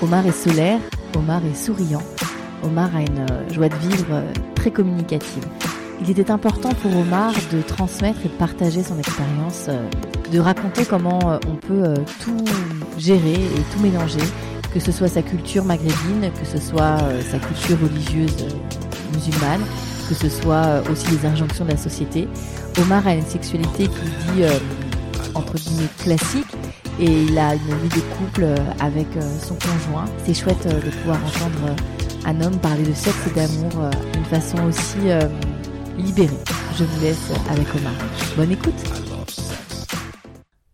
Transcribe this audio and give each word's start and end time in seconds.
Omar 0.00 0.24
est 0.26 0.32
solaire, 0.32 0.78
Omar 1.16 1.44
est 1.44 1.56
souriant. 1.56 2.02
Omar 2.62 2.94
a 2.94 3.00
une 3.00 3.26
euh, 3.30 3.52
joie 3.52 3.68
de 3.68 3.74
vivre 3.74 4.06
euh, 4.12 4.32
très 4.54 4.70
communicative. 4.70 5.44
Il 6.00 6.08
était 6.08 6.30
important 6.30 6.68
pour 6.68 6.96
Omar 6.96 7.32
de 7.52 7.60
transmettre 7.62 8.20
et 8.24 8.28
de 8.28 8.34
partager 8.34 8.84
son 8.84 8.96
expérience, 8.96 9.66
euh, 9.68 9.82
de 10.32 10.38
raconter 10.38 10.84
comment 10.84 11.18
on 11.48 11.56
peut 11.56 11.94
tout 12.20 12.44
gérer 12.96 13.34
et 13.34 13.62
tout 13.72 13.80
mélanger, 13.82 14.22
que 14.72 14.78
ce 14.78 14.92
soit 14.92 15.08
sa 15.08 15.22
culture 15.22 15.64
maghrébine, 15.64 16.30
que 16.40 16.46
ce 16.46 16.64
soit 16.64 16.98
sa 17.28 17.40
culture 17.40 17.78
religieuse 17.82 18.46
musulmane, 19.12 19.62
que 20.08 20.14
ce 20.14 20.28
soit 20.28 20.82
aussi 20.92 21.10
les 21.10 21.26
injonctions 21.26 21.64
de 21.64 21.70
la 21.70 21.76
société. 21.76 22.28
Omar 22.80 23.04
a 23.04 23.14
une 23.14 23.26
sexualité 23.26 23.88
qui 23.88 24.34
dit 24.34 24.44
entre 25.34 25.54
guillemets 25.54 25.88
classique 25.98 26.46
et 27.00 27.22
il 27.22 27.38
a 27.38 27.54
une 27.54 27.60
vie 27.60 27.88
de 27.88 28.16
couple 28.16 28.42
euh, 28.42 28.56
avec 28.80 29.06
euh, 29.16 29.38
son 29.38 29.54
conjoint. 29.54 30.06
C'est 30.24 30.34
chouette 30.34 30.66
euh, 30.66 30.80
de 30.80 30.90
pouvoir 30.90 31.18
entendre 31.24 31.76
un 32.24 32.40
homme 32.40 32.58
parler 32.58 32.82
de 32.82 32.92
sexe 32.92 33.26
et 33.28 33.34
d'amour 33.34 33.90
d'une 34.12 34.24
façon 34.24 34.62
aussi 34.64 34.98
libérée. 35.96 36.36
Je 36.76 36.84
vous 36.84 37.00
laisse 37.00 37.32
avec 37.48 37.66
Omar. 37.74 37.94
Bonne 38.36 38.50
écoute. 38.50 38.74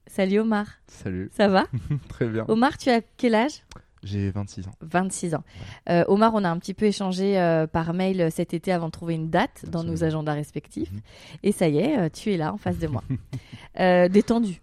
Salut 0.07 0.41
Omar, 0.41 0.67
Salut, 0.89 1.31
ça 1.37 1.49
va? 1.49 1.65
Très 2.09 2.27
bien. 2.27 2.45
Omar, 2.49 2.79
tu 2.79 2.89
as 2.89 3.03
quel 3.17 3.35
âge? 3.35 3.63
J'ai 4.05 4.31
26 4.31 4.69
ans. 4.69 4.73
26 4.83 5.35
ans. 5.35 5.43
Euh, 5.89 6.05
Omar, 6.09 6.33
on 6.35 6.45
a 6.45 6.51
un 6.51 6.59
petit 6.59 6.75
peu 6.75 6.85
échangé 6.85 7.41
euh, 7.41 7.67
par 7.67 7.95
mail 7.95 8.29
cet 8.31 8.53
été 8.53 8.71
avant 8.71 8.87
de 8.87 8.93
trouver 8.93 9.15
une 9.15 9.31
date 9.31 9.65
dans 9.67 9.83
nos 9.83 10.05
agendas 10.05 10.35
respectifs. 10.35 10.93
Mhm. 10.93 11.01
Et 11.43 11.53
ça 11.53 11.69
y 11.69 11.79
est, 11.79 11.99
euh, 11.99 12.09
tu 12.13 12.33
es 12.33 12.37
là 12.37 12.53
en 12.53 12.59
face 12.59 12.79
de 12.79 12.87
moi. 12.87 13.03
Euh, 13.81 14.09
détendu. 14.09 14.61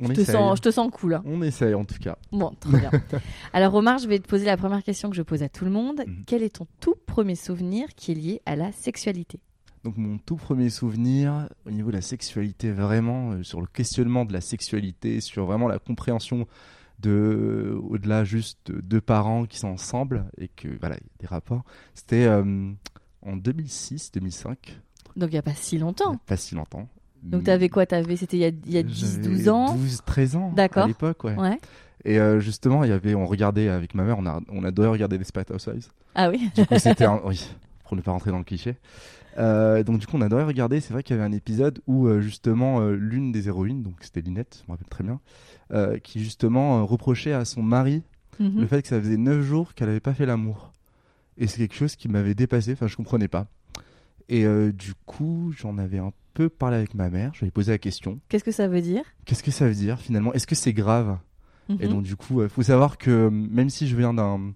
On 0.00 0.08
Je 0.08 0.12
te, 0.12 0.24
sens, 0.24 0.56
je 0.58 0.62
te 0.62 0.70
sens 0.70 0.90
cool. 0.92 1.14
hein. 1.14 1.22
On 1.24 1.40
essaye 1.42 1.72
en 1.74 1.84
tout 1.84 1.98
cas. 1.98 2.18
Bon, 2.32 2.52
très 2.60 2.78
bien. 2.80 2.90
Alors 3.54 3.74
Omar, 3.74 3.98
je 3.98 4.06
vais 4.08 4.18
te 4.18 4.28
poser 4.28 4.44
la 4.44 4.56
première 4.58 4.82
question 4.82 5.08
que 5.08 5.16
je 5.16 5.22
pose 5.22 5.42
à 5.42 5.48
tout 5.48 5.64
le 5.64 5.70
monde. 5.70 6.02
Mhm. 6.06 6.24
Quel 6.26 6.42
est 6.42 6.56
ton 6.56 6.66
tout 6.80 6.94
premier 7.06 7.34
souvenir 7.34 7.88
qui 7.96 8.12
est 8.12 8.14
lié 8.14 8.42
à 8.44 8.56
la 8.56 8.72
sexualité? 8.72 9.40
Donc 9.84 9.96
mon 9.96 10.18
tout 10.18 10.36
premier 10.36 10.68
souvenir 10.68 11.48
au 11.64 11.70
niveau 11.70 11.90
de 11.90 11.96
la 11.96 12.02
sexualité, 12.02 12.72
vraiment 12.72 13.32
euh, 13.32 13.42
sur 13.42 13.60
le 13.60 13.66
questionnement 13.68 14.24
de 14.24 14.32
la 14.32 14.40
sexualité, 14.40 15.20
sur 15.20 15.46
vraiment 15.46 15.68
la 15.68 15.78
compréhension 15.78 16.46
de 16.98 17.78
au-delà 17.88 18.24
juste 18.24 18.58
de 18.70 18.80
deux 18.80 19.00
parents 19.00 19.44
qui 19.44 19.58
sont 19.58 19.68
ensemble 19.68 20.24
et 20.38 20.48
que 20.48 20.68
voilà, 20.80 20.96
il 20.96 21.02
y 21.04 21.06
a 21.06 21.20
des 21.20 21.26
rapports. 21.26 21.62
C'était 21.94 22.24
euh, 22.26 22.72
en 23.22 23.36
2006, 23.36 24.12
2005, 24.12 24.80
Donc 25.16 25.28
il 25.30 25.32
n'y 25.34 25.38
a 25.38 25.42
pas 25.42 25.54
si 25.54 25.78
longtemps. 25.78 26.16
pas 26.26 26.36
si 26.36 26.54
longtemps. 26.54 26.88
Donc 27.30 27.44
t'avais 27.44 27.68
quoi? 27.68 27.86
T'avais 27.86 28.16
C'était 28.16 28.36
il 28.36 28.40
y 28.40 28.44
a, 28.44 28.48
il 28.48 28.72
y 28.72 28.78
a 28.78 28.82
10, 28.82 29.20
J'avais 29.22 29.28
12 29.28 29.48
ans? 29.48 29.74
12, 29.74 30.02
13 30.06 30.36
ans 30.36 30.52
D'accord. 30.54 30.84
à 30.84 30.86
l'époque, 30.88 31.24
ouais. 31.24 31.34
Ouais. 31.36 31.58
Et 32.04 32.18
euh, 32.20 32.38
justement, 32.40 32.84
il 32.84 32.90
y 32.90 32.92
avait, 32.92 33.14
on 33.14 33.26
regardait 33.26 33.68
avec 33.68 33.94
ma 33.94 34.04
mère, 34.04 34.16
on, 34.18 34.26
a, 34.26 34.40
on 34.50 34.62
adorait 34.64 34.88
regarder 34.88 35.18
Desperate 35.18 35.50
Housewives. 35.50 35.88
Ah 36.14 36.30
oui 36.30 36.50
Du 36.54 36.64
coup, 36.66 36.78
c'était 36.78 37.04
un... 37.06 37.20
Oui, 37.24 37.48
pour 37.84 37.96
ne 37.96 38.02
pas 38.02 38.12
rentrer 38.12 38.30
dans 38.30 38.38
le 38.38 38.44
cliché. 38.44 38.76
Euh, 39.38 39.82
donc 39.82 39.98
du 39.98 40.06
coup, 40.06 40.16
on 40.16 40.20
adorait 40.22 40.44
regarder. 40.44 40.80
C'est 40.80 40.92
vrai 40.92 41.02
qu'il 41.02 41.16
y 41.16 41.18
avait 41.18 41.28
un 41.28 41.32
épisode 41.32 41.80
où 41.86 42.06
euh, 42.06 42.20
justement 42.20 42.80
l'une 42.88 43.32
des 43.32 43.48
héroïnes, 43.48 43.82
donc 43.82 43.94
c'était 44.00 44.20
Linette, 44.22 44.62
je 44.62 44.70
me 44.72 44.76
rappelle 44.76 44.88
très 44.88 45.04
bien, 45.04 45.20
qui 46.02 46.22
justement 46.22 46.86
reprochait 46.86 47.32
à 47.32 47.44
son 47.44 47.62
mari 47.62 48.02
Mhm. 48.38 48.60
le 48.60 48.66
fait 48.66 48.82
que 48.82 48.88
ça 48.88 49.00
faisait 49.00 49.16
9 49.16 49.40
jours 49.42 49.72
qu'elle 49.74 49.88
n'avait 49.88 50.00
pas 50.00 50.14
fait 50.14 50.26
l'amour. 50.26 50.72
Et 51.38 51.46
c'est 51.46 51.58
quelque 51.58 51.74
chose 51.74 51.96
qui 51.96 52.08
m'avait 52.08 52.34
dépassé. 52.34 52.72
Enfin, 52.72 52.86
je 52.86 52.96
comprenais 52.96 53.28
pas. 53.28 53.46
Et 54.28 54.44
euh, 54.44 54.72
du 54.72 54.92
coup, 55.06 55.52
j'en 55.56 55.78
avais 55.78 55.98
un 55.98 56.12
peu 56.34 56.48
parlé 56.48 56.76
avec 56.76 56.94
ma 56.94 57.08
mère. 57.10 57.32
Je 57.34 57.40
lui 57.40 57.48
ai 57.48 57.50
posé 57.50 57.72
la 57.72 57.78
question. 57.78 58.20
Qu'est-ce 58.28 58.44
que 58.44 58.50
ça 58.52 58.68
veut 58.68 58.80
dire? 58.82 59.02
Qu'est-ce 59.24 59.42
que 59.42 59.50
ça 59.50 59.66
veut 59.68 59.74
dire 59.74 59.98
finalement? 60.00 60.32
Est-ce 60.32 60.46
que 60.46 60.54
c'est 60.54 60.72
grave? 60.72 61.18
Et 61.68 61.86
Mhm. 61.86 61.88
donc 61.88 62.02
du 62.04 62.14
coup, 62.16 62.42
il 62.42 62.48
faut 62.48 62.62
savoir 62.62 62.96
que 62.98 63.10
euh, 63.10 63.30
même 63.30 63.70
si 63.70 63.86
je 63.88 63.96
viens 63.96 64.14
d'un 64.14 64.52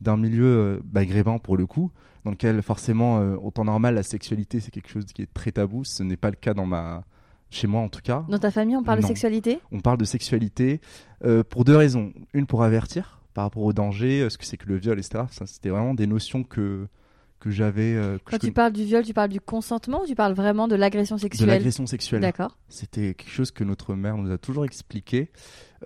d'un 0.00 0.16
milieu 0.16 0.44
euh, 0.44 0.80
maghrébin 0.92 1.38
pour 1.38 1.56
le 1.56 1.66
coup, 1.66 1.90
dans 2.24 2.30
lequel 2.30 2.62
forcément, 2.62 3.18
euh, 3.18 3.34
au 3.36 3.50
temps 3.50 3.64
normal, 3.64 3.96
la 3.96 4.04
sexualité 4.04 4.60
c'est 4.60 4.70
quelque 4.70 4.88
chose 4.88 5.04
qui 5.06 5.22
est 5.22 5.32
très 5.34 5.50
tabou, 5.52 5.82
ce 5.84 6.02
n'est 6.04 6.16
pas 6.16 6.30
le 6.30 6.36
cas 6.36 6.54
dans 6.54 6.66
ma 6.66 7.04
chez 7.50 7.66
moi 7.66 7.80
en 7.80 7.88
tout 7.88 8.00
cas. 8.02 8.24
Dans 8.28 8.38
ta 8.38 8.50
famille, 8.52 8.76
on 8.76 8.82
parle 8.84 9.00
de 9.00 9.06
sexualité? 9.06 9.58
On 9.72 9.80
parle 9.80 9.98
de 9.98 10.04
sexualité 10.04 10.80
euh, 11.24 11.42
pour 11.42 11.64
deux 11.64 11.76
raisons. 11.76 12.12
Une 12.32 12.46
pour 12.46 12.62
avertir 12.62 13.20
par 13.34 13.44
rapport 13.44 13.62
au 13.64 13.72
danger, 13.72 14.22
euh, 14.22 14.30
ce 14.30 14.38
que 14.38 14.44
c'est 14.44 14.56
que 14.56 14.68
le 14.68 14.76
viol, 14.76 14.98
etc. 14.98 15.24
Ça, 15.30 15.46
c'était 15.46 15.70
vraiment 15.70 15.94
des 15.94 16.06
notions 16.06 16.42
que 16.44 16.86
que 17.40 17.50
j'avais. 17.50 17.94
euh, 17.94 18.18
Quand 18.24 18.36
je 18.40 18.46
tu 18.46 18.52
parles 18.52 18.72
du 18.72 18.84
viol, 18.84 19.04
tu 19.04 19.14
parles 19.14 19.28
du 19.30 19.40
consentement 19.40 20.02
ou 20.02 20.06
tu 20.06 20.14
parles 20.14 20.32
vraiment 20.34 20.68
de 20.68 20.74
l'agression 20.74 21.16
de 21.16 21.20
sexuelle? 21.20 21.48
l'agression 21.48 21.86
sexuelle. 21.86 22.20
D'accord. 22.20 22.56
C'était 22.68 23.14
quelque 23.14 23.30
chose 23.30 23.50
que 23.50 23.64
notre 23.64 23.94
mère 23.94 24.16
nous 24.16 24.30
a 24.30 24.38
toujours 24.38 24.64
expliqué, 24.64 25.30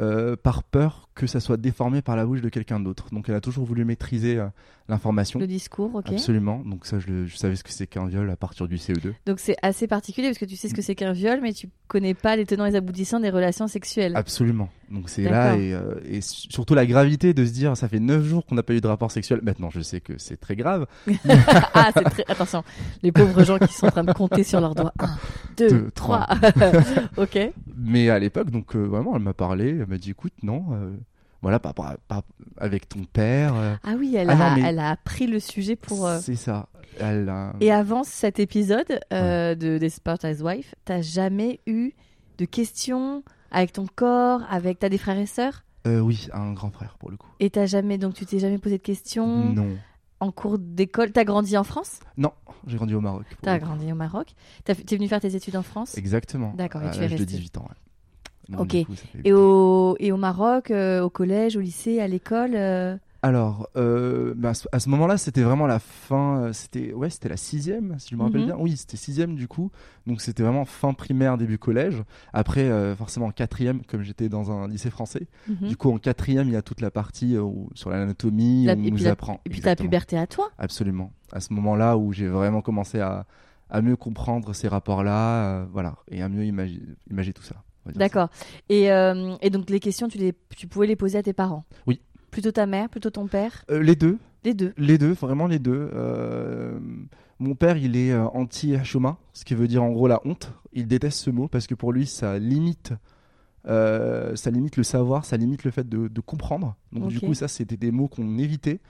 euh, 0.01 0.37
par 0.37 0.63
peur 0.63 1.11
que 1.15 1.27
ça 1.27 1.41
soit 1.41 1.59
déformé 1.59 2.01
par 2.01 2.17
la 2.17 2.25
bouche 2.25 2.41
de 2.41 2.49
quelqu'un 2.49 2.81
d'autre. 2.81 3.09
Donc 3.13 3.29
elle 3.29 3.35
a 3.35 3.41
toujours 3.41 3.67
voulu 3.67 3.85
maîtriser 3.85 4.39
euh, 4.39 4.47
l'information. 4.89 5.39
Le 5.39 5.47
discours, 5.47 5.95
ok. 5.95 6.11
Absolument. 6.11 6.63
Donc 6.65 6.87
ça, 6.87 6.99
je, 6.99 7.27
savais 7.37 7.57
ce 7.57 7.65
que 7.65 7.71
c'est 7.71 7.87
qu'un 7.87 8.07
viol 8.07 8.29
à 8.31 8.37
partir 8.37 8.67
du 8.69 8.77
E 8.77 8.79
CE2. 8.79 9.13
Donc 9.27 9.39
c'est 9.39 9.57
assez 9.63 9.87
particulier 9.87 10.29
parce 10.29 10.39
que 10.39 10.45
tu 10.47 10.57
sais 10.57 10.69
ce 10.69 10.75
que 10.75 10.83
c'est 10.83 10.95
qu'un 10.95 11.13
viol, 11.13 11.41
mais 11.43 11.53
tu 11.53 11.69
connais 11.89 12.15
pas 12.15 12.37
les 12.37 12.47
tenants 12.47 12.65
et 12.65 12.71
les 12.71 12.77
aboutissants 12.77 13.21
des 13.21 13.31
relations 13.31 13.69
sexuelles. 13.69 14.17
Absolument. 14.17 14.71
Donc 14.91 15.09
c'est 15.09 15.23
là 15.23 15.57
et, 15.57 15.73
euh, 15.73 15.95
et 16.05 16.21
surtout 16.21 16.75
la 16.75 16.85
gravité 16.85 17.33
de 17.33 17.45
se 17.47 17.53
dire 17.53 17.77
ça 17.77 17.89
fait 17.89 18.01
9 18.01 18.25
jours 18.25 18.45
qu'on 18.45 18.55
n'a 18.55 18.63
pas 18.63 18.75
eu 18.75 18.81
de 18.81 18.87
rapport 18.87 19.11
sexuel. 19.11 19.41
Maintenant, 19.43 19.71
je 19.71 19.81
sais 19.81 20.01
que 20.01 20.15
c'est 20.19 20.39
très 20.39 20.57
grave. 20.57 20.87
ah, 21.75 21.91
c'est 21.95 22.05
très. 22.05 22.25
Attention, 22.29 22.63
les 23.03 23.13
pauvres 23.13 23.43
gens 23.45 23.59
qui 23.59 23.73
sont 23.73 23.87
en 23.87 23.91
train 23.91 24.05
de 24.05 24.13
compter 24.13 24.45
sur 24.45 24.61
leurs 24.61 24.75
doigts. 24.75 24.93
1, 24.99 25.09
2, 25.59 25.69
Deux, 25.69 25.91
3. 25.95 26.29
ok. 27.17 27.39
Mais 27.77 28.11
à 28.11 28.19
l'époque, 28.19 28.51
donc 28.51 28.77
euh, 28.77 28.85
vraiment, 28.85 29.17
elle 29.17 29.23
m'a 29.23 29.35
parlé, 29.35 29.82
elle 29.83 29.89
m'a 29.89 29.99
dit 29.99 30.11
écoute, 30.11 30.33
non, 30.43 30.67
euh, 30.73 30.97
voilà, 31.43 31.59
pas, 31.59 31.73
pas- 31.73 31.97
pas 32.09 32.23
avec 32.59 32.89
ton 32.89 33.05
père. 33.05 33.55
euh, 33.55 33.75
Ah 33.83 33.95
oui, 33.99 34.15
elle, 34.17 34.31
Ah 34.31 34.33
a, 34.33 34.51
non, 34.57 34.63
mais- 34.63 34.69
elle 34.69 34.79
a 34.79 34.91
appris 34.91 35.27
le 35.27 35.41
sujet 35.41 35.77
pour. 35.77 36.07
euh, 36.07 36.19
C'est 36.21 36.37
ça. 36.37 36.69
Elle 37.01 37.29
a... 37.29 37.55
Et 37.61 37.73
avant 37.73 38.05
cet 38.05 38.39
épisode 38.39 39.01
euh, 39.13 39.55
de 39.55 39.79
Desperate 39.79 40.25
Housewives, 40.25 40.75
t'as 40.85 41.01
jamais 41.01 41.61
eu 41.67 41.93
de 42.39 42.45
questions 42.45 43.23
avec 43.51 43.73
ton 43.73 43.87
corps, 43.95 44.43
avec. 44.51 44.79
T'as 44.79 44.89
des 44.89 44.99
frères 44.99 45.19
et 45.19 45.27
sœurs? 45.27 45.65
Euh, 45.87 46.01
oui, 46.01 46.29
un 46.33 46.53
grand 46.53 46.71
frère 46.71 46.97
pour 46.99 47.11
le 47.11 47.17
coup. 47.17 47.29
Et 47.41 47.51
t'as 47.51 47.67
jamais. 47.67 47.99
Donc 47.99 48.15
tu 48.15 48.25
t'es 48.27 48.39
jamais 48.39 48.59
posé 48.59 48.79
de 48.79 48.83
questions 48.83 49.53
Non. 49.53 49.77
en 50.21 50.31
cours 50.31 50.59
d'école? 50.59 51.13
T'as 51.13 51.25
grandi 51.25 51.57
en 51.57 51.65
France? 51.65 51.99
Non, 52.17 52.33
j'ai 52.67 52.77
grandi 52.77 52.95
au 52.95 53.01
Maroc. 53.01 53.25
T'as 53.43 53.59
grandi 53.59 53.91
au 53.91 53.95
Maroc 53.97 54.29
T'es 54.65 54.75
venu 54.97 55.09
faire 55.09 55.21
tes 55.21 55.35
études 55.35 55.57
en 55.57 55.63
France? 55.63 55.97
Exactement. 55.99 56.53
D'accord, 56.57 56.83
et 56.83 56.87
à 56.87 56.91
tu 56.91 56.99
es 56.99 57.01
l'âge 57.03 57.11
de 57.13 57.17
resté. 57.17 57.37
18 57.37 57.59
ans. 57.59 57.63
ouais. 57.69 57.77
Donc, 58.53 58.61
Ok. 58.75 58.85
coup, 58.87 58.95
Et 59.25 59.33
au, 59.33 59.97
et 59.99 60.13
au 60.13 60.17
Maroc, 60.17 60.71
euh, 60.71 61.03
au 61.03 61.11
collège, 61.11 61.57
au 61.57 61.61
lycée, 61.61 62.01
à 62.01 62.07
l'école 62.09 62.53
euh, 62.55 62.97
Alors, 63.23 63.69
euh, 63.77 64.35
bah, 64.37 64.53
à 64.73 64.81
ce- 64.81 64.89
moment-là, 64.89 65.17
c'était 65.17 65.43
vraiment 65.43 65.67
la 65.69 65.79
fin. 65.79 66.53
C'était 66.53 66.93
ouais, 66.93 67.09
c'était 67.09 67.29
la 67.29 67.37
sixième, 67.37 67.95
si 68.01 68.11
je 68.11 68.17
me 68.17 68.23
rappelle 68.25 68.41
Mhm. 68.41 68.47
bien. 68.49 68.57
Oui, 68.59 68.77
c'était 68.77 68.97
sixième 68.97 69.37
du 69.37 69.47
coup. 69.47 69.71
Donc 70.09 70.21
c'était 70.21 70.43
vraiment 70.43 70.65
fin 70.65 70.93
primaire, 70.93 71.39
début 71.39 71.57
collège. 71.57 72.03
Après, 72.33 72.63
euh, 72.69 72.97
forcément 72.97 73.27
en 73.27 73.31
quatrième, 73.31 73.83
comme 73.85 74.03
j'étais 74.03 74.29
dans 74.29 74.51
un 74.51 74.67
lycée 74.67 74.91
français. 74.91 75.29
mhm. 75.49 75.69
Du 75.69 75.77
coup, 75.77 75.93
en 75.93 75.99
quatrième, 75.99 76.49
il 76.49 76.53
y 76.55 76.57
a 76.57 76.63
toute 76.63 76.81
la 76.81 76.91
partie 76.91 77.37
euh, 77.37 77.47
sur 77.75 77.91
l'anatomie. 77.91 78.65
La- 78.67 78.75
où 78.75 78.79
on 78.79 78.91
nous 78.91 78.97
la- 79.05 79.11
apprend. 79.13 79.41
Et 79.47 79.51
puis 79.51 79.61
ta 79.61 79.77
puberté 79.77 80.19
à 80.19 80.27
toi 80.27 80.51
Absolument. 80.59 81.13
À 81.33 81.39
ce 81.41 81.53
moment-là 81.55 81.97
où 81.97 82.13
j'ai 82.13 82.27
vraiment 82.27 82.61
commencé 82.61 82.99
à, 82.99 83.25
à 83.71 83.81
mieux 83.83 83.95
comprendre 83.97 84.53
ces 84.53 84.67
rapports-là, 84.69 85.65
voilà, 85.73 85.95
et 86.11 86.23
à 86.23 86.29
mieux 86.29 86.43
imagi- 86.45 86.83
imager 87.09 87.33
tout 87.33 87.43
ça. 87.45 87.55
D'accord. 87.87 88.29
Et, 88.69 88.93
euh, 88.93 89.35
et 89.41 89.51
donc 89.51 89.71
les 89.71 89.81
questions, 89.81 90.09
tu, 90.09 90.19
les, 90.19 90.35
tu 90.57 90.67
pouvais 90.67 90.87
les 90.87 90.97
poser 90.97 91.19
à 91.19 91.23
tes 91.23 91.33
parents? 91.33 91.65
Oui. 91.87 92.01
Plutôt 92.31 92.53
ta 92.53 92.67
mère, 92.67 92.89
plutôt 92.89 93.11
ton 93.11 93.27
père? 93.27 93.65
Euh, 93.71 93.83
les 93.83 93.97
deux, 93.97 94.19
Les 94.45 94.55
deux. 94.55 94.73
les 94.79 94.99
deux, 94.99 95.13
vraiment 95.13 95.47
les 95.47 95.59
deux. 95.59 95.91
Euh, 95.93 96.79
mon 97.39 97.55
père, 97.55 97.77
il 97.77 97.97
est 97.97 98.15
anti-chôma, 98.15 99.19
ce 99.33 99.45
qui 99.45 99.55
veut 99.55 99.69
dire 99.69 99.83
en 99.83 99.91
gros 99.91 100.07
la 100.09 100.21
honte. 100.25 100.53
Il 100.73 100.87
déteste 100.87 101.19
ce 101.19 101.31
mot 101.31 101.49
parce 101.49 101.67
que 101.67 101.75
pour 101.75 101.93
lui, 101.93 102.07
ça 102.07 102.39
limite, 102.39 102.93
euh, 103.67 104.35
ça 104.37 104.51
limite 104.51 104.77
le 104.77 104.85
savoir, 104.85 105.25
ça 105.25 105.37
limite 105.37 105.65
le 105.65 105.71
fait 105.71 105.89
de, 105.89 106.09
de 106.09 106.21
comprendre. 106.21 106.77
Donc 106.93 107.09
du 107.09 107.21
coup, 107.21 107.35
ça, 107.35 107.49
c'était 107.49 107.77
des 107.77 107.91
mots 107.91 108.09
qu'on 108.09 108.39
évitait. 108.39 108.81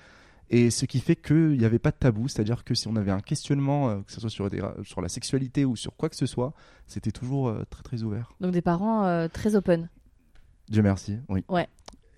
Et 0.55 0.71
ce 0.71 0.85
qui 0.85 1.01
fait 1.01 1.17
qu'il 1.17 1.57
n'y 1.57 1.65
avait 1.65 1.79
pas 1.79 1.91
de 1.91 1.97
tabou, 1.97 2.29
c'est-à-dire 2.29 2.63
que 2.63 2.75
si 2.75 2.87
on 2.87 2.95
avait 2.97 3.11
un 3.11 3.21
questionnement, 3.21 3.89
euh, 3.89 3.97
que 4.03 4.13
ce 4.13 4.21
soit 4.21 4.29
sur, 4.29 4.51
des 4.51 4.61
ra- 4.61 4.75
sur 4.85 5.01
la 5.01 5.09
sexualité 5.09 5.65
ou 5.65 5.77
sur 5.77 5.97
quoi 5.97 6.11
que 6.11 6.17
ce 6.17 6.27
soit, 6.27 6.53
c'était 6.87 7.11
toujours 7.11 7.49
euh, 7.49 7.65
très 7.71 7.83
très 7.83 8.03
ouvert. 8.03 8.33
Donc 8.41 8.53
des 8.53 8.61
parents 8.61 9.07
euh, 9.07 9.29
très 9.33 9.57
open. 9.57 9.89
Dieu 10.69 10.83
merci, 10.83 11.19
oui. 11.31 11.43
Ouais. 11.49 11.67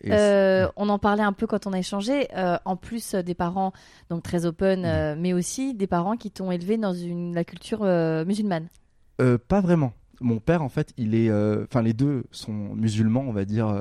Euh, 0.07 0.69
on 0.77 0.89
en 0.91 0.99
parlait 0.99 1.23
un 1.23 1.33
peu 1.33 1.47
quand 1.47 1.67
on 1.67 1.73
a 1.73 1.79
échangé. 1.79 2.27
euh, 2.37 2.59
en 2.67 2.77
plus 2.77 3.15
des 3.15 3.35
parents 3.35 3.73
donc 4.11 4.23
très 4.25 4.45
open, 4.45 4.85
euh, 4.85 5.15
mais 5.19 5.33
aussi 5.33 5.73
des 5.73 5.87
parents 5.87 6.17
qui 6.17 6.31
t'ont 6.31 6.51
élevé 6.51 6.77
dans 6.77 6.93
une, 6.93 7.35
la 7.35 7.45
culture 7.45 7.85
musulmane. 8.27 8.69
Pas 9.17 9.61
vraiment. 9.61 9.93
Mon 10.21 10.41
père, 10.41 10.63
en 10.63 10.69
fait, 10.69 10.93
il 10.97 11.15
est. 11.15 11.31
Enfin, 11.63 11.83
les 11.83 11.93
deux 11.95 12.25
sont 12.33 12.53
musulmans, 12.53 13.25
on 13.27 13.33
va 13.33 13.45
dire, 13.45 13.73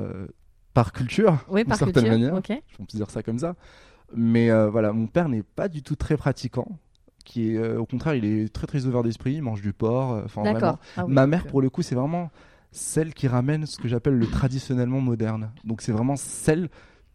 par 0.72 0.92
culture. 0.92 1.44
Oui, 1.48 1.62
d'une 1.62 1.68
par 1.68 1.78
certaine 1.78 2.04
culture. 2.04 2.12
manière. 2.12 2.34
Ok. 2.34 2.52
On 2.78 2.84
peut 2.84 2.96
dire 2.96 3.10
ça 3.10 3.22
comme 3.22 3.38
ça. 3.40 3.54
Mais 4.14 4.50
euh, 4.50 4.68
voilà, 4.70 4.92
mon 4.92 5.06
père 5.06 5.28
n'est 5.28 5.42
pas 5.42 5.68
du 5.68 5.82
tout 5.82 5.96
très 5.96 6.16
pratiquant. 6.16 6.78
Qui 7.24 7.52
est, 7.54 7.56
euh, 7.56 7.78
au 7.80 7.86
contraire, 7.86 8.14
il 8.14 8.24
est 8.26 8.52
très 8.52 8.66
très 8.66 8.84
ouvert 8.84 9.02
d'esprit. 9.02 9.34
Il 9.34 9.42
mange 9.42 9.62
du 9.62 9.72
porc. 9.72 10.12
euh, 10.12 10.22
Enfin, 10.24 10.42
vraiment. 10.52 10.78
Ah 10.96 11.06
oui, 11.06 11.12
Ma 11.14 11.26
mère, 11.26 11.46
pour 11.46 11.62
le 11.62 11.70
coup, 11.70 11.82
c'est 11.82 11.94
vraiment 11.94 12.30
celle 12.70 13.14
qui 13.14 13.28
ramène 13.28 13.66
ce 13.66 13.78
que 13.78 13.88
j'appelle 13.88 14.18
le 14.18 14.26
traditionnellement 14.26 15.00
moderne. 15.00 15.50
Donc, 15.64 15.80
c'est 15.80 15.92
vraiment 15.92 16.16
celle 16.16 16.68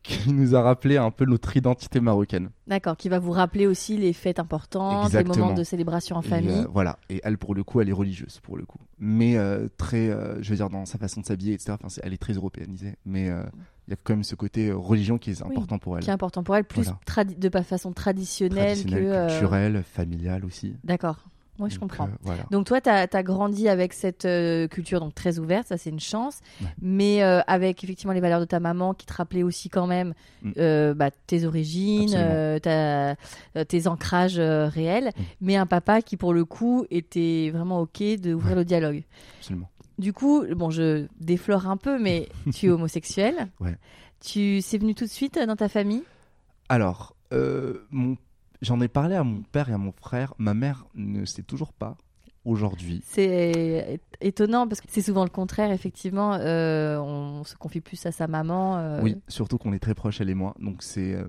qui 0.04 0.32
nous 0.34 0.56
a 0.56 0.62
rappelé 0.62 0.98
un 0.98 1.12
peu 1.12 1.26
notre 1.26 1.56
identité 1.58 2.00
marocaine. 2.00 2.50
D'accord, 2.68 2.96
qui 2.98 3.10
va 3.10 3.20
vous 3.20 3.32
rappeler 3.32 3.68
aussi 3.68 3.98
les 3.98 4.14
fêtes 4.14 4.40
importantes, 4.40 5.06
Exactement. 5.08 5.34
les 5.36 5.40
moments 5.42 5.54
de 5.54 5.64
célébration 5.64 6.16
en 6.16 6.22
Et, 6.22 6.28
famille. 6.28 6.50
euh, 6.52 6.66
voilà. 6.72 6.98
Et 7.10 7.20
elle, 7.24 7.38
pour 7.38 7.54
le 7.54 7.64
coup, 7.64 7.82
elle 7.82 7.90
est 7.90 7.94
religieuse, 7.94 8.40
pour 8.42 8.58
le 8.58 8.66
coup. 8.66 8.80
Mais 8.98 9.38
euh, 9.38 9.68
très, 9.78 10.10
euh, 10.10 10.42
je 10.42 10.50
veux 10.50 10.56
dire, 10.56 10.70
dans 10.70 10.86
sa 10.86 10.98
façon 10.98 11.22
de 11.22 11.26
s'habiller, 11.26 11.54
etc. 11.54 11.74
Enfin, 11.84 12.02
elle 12.04 12.14
est 12.14 12.18
très 12.18 12.34
européanisée. 12.34 12.96
Mais 13.06 13.26
il 13.26 13.92
y 13.92 13.94
a 13.94 13.98
quand 14.04 14.14
même 14.14 14.24
ce 14.24 14.36
côté 14.36 14.72
religion 14.72 15.18
qui 15.18 15.32
est 15.32 15.42
Oui, 15.44 15.52
important 15.52 15.80
pour 15.80 15.98
elle. 15.98 16.04
qui 16.04 16.10
est 16.10 16.14
important 16.14 16.44
pour 16.44 16.56
elle, 16.56 16.64
plus 16.64 16.84
Voilà. 17.16 17.30
de 17.38 17.50
façon 17.64 17.92
traditionnelle, 17.92 18.78
Traditionnelle, 18.78 19.28
que. 19.28 19.28
culturelle, 19.32 19.84
familiale 19.84 20.46
aussi. 20.46 20.76
D'accord. 20.84 21.26
Moi, 21.60 21.68
je 21.70 21.76
Donc, 21.76 21.90
comprends. 21.92 22.06
euh, 22.08 22.18
voilà. 22.22 22.44
Donc 22.52 22.66
toi, 22.66 22.80
tu 22.82 22.90
as, 22.90 23.24
grandi 23.24 23.68
avec 23.70 23.94
cette 23.94 24.26
euh, 24.26 24.68
culture 24.68 25.00
donc 25.02 25.14
très 25.14 25.38
ouverte, 25.40 25.68
ça 25.68 25.78
c'est 25.78 25.90
une 25.90 26.00
chance, 26.00 26.40
Ouais. 26.62 26.68
mais 26.82 27.22
euh, 27.22 27.42
avec 27.48 27.84
effectivement 27.84 28.14
les 28.14 28.22
valeurs 28.22 28.40
de 28.40 28.46
ta 28.46 28.60
maman 28.60 28.94
qui 28.94 29.06
te 29.06 29.14
rappelaient 29.14 29.44
aussi 29.44 29.70
quand 29.70 29.86
même 29.88 30.14
Mm. 30.42 30.94
bah, 30.94 31.12
tes 31.28 31.46
origines, 31.46 32.60
ta- 32.64 33.16
tes 33.66 33.88
ancrages 33.88 34.40
réels, 34.40 35.12
Mm. 35.18 35.22
mais 35.42 35.56
un 35.58 35.66
papa 35.66 36.02
qui 36.02 36.16
pour 36.18 36.34
le 36.34 36.46
coup 36.46 36.86
était 36.90 37.52
vraiment 37.54 37.82
ok 37.82 38.02
d'ouvrir 38.22 38.56
le 38.56 38.64
dialogue. 38.66 39.04
Absolument. 39.40 39.70
Du 39.98 40.14
coup, 40.14 40.46
bon, 40.56 40.70
je 40.70 41.08
déflore 41.20 41.68
un 41.68 41.76
peu, 41.76 42.00
mais 42.00 42.30
tu 42.56 42.68
es 42.68 42.70
homosexuel. 42.70 43.48
Ouais. 43.60 43.76
Tu 44.22 44.62
c'est 44.62 44.78
venu 44.78 44.96
tout 44.96 45.04
de 45.06 45.10
suite 45.10 45.38
dans 45.46 45.56
ta 45.58 45.68
famille? 45.68 46.04
Alors, 46.70 47.16
mon... 47.92 48.16
j'en 48.62 48.80
ai 48.82 48.88
parlé 48.88 49.16
à 49.16 49.24
mon 49.24 49.42
père 49.42 49.70
et 49.70 49.74
à 49.74 49.78
mon 49.78 49.92
frère. 49.92 50.34
Ma 50.38 50.54
mère 50.54 50.86
ne 50.96 51.26
sait 51.26 51.44
toujours 51.44 51.74
pas 51.74 51.98
aujourd'hui. 52.46 53.02
C'est 53.06 54.00
étonnant 54.22 54.68
parce 54.68 54.82
que 54.82 54.88
c'est 54.90 55.02
souvent 55.02 55.24
le 55.24 55.30
contraire, 55.30 55.72
effectivement. 55.72 56.34
euh, 56.36 56.98
on 57.00 57.44
se 57.44 57.56
confie 57.56 57.82
plus 57.82 58.04
à 58.06 58.12
sa 58.12 58.28
maman. 58.28 58.78
euh, 58.78 59.02
Oui, 59.02 59.18
surtout 59.28 59.58
qu'on 59.58 59.74
est 59.74 59.80
très 59.80 59.94
proches, 59.94 60.22
elle 60.22 60.30
et 60.30 60.36
moi. 60.36 60.56
Donc 60.60 60.82
c'est, 60.82 61.14
euh, 61.14 61.28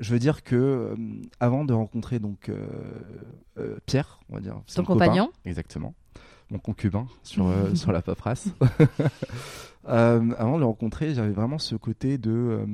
je 0.00 0.12
veux 0.12 0.18
dire 0.18 0.42
que 0.42 0.94
avant 1.40 1.64
de 1.64 1.72
rencontrer 1.72 2.18
donc 2.18 2.50
Pierre, 3.86 4.18
on 4.30 4.34
va 4.34 4.40
dire 4.40 4.60
son 4.66 4.82
copain, 4.82 5.06
compagnon 5.06 5.30
exactement, 5.44 5.94
mon 6.50 6.58
concubin 6.58 7.06
sur 7.22 7.46
sur 7.76 7.92
la 7.92 8.02
paperasse. 8.02 8.48
Avant 9.84 10.54
de 10.54 10.60
le 10.60 10.66
rencontrer, 10.66 11.14
j'avais 11.14 11.32
vraiment 11.32 11.58
ce 11.58 11.74
côté 11.74 12.16
de, 12.18 12.64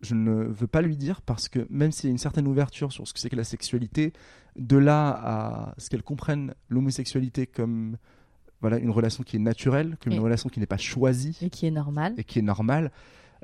je 0.00 0.14
ne 0.14 0.44
veux 0.44 0.66
pas 0.66 0.82
lui 0.82 0.96
dire 0.96 1.20
parce 1.22 1.48
que 1.48 1.66
même 1.70 1.92
s'il 1.92 2.06
y 2.06 2.10
a 2.10 2.12
une 2.12 2.18
certaine 2.18 2.46
ouverture 2.48 2.92
sur 2.92 3.06
ce 3.06 3.12
que 3.12 3.18
c'est 3.20 3.28
que 3.30 3.36
la 3.36 3.44
sexualité, 3.44 4.12
de 4.56 4.76
là 4.76 5.08
à 5.10 5.74
ce 5.78 5.90
qu'elle 5.90 6.02
comprenne 6.02 6.54
l'homosexualité 6.68 7.46
comme 7.46 7.96
voilà 8.60 8.78
une 8.78 8.90
relation 8.90 9.22
qui 9.22 9.36
est 9.36 9.40
naturelle, 9.40 9.96
comme 10.02 10.12
Et- 10.12 10.16
une 10.16 10.22
relation 10.22 10.48
qui 10.48 10.60
n'est 10.60 10.66
pas 10.66 10.76
choisie 10.76 11.38
Et 11.42 11.50
qui 11.50 11.66
est 11.66 11.70
normal. 11.70 12.14
et 12.18 12.24
qui 12.24 12.38
est 12.38 12.42
normal, 12.42 12.90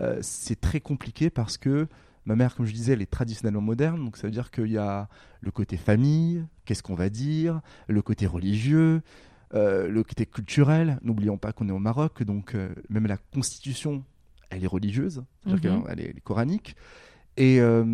euh, 0.01 0.19
c'est 0.23 0.61
très 0.61 0.81
compliqué 0.81 1.31
parce 1.31 1.57
que 1.59 1.87
ma 2.27 2.37
mère, 2.37 2.55
comme 2.55 2.67
je 2.67 2.73
disais, 2.73 2.93
elle 2.95 3.03
est 3.03 3.11
traditionnellement 3.11 3.61
moderne, 3.63 4.05
donc 4.05 4.17
ça 4.17 4.27
veut 4.27 4.33
dire 4.33 4.51
qu'il 4.51 4.67
y 4.73 4.79
a 4.79 5.09
le 5.41 5.51
côté 5.51 5.77
famille, 5.77 6.45
qu'est-ce 6.65 6.83
qu'on 6.83 6.95
va 6.97 7.09
dire, 7.09 7.61
le 7.89 8.03
côté 8.03 8.27
religieux, 8.27 9.01
euh, 9.55 9.89
le 9.89 10.03
côté 10.03 10.27
culturel. 10.27 10.99
N'oublions 11.03 11.39
pas 11.39 11.53
qu'on 11.53 11.69
est 11.69 11.73
au 11.73 11.79
Maroc, 11.79 12.23
donc 12.25 12.55
euh, 12.55 12.75
même 12.91 13.07
la 13.07 13.17
constitution, 13.17 14.05
elle 14.51 14.65
est 14.65 14.69
religieuse, 14.69 15.25
c'est-à-dire 15.47 15.79
Mhm. 15.79 15.85
qu'elle 15.87 16.01
est, 16.01 16.05
elle 16.11 16.17
est 16.19 16.21
coranique. 16.21 16.77
Et 17.37 17.61
euh, 17.61 17.85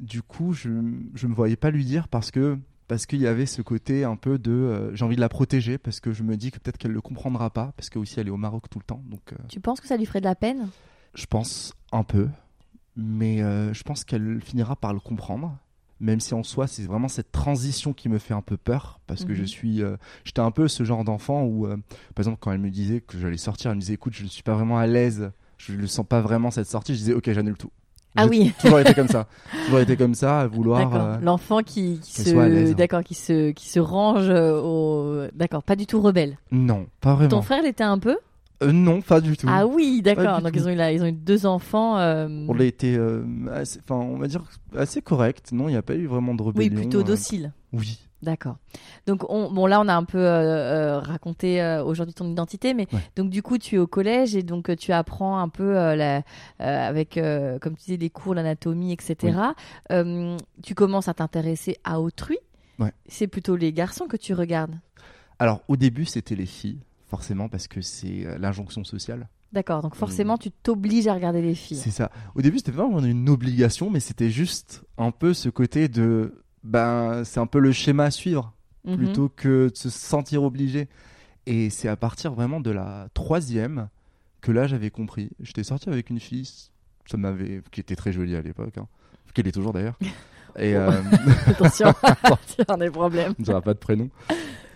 du 0.00 0.22
coup, 0.22 0.52
je 0.52 0.70
ne 0.70 1.28
me 1.28 1.34
voyais 1.34 1.56
pas 1.56 1.70
lui 1.70 1.84
dire 1.84 2.08
parce 2.08 2.30
que 2.30 2.58
parce 2.88 3.04
qu'il 3.06 3.20
y 3.20 3.26
avait 3.26 3.44
ce 3.46 3.60
côté 3.62 4.02
un 4.04 4.16
peu 4.16 4.38
de 4.38 4.50
euh, 4.50 4.94
j'ai 4.96 5.04
envie 5.04 5.14
de 5.16 5.20
la 5.20 5.28
protéger 5.28 5.76
parce 5.78 6.00
que 6.00 6.12
je 6.12 6.22
me 6.22 6.36
dis 6.38 6.50
que 6.50 6.58
peut-être 6.58 6.78
qu'elle 6.78 6.92
le 6.92 7.02
comprendra 7.02 7.50
pas 7.50 7.72
parce 7.76 7.90
que 7.90 7.98
aussi 7.98 8.18
elle 8.18 8.28
est 8.28 8.30
au 8.32 8.38
Maroc 8.38 8.64
tout 8.70 8.78
le 8.78 8.84
temps 8.84 9.02
donc 9.06 9.20
euh, 9.34 9.36
Tu 9.48 9.60
penses 9.60 9.80
que 9.80 9.86
ça 9.86 9.96
lui 9.98 10.06
ferait 10.06 10.20
de 10.20 10.24
la 10.24 10.34
peine? 10.34 10.68
Je 11.14 11.26
pense 11.26 11.74
un 11.92 12.02
peu, 12.02 12.28
mais 12.96 13.42
euh, 13.42 13.72
je 13.74 13.82
pense 13.82 14.04
qu'elle 14.04 14.40
finira 14.40 14.74
par 14.76 14.92
le 14.94 15.00
comprendre. 15.00 15.56
Même 16.00 16.20
si 16.20 16.32
en 16.32 16.44
soi, 16.44 16.68
c'est 16.68 16.84
vraiment 16.84 17.08
cette 17.08 17.32
transition 17.32 17.92
qui 17.92 18.08
me 18.08 18.18
fait 18.18 18.32
un 18.34 18.40
peu 18.42 18.56
peur, 18.56 19.00
parce 19.08 19.24
que 19.24 19.32
Mhm. 19.32 19.38
je 19.38 19.44
suis, 19.44 19.82
euh, 19.82 19.96
j'étais 20.24 20.40
un 20.40 20.52
peu 20.52 20.68
ce 20.68 20.84
genre 20.84 21.02
d'enfant 21.02 21.42
où, 21.44 21.66
par 21.66 21.76
exemple, 22.18 22.38
quand 22.40 22.52
elle 22.52 22.60
me 22.60 22.70
disait 22.70 23.00
que 23.00 23.18
j'allais 23.18 23.36
sortir, 23.36 23.70
elle 23.72 23.76
me 23.76 23.80
disait, 23.80 23.94
écoute, 23.94 24.12
je 24.14 24.22
ne 24.22 24.28
suis 24.28 24.44
pas 24.44 24.54
vraiment 24.54 24.78
à 24.78 24.86
l'aise, 24.86 25.32
je 25.58 25.72
ne 25.74 25.86
sens 25.86 26.06
pas 26.06 26.20
vraiment 26.20 26.50
cette 26.50 26.66
sortie, 26.68 26.94
je 26.94 26.98
disais, 26.98 27.14
ok, 27.14 27.30
j'annule 27.32 27.56
tout. 27.56 27.70
Ah 28.16 28.26
oui. 28.26 28.52
toujours 28.60 28.80
été 28.80 28.94
comme 28.94 29.08
ça, 29.08 29.26
toujours 29.66 29.80
été 29.80 29.96
comme 29.96 30.14
ça, 30.14 30.40
à 30.40 30.46
vouloir. 30.46 30.94
Euh, 30.94 31.16
L'enfant 31.20 31.62
qui, 31.62 32.00
se, 32.02 32.72
d'accord, 32.72 33.04
qui 33.04 33.14
se, 33.14 33.50
qui 33.50 33.68
se 33.68 33.78
range 33.78 34.28
euh, 34.30 34.60
au, 34.60 35.26
d'accord, 35.34 35.62
pas 35.62 35.76
du 35.76 35.86
tout 35.86 36.00
rebelle. 36.00 36.38
Non, 36.50 36.86
pas 37.00 37.14
vraiment. 37.14 37.28
Ton 37.30 37.42
frère 37.42 37.62
l'était 37.62 37.84
un 37.84 37.98
peu? 37.98 38.16
Euh, 38.62 38.72
non, 38.72 39.02
pas 39.02 39.20
du 39.20 39.36
tout. 39.36 39.46
Ah 39.48 39.66
oui, 39.66 40.00
d'accord. 40.02 40.40
Donc 40.40 40.52
tout. 40.52 40.58
ils 40.58 40.66
ont 40.66 40.70
eu 40.70 40.74
là, 40.74 40.90
ils 40.90 41.02
ont 41.02 41.06
eu 41.06 41.12
deux 41.12 41.46
enfants. 41.46 41.98
euh, 41.98 42.26
On 42.48 42.58
a 42.58 42.64
été, 42.64 42.98
enfin, 42.98 43.94
on 43.94 44.16
va 44.18 44.26
dire 44.26 44.42
assez 44.76 45.00
correct. 45.02 45.52
Non, 45.52 45.68
il 45.68 45.72
n'y 45.72 45.78
a 45.78 45.82
pas 45.82 45.94
eu 45.94 46.06
vraiment 46.06 46.34
de 46.34 46.42
oui, 46.42 46.48
rébellion. 46.64 46.80
plutôt 46.80 47.02
docile. 47.04 47.52
Oui. 47.72 48.00
D'accord. 48.20 48.56
Donc 49.06 49.24
on, 49.30 49.50
bon 49.52 49.66
là 49.66 49.80
on 49.80 49.86
a 49.86 49.94
un 49.94 50.02
peu 50.02 50.18
euh, 50.18 50.96
euh, 50.96 50.98
raconté 50.98 51.62
euh, 51.62 51.84
aujourd'hui 51.84 52.14
ton 52.14 52.28
identité, 52.28 52.74
mais 52.74 52.88
Ouais. 52.92 53.00
donc 53.14 53.30
du 53.30 53.42
coup 53.42 53.58
tu 53.58 53.76
es 53.76 53.78
au 53.78 53.86
collège 53.86 54.34
et 54.34 54.42
donc 54.42 54.74
tu 54.76 54.92
apprends 54.92 55.38
un 55.38 55.48
peu 55.48 55.78
euh, 55.78 55.94
la, 55.94 56.22
avec 56.58 57.14
comme 57.60 57.76
tu 57.76 57.84
disais 57.84 57.96
les 57.96 58.10
cours 58.10 58.34
l'anatomie 58.34 58.92
etc. 58.92 59.38
Tu 60.62 60.74
commences 60.74 61.08
à 61.08 61.14
t'intéresser 61.14 61.76
à 61.84 62.00
autrui. 62.00 62.38
Ouais. 62.78 62.92
C'est 63.06 63.26
plutôt 63.28 63.56
les 63.56 63.72
garçons 63.72 64.06
que 64.06 64.16
tu 64.16 64.34
regardes. 64.34 64.74
Alors 65.38 65.62
au 65.68 65.76
début 65.76 66.04
c'était 66.04 66.34
les 66.34 66.46
filles, 66.46 66.80
forcément 67.08 67.48
parce 67.48 67.68
que 67.68 67.80
c'est 67.80 68.26
l'injonction 68.40 68.82
sociale. 68.84 69.28
D'accord. 69.52 69.80
Donc 69.82 69.94
forcément 69.94 70.36
tu 70.36 70.50
t'obliges 70.50 71.06
à 71.06 71.14
regarder 71.14 71.40
les 71.40 71.54
filles. 71.54 71.78
C'est 71.78 71.90
ça. 71.92 72.10
Au 72.34 72.42
début 72.42 72.58
c'était 72.58 72.72
pas 72.72 72.84
vraiment 72.86 72.98
une 73.04 73.28
obligation, 73.28 73.90
mais 73.90 74.00
c'était 74.00 74.30
juste 74.30 74.82
un 74.98 75.10
peu 75.12 75.32
ce 75.34 75.48
côté 75.48 75.88
de, 75.88 76.42
ben 76.64 77.22
c'est 77.24 77.40
un 77.40 77.46
peu 77.46 77.58
le 77.58 77.72
schéma 77.72 78.04
à 78.04 78.10
suivre 78.10 78.52
Mhm. 78.84 78.96
plutôt 78.96 79.28
que 79.28 79.68
de 79.70 79.76
se 79.76 79.90
sentir 79.90 80.42
obligé. 80.44 80.88
Et 81.46 81.68
c'est 81.68 81.88
à 81.88 81.96
partir 81.96 82.32
vraiment 82.32 82.60
de 82.60 82.70
la 82.70 83.08
troisième 83.12 83.88
que 84.40 84.52
là 84.52 84.66
j'avais 84.66 84.90
compris. 84.90 85.30
J'étais 85.40 85.64
sorti 85.64 85.88
avec 85.90 86.10
une 86.10 86.20
fille, 86.20 86.48
ça 87.06 87.16
m'avait, 87.16 87.60
qui 87.70 87.80
était 87.80 87.96
très 87.96 88.12
jolie 88.12 88.36
à 88.36 88.40
l'époque, 88.42 88.78
hein. 88.78 88.86
qu'elle 89.34 89.48
est 89.48 89.52
toujours 89.52 89.72
d'ailleurs. 89.72 89.98
Et 90.58 90.74
Oh. 90.76 90.80
euh, 90.80 91.02
Attention, 91.46 91.92
tu 92.56 92.62
as 92.66 92.76
des 92.76 92.90
problèmes. 92.90 93.34
on 93.38 93.42
dira 93.42 93.60
pas 93.60 93.74
de 93.74 93.78
prénom. 93.78 94.08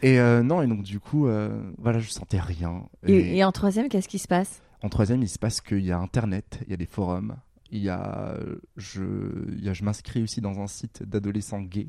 Et 0.03 0.19
euh, 0.21 0.43
non, 0.43 0.63
et 0.63 0.67
donc 0.67 0.83
du 0.83 0.99
coup, 1.01 1.27
euh, 1.29 1.49
voilà, 1.79 1.99
je 2.01 2.09
sentais 2.11 2.41
rien. 2.41 2.83
Et, 3.07 3.39
et 3.39 3.45
en 3.45 3.53
troisième, 3.53 3.89
qu'est-ce 3.89 4.09
qui 4.09 4.19
se 4.19 4.29
passe? 4.29 4.61
En 4.83 4.89
troisième, 4.89 5.23
il 5.23 5.29
se 5.29 5.39
passe 5.39 5.61
qu'il 5.61 5.85
y 5.85 5.93
a 5.93 5.99
Internet, 5.99 6.61
il 6.67 6.71
y 6.71 6.75
a 6.75 6.77
des 6.77 6.87
forums, 6.87 7.37
il 7.73 7.83
y 7.83 7.89
a, 7.89 8.37
je, 8.77 9.03
il 9.49 9.65
y 9.65 9.69
a, 9.69 9.73
je 9.73 9.83
m'inscris 9.83 10.23
aussi 10.23 10.41
dans 10.41 10.61
un 10.61 10.67
site 10.69 11.03
d'adolescents 11.03 11.61
gays, 11.63 11.89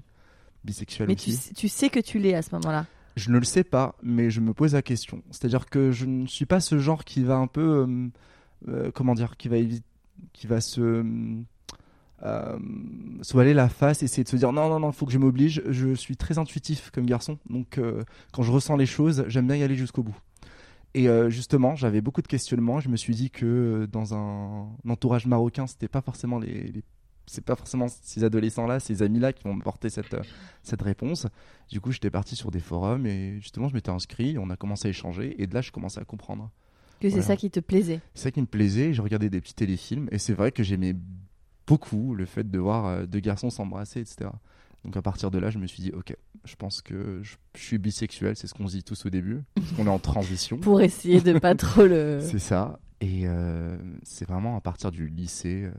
bisexuels 0.64 1.08
Mais 1.08 1.16
tu, 1.16 1.30
aussi. 1.30 1.38
sais- 1.40 1.54
tu 1.54 1.68
sais 1.68 1.90
que 1.90 2.00
tu 2.00 2.18
l'es 2.20 2.34
à 2.34 2.42
ce 2.42 2.56
moment-là. 2.56 2.86
Je 3.16 3.30
ne 3.30 3.38
le 3.38 3.44
sais 3.46 3.64
pas, 3.64 3.96
mais 4.02 4.32
je 4.32 4.40
me 4.42 4.54
pose 4.56 4.74
la 4.74 4.82
question. 4.82 5.22
C'est-à-dire 5.30 5.68
que 5.70 5.92
je 5.92 6.06
ne 6.06 6.26
suis 6.26 6.46
pas 6.48 6.60
ce 6.60 6.80
genre 6.80 7.06
qui 7.06 7.22
va 7.24 7.36
un 7.36 7.46
peu, 7.48 7.86
euh, 7.88 8.08
euh, 8.70 8.92
comment 8.92 9.14
dire, 9.14 9.38
qui 9.38 9.50
va 9.50 9.58
qui 10.32 10.48
va 10.48 10.62
se 10.62 11.04
euh, 12.24 12.58
se 13.22 13.34
voiler 13.34 13.54
la 13.54 13.68
face, 13.70 14.02
essayer 14.04 14.24
de 14.24 14.30
se 14.30 14.36
dire 14.38 14.52
non 14.54 14.70
non 14.70 14.80
non, 14.80 14.92
faut 14.92 15.06
que 15.06 15.12
je 15.12 15.18
m'oblige. 15.18 15.62
Je 15.70 15.94
suis 15.94 16.16
très 16.16 16.38
intuitif 16.38 16.90
comme 16.92 17.06
garçon, 17.06 17.38
donc 17.50 17.78
euh, 17.78 18.04
quand 18.32 18.44
je 18.44 18.52
ressens 18.52 18.78
les 18.78 18.86
choses, 18.86 19.26
j'aime 19.28 19.46
bien 19.48 19.58
y 19.58 19.64
aller 19.64 19.76
jusqu'au 19.76 20.04
bout. 20.04 20.16
Et 20.96 21.08
euh, 21.10 21.30
justement, 21.30 21.76
j'avais 21.76 22.02
beaucoup 22.02 22.22
de 22.22 22.28
questionnements. 22.28 22.80
Je 22.80 22.90
me 22.90 22.98
suis 22.98 23.16
dit 23.16 23.32
que 23.32 23.46
euh, 23.46 23.88
dans 23.88 24.14
un, 24.14 24.68
un 24.86 24.90
entourage 24.90 25.26
marocain, 25.26 25.66
c'était 25.68 25.88
pas 25.88 26.02
forcément 26.02 26.38
les, 26.40 26.64
les- 26.72 26.84
c'est 27.26 27.44
pas 27.44 27.56
forcément 27.56 27.88
ces 27.88 28.24
adolescents-là, 28.26 28.80
ces 28.80 29.02
amis-là 29.02 29.32
qui 29.34 29.44
vont 29.46 29.54
me 29.56 29.64
porter 29.64 29.90
cette, 29.90 30.14
euh, 30.14 30.22
cette 30.62 30.82
réponse. 30.82 31.26
Du 31.72 31.80
coup, 31.82 31.92
j'étais 31.92 32.10
parti 32.12 32.36
sur 32.36 32.52
des 32.52 32.60
forums 32.60 33.06
et 33.08 33.40
justement, 33.40 33.70
je 33.70 33.74
m'étais 33.74 33.90
inscrit. 33.92 34.38
On 34.38 34.50
a 34.50 34.56
commencé 34.58 34.88
à 34.88 34.92
échanger 34.92 35.42
et 35.42 35.48
de 35.48 35.54
là, 35.54 35.62
je 35.62 35.72
commençais 35.72 36.00
à 36.02 36.06
comprendre. 36.06 36.52
Que 37.00 37.10
c'est 37.10 37.22
ça 37.24 37.36
qui 37.38 37.50
te 37.50 37.60
plaisait. 37.60 38.02
C'est 38.14 38.24
ça 38.26 38.32
qui 38.32 38.42
me 38.42 38.46
plaisait. 38.46 38.94
Je 38.94 39.02
regardais 39.02 39.30
des 39.30 39.42
petits 39.42 39.56
téléfilms 39.56 40.08
et 40.12 40.20
c'est 40.20 40.34
vrai 40.34 40.52
que 40.52 40.64
j'aimais 40.64 40.96
beaucoup 41.66 42.14
le 42.14 42.26
fait 42.26 42.50
de 42.50 42.60
voir 42.60 43.08
deux 43.08 43.20
garçons 43.20 43.50
s'embrasser, 43.50 44.02
etc. 44.02 44.30
Donc 44.86 44.98
à 44.98 45.02
partir 45.02 45.32
de 45.32 45.40
là, 45.40 45.50
je 45.50 45.58
me 45.58 45.68
suis 45.68 45.82
dit, 45.82 45.92
ok, 45.92 46.16
je 46.44 46.56
pense 46.56 46.82
que 46.82 47.22
je, 47.24 47.36
je 47.56 47.62
suis 47.62 47.78
bisexuel, 47.78 48.36
c'est 48.36 48.48
ce 48.48 48.54
qu'on 48.54 48.68
se 48.68 48.76
dit 48.76 48.84
tous 48.84 49.06
au 49.06 49.10
début, 49.10 49.44
parce 49.56 49.72
qu'on 49.72 49.86
est 49.86 49.90
en 49.90 50.00
transition. 50.00 50.58
Pour 50.62 50.82
essayer 50.82 51.22
de 51.22 51.40
pas 51.40 51.56
trop 51.56 51.86
le. 51.86 52.20
C'est 52.22 52.40
ça. 52.40 52.80
Et 53.02 53.24
euh, 53.26 53.76
c'est 54.04 54.26
vraiment 54.26 54.56
à 54.56 54.62
partir 54.62 54.90
du 54.90 55.08
lycée, 55.08 55.64
euh, 55.66 55.72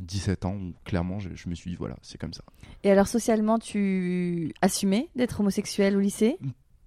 17 0.00 0.46
ans, 0.46 0.54
où 0.54 0.72
clairement 0.84 1.18
je, 1.18 1.28
je 1.34 1.50
me 1.50 1.54
suis 1.54 1.70
dit 1.70 1.76
voilà, 1.76 1.96
c'est 2.00 2.16
comme 2.16 2.32
ça. 2.32 2.42
Et 2.82 2.90
alors, 2.90 3.06
socialement, 3.06 3.58
tu 3.58 4.54
assumais 4.62 5.10
d'être 5.16 5.40
homosexuel 5.40 5.98
au 5.98 6.00
lycée? 6.00 6.38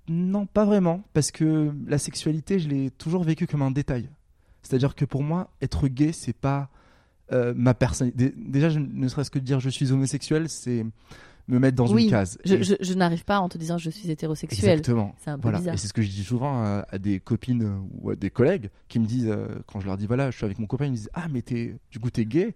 Non, 0.07 0.47
pas 0.47 0.65
vraiment, 0.65 1.03
parce 1.13 1.29
que 1.29 1.71
la 1.85 1.99
sexualité, 1.99 2.57
je 2.57 2.67
l'ai 2.67 2.89
toujours 2.89 3.23
vécue 3.23 3.45
comme 3.45 3.61
un 3.61 3.69
détail. 3.69 4.09
C'est-à-dire 4.63 4.95
que 4.95 5.05
pour 5.05 5.21
moi, 5.21 5.51
être 5.61 5.87
gay, 5.87 6.13
c'est 6.13 6.35
pas 6.35 6.69
euh, 7.31 7.53
ma 7.55 7.73
personne. 7.73 8.11
dé- 8.15 8.33
Déjà, 8.37 8.69
je- 8.69 8.79
ne 8.79 9.07
serait-ce 9.07 9.31
que 9.31 9.39
dire 9.39 9.59
je 9.59 9.69
suis 9.69 9.91
homosexuel, 9.91 10.49
c'est 10.49 10.85
me 11.47 11.59
mettre 11.59 11.75
dans 11.75 11.91
Oui, 11.91 12.05
une 12.05 12.09
case. 12.09 12.37
Je, 12.45 12.55
Et- 12.55 12.63
je- 12.63 12.75
je 12.79 12.93
n'arrive 12.93 13.25
pas 13.25 13.39
en 13.39 13.49
te 13.49 13.57
disant 13.57 13.77
je 13.77 13.89
suis 13.89 14.09
hétérosexuel. 14.09 14.71
Exactement. 14.79 15.13
C'est 15.19 15.29
un 15.31 15.35
peu 15.37 15.43
Voilà. 15.43 15.59
bizarre. 15.59 15.73
Et 15.73 15.77
c'est 15.77 15.87
ce 15.87 15.93
que 15.93 16.01
je 16.01 16.09
dis 16.09 16.23
souvent 16.23 16.63
à, 16.63 16.85
à 16.89 16.97
des 16.97 17.19
copines 17.19 17.63
euh, 17.63 17.77
ou 18.01 18.09
à 18.11 18.15
des 18.15 18.29
collègues 18.29 18.69
qui 18.87 18.99
me 18.99 19.05
disent, 19.05 19.27
euh, 19.29 19.47
quand 19.67 19.79
je 19.79 19.85
leur 19.85 19.97
dis 19.97 20.07
voilà, 20.07 20.31
je 20.31 20.37
suis 20.37 20.45
avec 20.45 20.57
mon 20.59 20.67
copain, 20.67 20.85
ils 20.85 20.91
me 20.91 20.95
disent 20.95 21.09
ah 21.13 21.27
mais 21.31 21.41
t'es, 21.41 21.75
du 21.91 21.99
coup 21.99 22.09
t'es 22.09 22.25
gay, 22.25 22.55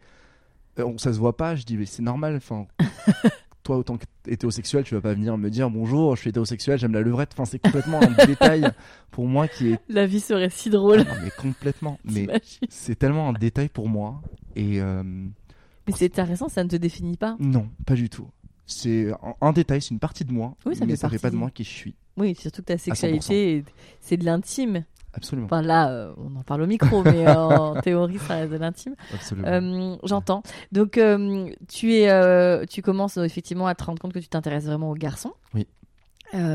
Euh, 0.80 0.94
ça 0.98 1.12
se 1.12 1.18
voit 1.20 1.36
pas. 1.36 1.56
Je 1.56 1.64
dis 1.64 1.76
mais 1.76 1.86
c'est 1.86 2.04
normal. 2.04 2.36
Enfin, 2.38 2.68
toi 3.64 3.76
autant 3.78 3.98
qu'hétérosexuel, 3.98 4.84
tu 4.86 4.96
vas 4.96 5.02
pas 5.02 5.14
venir 5.14 5.38
me 5.38 5.50
dire 5.50 5.70
bonjour, 5.70 6.16
je 6.16 6.22
suis 6.22 6.30
hétérosexuel, 6.30 6.80
j'aime 6.80 6.94
la 6.94 7.02
levrette. 7.02 7.32
Enfin 7.34 7.44
c'est 7.46 7.60
complètement 7.60 8.00
un 8.02 8.26
détail 8.26 8.70
pour 9.12 9.26
moi 9.28 9.48
qui 9.50 9.72
est 9.74 9.80
La 9.90 10.06
vie 10.06 10.22
serait 10.22 10.50
si 10.50 10.70
drôle. 10.70 11.04
Ah, 11.10 11.16
mais 11.24 11.32
complètement. 11.38 12.00
Mais 12.06 12.28
c'est 12.70 12.96
tellement 12.98 13.28
un 13.30 13.34
détail 13.34 13.68
pour 13.68 13.90
moi 13.90 14.22
et 14.58 14.82
euh, 14.82 15.04
Mais 15.04 15.94
c'est 15.96 16.06
intéressant, 16.06 16.50
ça 16.50 16.64
ne 16.64 16.70
te 16.70 16.76
définit 16.76 17.18
pas. 17.18 17.38
non, 17.40 17.70
pas 17.86 17.96
du 17.96 18.10
tout. 18.10 18.28
C'est 18.66 19.12
un, 19.40 19.54
détail, 19.54 19.82
c'est 19.82 19.92
une 19.92 20.00
partie 20.00 20.26
de 20.26 20.34
moi, 20.34 20.56
Oui, 20.66 20.76
ça 20.76 20.86
mais 20.86 20.92
fait 20.92 20.98
ça 20.98 21.08
fait 21.08 21.16
partie 21.16 21.22
pas 21.22 21.30
de 21.30 21.36
moi 21.38 21.50
qui 21.52 21.64
je 21.64 21.70
suis. 21.70 21.96
Oui, 22.18 22.36
surtout 22.36 22.62
que 22.62 22.68
ta 22.68 22.78
sexualité, 22.78 23.64
c'est 24.02 24.18
de 24.18 24.26
l'intime. 24.26 24.84
Absolument. 25.14 25.46
Enfin 25.46 25.62
là, 25.62 25.90
euh, 25.90 26.14
on 26.18 26.36
en 26.36 26.44
parle 26.44 26.64
au 26.64 26.68
micro, 26.68 27.02
mais 27.04 27.26
euh, 27.28 27.34
en 27.34 27.82
théorie, 27.82 28.20
ça 28.20 28.36
reste 28.36 28.52
de 28.52 28.58
l'intime. 28.58 28.96
Absolument. 29.14 29.48
Euh, 29.48 29.96
J'entends. 30.04 30.44
Donc, 30.74 30.98
euh, 30.98 31.50
tu 31.70 31.94
es, 31.94 32.68
tu 32.68 32.82
commences 32.82 33.16
effectivement 33.18 33.68
à 33.68 33.76
te 33.76 33.84
rendre 33.86 34.00
compte 34.02 34.14
que 34.14 34.20
tu 34.20 34.28
t'intéresses 34.28 34.66
vraiment 34.66 34.92
aux 34.92 34.96
garçons. 34.96 35.34
Oui. 35.54 35.66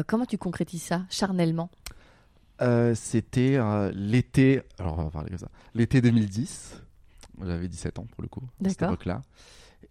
Comment 0.07 0.27
tu 0.27 0.37
concrétises 0.37 0.83
ça 0.83 1.03
charnellement? 1.09 1.71
C'était 2.95 3.59
l'été, 3.95 4.61
alors 4.79 4.99
on 4.99 5.05
va 5.05 5.11
parler 5.11 5.31
comme 5.31 5.39
ça, 5.39 5.49
l'été 5.75 6.01
2010. 6.03 6.82
J'avais 7.41 7.69
17 7.69 7.99
ans 7.99 8.07
pour 8.13 8.23
le 8.23 8.29
coup, 8.29 8.43
à 8.43 8.69
cette 8.69 8.79
époque-là. 8.91 9.23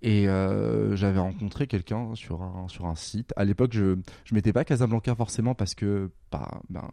Et 0.02 0.28
euh, 0.28 0.96
j'avais 0.96 1.20
rencontré 1.20 1.68
quelqu'un 1.68 2.16
sur 2.16 2.42
un, 2.42 2.68
sur 2.70 2.86
un 2.86 2.96
site. 2.96 3.34
À 3.36 3.44
l'époque, 3.46 3.74
je 3.74 3.84
ne 3.84 3.96
mettais 4.32 4.54
pas 4.54 4.64
Casablanca 4.64 5.14
forcément 5.16 5.54
parce 5.54 5.76
que, 5.76 6.10
bah, 6.32 6.62
ben, 6.70 6.90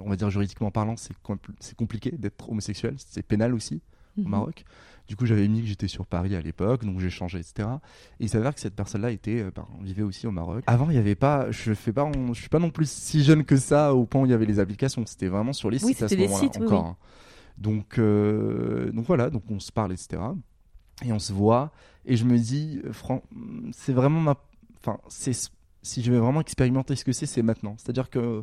on 0.00 0.08
va 0.10 0.16
dire 0.16 0.30
juridiquement 0.30 0.70
parlant, 0.70 0.96
c'est 0.96 1.14
compl- 1.24 1.74
compliqué 1.76 2.10
d'être 2.12 2.48
homosexuel. 2.50 2.94
C'est 2.98 3.22
pénal 3.22 3.54
aussi 3.54 3.80
au 4.18 4.22
Mhm. 4.22 4.28
Maroc. 4.28 4.64
Du 5.08 5.16
coup, 5.16 5.26
j'avais 5.26 5.48
mis 5.48 5.60
que 5.62 5.66
j'étais 5.66 5.88
sur 5.88 6.06
Paris 6.06 6.34
à 6.36 6.40
l'époque, 6.40 6.84
donc 6.84 6.98
j'ai 7.00 7.10
changé, 7.10 7.38
etc. 7.38 7.68
Et 8.20 8.24
il 8.24 8.28
s'avère 8.28 8.54
que 8.54 8.60
cette 8.60 8.74
personne-là 8.76 9.10
était, 9.10 9.40
euh, 9.42 9.50
ben, 9.54 9.66
vivait 9.82 10.02
aussi 10.02 10.26
au 10.26 10.30
Maroc. 10.30 10.62
Avant, 10.66 10.88
il 10.90 10.92
n'y 10.92 10.98
avait 10.98 11.14
pas, 11.16 11.50
je 11.50 11.74
fais 11.74 11.92
pas, 11.92 12.10
je 12.32 12.40
suis 12.40 12.48
pas 12.48 12.58
non 12.60 12.70
plus 12.70 12.88
si 12.88 13.22
jeune 13.24 13.44
que 13.44 13.56
ça 13.56 13.94
au 13.94 14.06
point 14.06 14.22
où 14.22 14.26
il 14.26 14.30
y 14.30 14.34
avait 14.34 14.46
les 14.46 14.60
applications. 14.60 15.04
C'était 15.06 15.28
vraiment 15.28 15.52
sur 15.52 15.70
les 15.70 15.82
Oui, 15.84 15.92
sites 15.94 16.02
à 16.04 16.08
ce 16.08 16.14
moment-là 16.16 16.50
oui, 16.58 16.62
encore. 16.66 16.84
oui. 16.88 16.94
Donc, 17.58 17.98
euh, 17.98 18.90
donc 18.92 19.06
voilà, 19.06 19.30
donc 19.30 19.42
on 19.50 19.60
se 19.60 19.72
parle, 19.72 19.92
etc. 19.92 20.22
Et 21.04 21.12
on 21.12 21.18
se 21.18 21.32
voit, 21.32 21.72
et 22.04 22.16
je 22.16 22.24
me 22.24 22.38
dis, 22.38 22.80
c'est 23.72 23.92
vraiment 23.92 24.20
ma, 24.20 24.36
enfin, 24.78 24.98
si 25.08 26.02
je 26.02 26.12
vais 26.12 26.18
vraiment 26.18 26.40
expérimenter 26.40 26.96
ce 26.96 27.04
que 27.04 27.12
c'est, 27.12 27.26
c'est 27.26 27.42
maintenant. 27.42 27.74
C'est-à-dire 27.78 28.10
que 28.10 28.42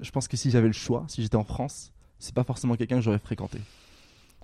je 0.00 0.10
pense 0.10 0.28
que 0.28 0.36
si 0.36 0.50
j'avais 0.50 0.66
le 0.68 0.72
choix, 0.72 1.04
si 1.08 1.22
j'étais 1.22 1.36
en 1.36 1.44
France, 1.44 1.92
c'est 2.18 2.34
pas 2.34 2.44
forcément 2.44 2.76
quelqu'un 2.76 2.96
que 2.96 3.02
j'aurais 3.02 3.18
fréquenté. 3.18 3.58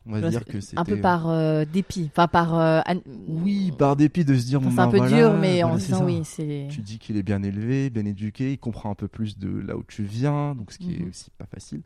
On 0.06 0.12
va 0.12 0.20
dire 0.28 0.44
que 0.44 0.58
Un 0.76 0.84
peu 0.84 1.00
par 1.00 1.28
euh, 1.30 1.64
dépit. 1.64 2.10
Enfin, 2.12 2.28
par. 2.28 2.58
euh, 2.58 2.80
an- 2.86 3.00
oui, 3.28 3.72
par 3.78 3.96
dépit 3.96 4.24
de 4.24 4.36
se 4.36 4.44
dire 4.44 4.58
Enfin, 4.60 4.70
c'est 4.70 4.80
un 4.80 4.84
ben 4.86 4.90
peu 4.90 4.96
voilà, 4.98 5.16
dur, 5.16 5.32
mais 5.40 5.62
en 5.62 5.68
voilà, 5.68 5.78
disant 5.82 5.98
ça. 6.00 6.04
oui, 6.04 6.20
c'est. 6.24 6.66
Tu 6.70 6.80
dis 6.82 6.98
qu'il 6.98 7.16
est 7.16 7.22
bien 7.22 7.42
élevé, 7.42 7.88
bien 7.88 8.04
éduqué, 8.04 8.52
il 8.52 8.58
comprend 8.58 8.90
un 8.90 8.94
peu 8.94 9.08
plus 9.08 9.38
de 9.38 9.48
là 9.48 9.76
où 9.76 9.82
tu 9.82 10.02
viens, 10.04 10.54
donc 10.54 10.72
ce 10.72 10.78
qui 10.78 10.94
est 10.94 11.00
Mhm. 11.00 11.08
aussi 11.08 11.30
pas 11.38 11.46
facile. 11.46 11.80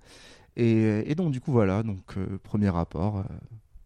Et, 0.58 1.10
et 1.10 1.14
donc 1.14 1.30
du 1.30 1.40
coup 1.40 1.52
voilà, 1.52 1.82
donc 1.82 2.02
euh, 2.16 2.38
premier 2.42 2.68
rapport 2.68 3.18
euh, 3.18 3.22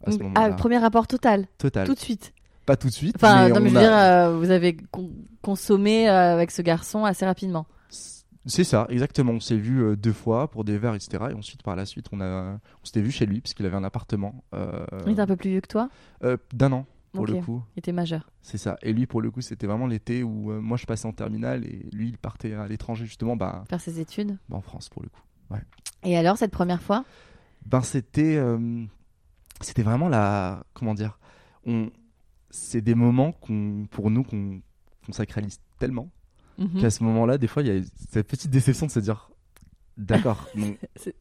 à 0.07 0.11
ce 0.11 0.17
Donc, 0.17 0.23
moment-là. 0.35 0.49
ah, 0.53 0.57
premier 0.57 0.79
rapport 0.79 1.07
total, 1.07 1.47
Total. 1.59 1.87
tout 1.87 1.95
de 1.95 1.99
suite. 2.01 2.33
Pas 2.67 2.77
tout 2.77 2.89
de 2.89 2.93
suite. 2.93 3.17
Enfin, 3.17 3.49
mais 3.49 3.55
non, 3.55 3.61
mais 3.61 3.69
je 3.69 3.75
veux 3.75 3.81
a- 3.81 3.83
dire, 3.83 3.93
euh, 4.33 4.39
vous 4.39 4.51
avez 4.51 4.77
con- 4.91 5.11
consommé 5.43 6.09
euh, 6.09 6.33
avec 6.33 6.51
ce 6.51 6.63
garçon 6.63 7.05
assez 7.05 7.27
rapidement. 7.27 7.67
C'est 8.47 8.65
ça, 8.65 8.87
exactement. 8.89 9.33
On 9.33 9.41
s'est 9.41 9.57
vu 9.57 9.83
euh, 9.83 9.97
deux 9.97 10.13
fois 10.13 10.49
pour 10.51 10.65
des 10.65 10.77
verres, 10.79 10.95
etc. 10.95 11.25
Et 11.31 11.35
ensuite, 11.35 11.63
par 11.63 11.77
la 11.77 11.87
suite, 11.87 12.07
on, 12.11 12.21
a... 12.21 12.55
on 12.55 12.85
s'était 12.85 13.01
vu 13.03 13.11
chez 13.13 13.27
lui, 13.27 13.41
parce 13.41 13.55
qu'il 13.55 13.67
avait 13.67 13.77
un 13.77 13.85
appartement 13.85 14.43
Il 15.07 15.13
était 15.13 15.21
un 15.21 15.27
peu 15.27 15.37
plus 15.37 15.51
vieux 15.51 15.61
que 15.61 15.69
toi 15.69 15.89
d'un 16.53 16.73
an, 16.73 16.87
pour 17.13 17.27
le 17.27 17.35
coup. 17.41 17.63
Il 17.77 17.81
était 17.81 17.93
majeur. 17.93 18.31
C'est 18.43 18.59
ça. 18.59 18.77
Et 18.83 18.93
lui, 18.93 19.07
pour 19.07 19.21
le 19.23 19.31
coup, 19.31 19.41
c'était 19.43 19.67
vraiment 19.67 19.87
l'été 19.87 20.23
où 20.25 20.51
moi, 20.61 20.77
je 20.77 20.87
passais 20.87 21.07
en 21.07 21.13
terminale 21.13 21.65
et 21.67 21.87
lui, 21.93 22.09
il 22.09 22.19
partait 22.19 22.55
à 22.55 22.67
l'étranger, 22.67 23.05
justement, 23.07 23.37
bah, 23.37 23.65
Faire 23.69 23.81
ses 23.81 24.01
études. 24.01 24.39
bah, 24.49 24.57
en 24.57 24.61
France, 24.63 24.89
pour 24.89 25.03
le 25.03 25.09
coup. 25.09 25.21
Et 26.05 26.17
alors, 26.17 26.37
cette 26.39 26.51
première 26.51 26.83
fois? 26.83 27.05
Ben, 27.67 27.81
c'était, 27.83 28.37
euh, 28.37 28.85
c'était 29.61 29.83
vraiment 29.83 30.09
la, 30.09 30.65
comment 30.75 30.95
dire, 30.95 31.19
on, 31.67 31.91
c'est 32.51 32.81
des 32.81 32.95
moments 32.95 33.33
qu'on, 33.33 33.87
pour 33.91 34.11
nous, 34.11 34.25
qu'on, 34.25 34.61
qu'on 35.07 35.13
sacralise 35.13 35.61
tellement 35.79 36.11
Mhm. 36.59 36.83
qu'à 36.83 36.91
ce 36.91 37.03
moment-là, 37.05 37.39
des 37.39 37.47
fois, 37.47 37.63
il 37.63 37.69
y 37.75 37.79
a 37.79 37.83
cette 38.11 38.29
petite 38.29 38.51
déception 38.51 38.85
de 38.87 38.91
se 38.91 39.01
dire, 39.01 39.31
d'accord. 39.97 40.47
C'est 40.97 41.15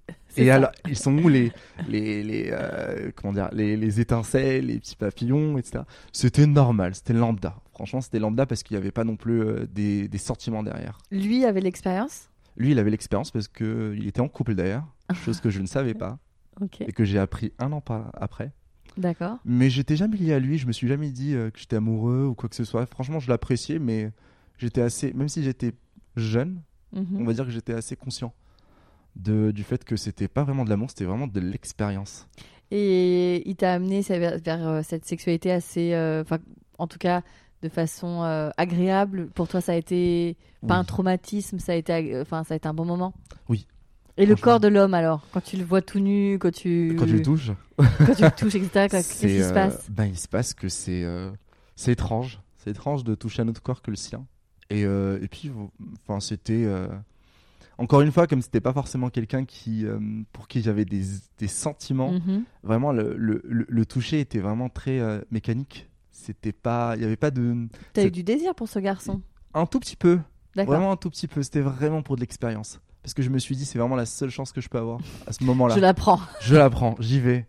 Et 0.43 0.47
ça. 0.47 0.55
alors, 0.55 0.71
ils 0.87 0.97
sont 0.97 1.17
où 1.17 1.29
les, 1.29 1.51
les, 1.87 2.21
les 2.23 2.49
euh, 2.51 3.11
comment 3.15 3.33
dire, 3.33 3.49
les, 3.53 3.77
les 3.77 3.99
étincelles, 4.01 4.65
les 4.67 4.79
petits 4.79 4.95
papillons, 4.97 5.57
etc. 5.57 5.83
C'était 6.11 6.47
normal, 6.47 6.95
c'était 6.95 7.13
lambda. 7.13 7.55
Franchement, 7.73 8.01
c'était 8.01 8.19
lambda 8.19 8.45
parce 8.45 8.61
qu'il 8.63 8.75
n'y 8.75 8.81
avait 8.81 8.91
pas 8.91 9.03
non 9.05 9.15
plus 9.15 9.41
euh, 9.41 9.67
des, 9.71 10.07
des 10.09 10.17
sentiments 10.17 10.63
derrière. 10.63 10.97
Lui 11.11 11.45
avait 11.45 11.61
l'expérience? 11.61 12.29
Lui, 12.57 12.71
il 12.71 12.79
avait 12.79 12.89
l'expérience 12.91 13.31
parce 13.31 13.47
que 13.47 13.93
il 13.97 14.07
était 14.07 14.21
en 14.21 14.27
couple 14.27 14.55
d'ailleurs, 14.55 14.85
chose 15.13 15.39
que 15.39 15.49
je 15.49 15.61
ne 15.61 15.67
savais 15.67 15.93
pas 15.93 16.19
et 16.79 16.91
que 16.91 17.03
j'ai 17.05 17.17
appris 17.17 17.53
un 17.59 17.71
an 17.71 17.81
après. 18.13 18.51
d'accord. 18.97 19.37
Mais 19.45 19.69
j'étais 19.69 19.95
jamais 19.95 20.17
lié 20.17 20.33
à 20.33 20.39
lui, 20.39 20.57
je 20.57 20.67
me 20.67 20.71
suis 20.73 20.87
jamais 20.87 21.09
dit 21.11 21.33
euh, 21.33 21.49
que 21.49 21.57
j'étais 21.59 21.77
amoureux 21.77 22.25
ou 22.25 22.35
quoi 22.35 22.49
que 22.49 22.55
ce 22.55 22.63
soit. 22.65 22.85
Franchement, 22.85 23.19
je 23.19 23.29
l'appréciais, 23.29 23.79
mais 23.79 24.11
j'étais 24.57 24.81
assez, 24.81 25.13
même 25.13 25.29
si 25.29 25.43
j'étais 25.43 25.73
jeune, 26.15 26.61
Mhm. 26.93 27.21
on 27.21 27.23
va 27.23 27.31
dire 27.33 27.45
que 27.45 27.51
j'étais 27.51 27.73
assez 27.73 27.95
conscient 27.95 28.33
de, 29.15 29.51
du 29.51 29.63
fait 29.63 29.83
que 29.85 29.95
c'était 29.95 30.27
pas 30.27 30.43
vraiment 30.43 30.65
de 30.65 30.69
l'amour, 30.69 30.89
c'était 30.89 31.05
vraiment 31.05 31.27
de 31.27 31.39
l'expérience. 31.39 32.27
Et 32.69 33.47
il 33.49 33.55
t'a 33.55 33.73
amené 33.73 34.01
vers, 34.01 34.37
vers, 34.39 34.67
euh, 34.67 34.81
cette 34.83 35.05
sexualité 35.05 35.51
assez. 35.51 35.93
euh, 35.93 36.21
Enfin, 36.21 36.39
en 36.77 36.87
tout 36.87 36.97
cas, 36.97 37.21
de 37.61 37.69
façon 37.69 38.23
euh, 38.23 38.49
agréable. 38.57 39.27
Pour 39.35 39.47
toi, 39.47 39.61
ça 39.61 39.73
a 39.73 39.75
été 39.75 40.35
pas 40.67 40.75
Oui. 40.75 40.79
un 40.79 40.83
traumatisme, 40.83 41.59
ça 41.59 41.73
a 41.73 41.75
été, 41.75 41.93
ag- 41.93 42.15
enfin, 42.21 42.43
ça 42.43 42.53
a 42.53 42.57
été 42.57 42.67
un 42.67 42.73
bon 42.73 42.85
moment? 42.85 43.13
Oui. 43.49 43.67
Et 44.17 44.25
le 44.25 44.35
corps 44.35 44.59
de 44.59 44.67
l'homme 44.67 44.93
alors, 44.93 45.25
quand 45.31 45.41
tu 45.41 45.57
le 45.57 45.63
vois 45.63 45.81
tout 45.81 45.99
nu, 45.99 46.37
quand 46.39 46.51
tu, 46.53 46.95
Quand 46.99 47.05
tu 47.05 47.13
le 47.13 47.21
touches, 47.21 47.51
quand 47.77 48.13
tu 48.15 48.23
le 48.23 48.31
touches, 48.31 48.55
etc. 48.55 48.87
Qu'est-ce 48.89 49.13
qui 49.13 49.29
se 49.29 49.49
euh, 49.49 49.53
passe? 49.53 49.89
ben, 49.89 50.05
il 50.05 50.17
se 50.17 50.27
passe 50.27 50.53
que 50.53 50.67
c'est 50.69 51.03
euh, 51.03 51.31
c'est 51.75 51.93
étrange. 51.93 52.39
C'est 52.57 52.71
étrange 52.71 53.03
de 53.03 53.15
toucher 53.15 53.41
un 53.41 53.47
autre 53.47 53.61
corps 53.63 53.81
que 53.81 53.89
le 53.89 53.97
sien. 53.97 54.25
Et, 54.69 54.85
euh, 54.85 55.19
et 55.21 55.27
puis, 55.27 55.51
enfin, 56.07 56.19
c'était. 56.19 56.63
euh, 56.65 56.87
Encore 57.77 58.01
une 58.01 58.11
fois, 58.11 58.27
comme 58.27 58.41
c'était 58.41 58.61
pas 58.61 58.73
forcément 58.73 59.09
quelqu'un 59.09 59.43
qui, 59.45 59.85
euh, 59.85 59.99
pour 60.33 60.47
qui 60.47 60.61
j'avais 60.61 60.85
des, 60.85 61.01
des 61.39 61.47
sentiments, 61.47 62.11
Mhm. 62.11 62.43
vraiment 62.63 62.91
le, 62.91 63.15
le, 63.17 63.41
le- 63.45 63.65
le 63.67 63.85
toucher 63.85 64.19
était 64.19 64.39
vraiment 64.39 64.69
très 64.69 64.99
euh, 64.99 65.21
mécanique. 65.31 65.89
C'était 66.11 66.51
pas, 66.51 66.93
il 66.95 67.01
y 67.01 67.05
avait 67.05 67.15
pas 67.15 67.31
de, 67.31 67.67
T'as 67.93 68.05
eu 68.05 68.11
du 68.11 68.23
désir 68.23 68.53
pour 68.53 68.67
ce 68.69 68.79
garçon, 68.79 69.21
un 69.53 69.65
tout 69.65 69.79
petit 69.79 69.95
peu, 69.95 70.19
vraiment 70.55 70.91
un 70.91 70.97
tout 70.97 71.09
petit 71.09 71.27
peu. 71.27 71.41
C'était 71.41 71.61
vraiment 71.61 72.01
pour 72.03 72.15
de 72.15 72.21
l'expérience, 72.21 72.79
parce 73.01 73.13
que 73.13 73.21
je 73.21 73.29
me 73.29 73.39
suis 73.39 73.55
dit 73.55 73.65
c'est 73.65 73.79
vraiment 73.79 73.95
la 73.95 74.05
seule 74.05 74.29
chance 74.29 74.51
que 74.51 74.61
je 74.61 74.69
peux 74.69 74.77
avoir 74.77 74.99
à 75.25 75.33
ce 75.33 75.43
moment-là. 75.43 75.75
Je 75.75 75.79
l'apprends. 75.79 76.19
Je 76.41 76.55
la 76.55 76.69
prends, 76.69 76.95
j'y 76.99 77.19
vais. 77.19 77.47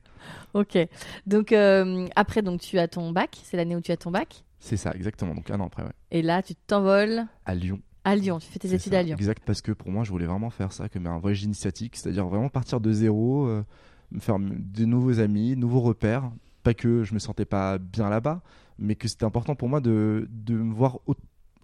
Ok. 0.55 0.79
Donc 1.27 1.53
euh, 1.53 2.07
après, 2.15 2.43
donc 2.43 2.61
tu 2.61 2.79
as 2.79 2.89
ton 2.89 3.11
bac. 3.11 3.41
C'est 3.43 3.57
l'année 3.57 3.75
où 3.77 3.81
tu 3.81 3.91
as 3.93 3.97
ton 3.97 4.11
bac. 4.11 4.45
C'est 4.61 4.77
ça, 4.77 4.93
exactement. 4.95 5.35
Donc 5.35 5.51
un 5.51 5.59
an 5.61 5.67
après, 5.67 5.83
ouais. 5.83 5.93
Et 6.11 6.23
là, 6.23 6.43
tu 6.43 6.55
t'envoles 6.55 7.25
À 7.47 7.55
Lyon. 7.55 7.81
à 8.05 8.15
Lyon. 8.15 8.39
Tu 8.39 8.47
fais 8.47 8.59
tes 8.61 8.73
études 8.73 8.93
ça, 8.93 9.01
à 9.01 9.03
Lyon. 9.03 9.17
Exact, 9.17 9.43
parce 9.45 9.61
que 9.61 9.73
pour 9.73 9.91
moi, 9.91 10.05
je 10.05 10.11
voulais 10.11 10.27
vraiment 10.27 10.51
faire 10.51 10.73
ça 10.73 10.89
comme 10.89 11.07
un 11.07 11.19
voyage 11.19 11.43
initiatique, 11.43 11.97
c'est-à-dire 11.97 12.27
vraiment 12.27 12.49
partir 12.49 12.81
de 12.81 12.93
zéro, 12.93 13.47
euh, 13.47 13.65
me 14.13 14.21
faire 14.21 14.37
de 14.39 14.85
nouveaux 14.85 15.19
amis, 15.19 15.57
nouveaux 15.57 15.81
repères. 15.81 16.31
Pas 16.63 16.75
que 16.75 17.03
je 17.05 17.15
me 17.15 17.19
sentais 17.19 17.45
pas 17.45 17.79
bien 17.79 18.09
là-bas, 18.09 18.41
mais 18.79 18.95
que 18.95 19.09
c'était 19.09 19.25
important 19.25 19.55
pour 19.55 19.69
moi 19.69 19.81
de, 19.81 20.29
de 20.31 20.55
me 20.55 20.73
voir 20.73 20.99
au- 21.07 21.15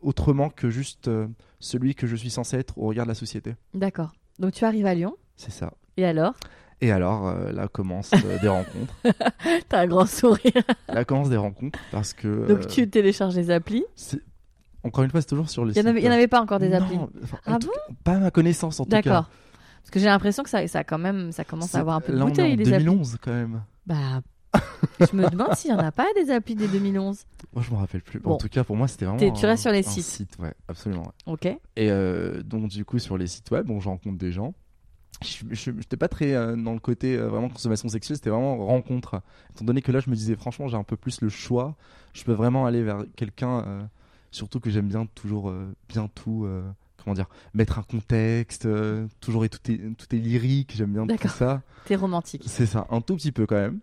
autrement 0.03 0.49
que 0.51 0.71
juste 0.71 1.09
euh, 1.09 1.27
celui 1.61 1.95
que 1.95 2.07
je 2.07 2.17
suis 2.17 2.31
censé 2.31 2.57
être 2.57 2.77
au 2.79 2.87
regard 2.89 3.05
de 3.07 3.11
la 3.11 3.15
société. 3.15 3.55
D'accord. 3.75 4.13
Donc 4.39 4.53
tu 4.53 4.65
arrives 4.65 4.87
à 4.87 4.95
Lyon. 4.95 5.17
C'est 5.37 5.51
ça. 5.53 5.73
Et 5.97 6.05
alors? 6.05 6.35
Et 6.81 6.93
alors, 6.93 7.27
euh, 7.27 7.51
là 7.53 7.67
commencent 7.67 8.13
euh, 8.15 8.39
des 8.41 8.47
rencontres. 8.49 8.95
T'as 9.69 9.81
un 9.81 9.87
grand 9.89 10.07
sourire. 10.07 10.63
Là 10.89 11.05
commencent 11.05 11.29
des 11.31 11.37
rencontres 11.37 11.79
parce 11.91 12.13
que. 12.13 12.47
Donc 12.47 12.67
tu 12.69 12.89
télécharges 12.89 13.35
les 13.35 13.51
applis. 13.51 13.85
Encore 14.85 15.03
une 15.05 15.11
fois, 15.11 15.21
c'est 15.21 15.27
toujours 15.29 15.51
sur 15.51 15.65
le 15.65 15.73
Il 15.73 15.75
n'y 15.75 15.81
en, 15.81 15.83
site. 15.83 15.89
avait- 15.89 16.01
il 16.01 16.05
y 16.05 16.09
en 16.09 16.13
avait 16.13 16.29
pas 16.29 16.41
encore 16.41 16.61
des 16.61 16.69
Non, 16.69 16.77
applis. 16.77 16.99
enfin, 17.23 17.39
Ah 17.47 17.59
cas, 17.61 17.67
Pas 18.05 18.13
à 18.15 18.19
ma 18.19 18.31
connaissance 18.31 18.79
en 18.79 18.85
tout 18.85 18.91
cas. 18.91 19.03
D'accord. 19.03 19.29
Parce 19.83 19.91
que 19.91 19.99
j'ai 19.99 20.07
l'impression 20.07 20.43
que 20.45 20.51
ça, 20.51 20.67
ça, 20.69 20.85
quand 20.85 20.99
même, 20.99 21.33
ça 21.33 21.45
commence 21.45 21.75
à 21.75 21.81
avoir 21.81 21.97
un 21.97 22.01
peu 22.01 22.13
de 22.13 22.19
Là, 22.19 22.25
on 22.25 22.29
est 22.29 22.31
bouteille, 22.31 22.53
en 22.53 22.57
les 22.57 22.73
applis. 22.73 22.85
2011 22.85 23.17
quand 23.21 23.33
même. 23.33 23.63
Bah, 23.87 24.21
je 25.01 25.17
me 25.17 25.29
demande 25.31 25.55
s'il 25.55 25.71
y 25.71 25.75
en 25.75 25.79
a 25.79 25.93
pas 25.93 26.07
des 26.15 26.31
applis 26.31 26.55
des 26.55 26.69
2011. 26.69 27.25
Moi, 27.55 27.63
je 27.67 27.71
me 27.71 27.77
rappelle 27.77 28.03
plus. 28.03 28.21
Bon. 28.21 28.35
En 28.35 28.37
tout 28.37 28.49
cas, 28.49 28.65
pour 28.65 28.77
moi, 28.77 28.89
c'était 28.89 29.05
vraiment. 29.05 29.19
T'es- 29.19 29.33
tu 29.33 29.47
restes 29.47 29.63
sur 29.63 29.73
les 29.73 29.83
sites. 29.83 30.05
site, 30.05 30.37
ouais, 30.39 30.53
absolument. 30.69 31.03
ouais. 31.27 31.33
Ok. 31.33 31.47
Et 31.47 31.91
euh, 31.91 32.43
donc, 32.43 32.69
du 32.69 32.85
coup, 32.85 32.99
sur 32.99 33.17
les 33.19 33.27
sites 33.27 33.51
web, 33.51 33.67
bon, 33.67 33.81
je 33.81 33.89
rencontre 33.89 34.19
des 34.19 34.33
gens. 34.33 34.55
Je 35.21 35.71
n'étais 35.73 35.97
pas 35.97 36.07
très 36.09 36.35
euh, 36.35 36.55
dans 36.55 36.75
le 36.75 36.79
côté 36.79 37.17
euh, 37.17 37.27
vraiment 37.29 37.49
consommation 37.49 37.89
sexuelle, 37.89 38.17
c'était 38.17 38.31
vraiment 38.31 38.57
rencontre. 38.67 39.21
Étant 39.51 39.65
donné 39.65 39.83
que 39.83 39.91
là, 39.91 39.99
je 40.01 40.11
me 40.11 40.15
disais, 40.15 40.37
franchement, 40.37 40.69
j'ai 40.69 40.77
un 40.77 40.85
peu 40.85 40.97
plus 40.97 41.21
le 41.23 41.29
choix. 41.29 41.75
Je 42.13 42.23
peux 42.25 42.33
vraiment 42.33 42.67
aller 42.67 42.83
vers 42.85 43.03
quelqu'un, 43.17 43.89
surtout 44.31 44.61
que 44.61 44.71
j'aime 44.71 44.87
bien 44.89 45.07
toujours 45.07 45.53
bien 45.89 46.09
tout. 46.15 46.49
comment 47.03 47.15
dire 47.15 47.27
Mettre 47.55 47.79
un 47.79 47.83
contexte, 47.83 48.67
euh, 48.67 49.07
toujours 49.21 49.45
et 49.45 49.49
tout 49.49 49.59
est, 49.71 49.79
tout 49.97 50.15
est 50.15 50.19
lyrique, 50.19 50.73
j'aime 50.77 50.93
bien 50.93 51.07
tout 51.07 51.29
ça. 51.29 51.63
T'es 51.87 51.97
romantique. 51.97 52.43
C'est 52.47 52.67
ça, 52.67 52.87
un 52.91 53.01
tout 53.01 53.17
petit 53.17 53.33
peu 53.33 53.47
quand 53.47 53.57
même. 53.57 53.79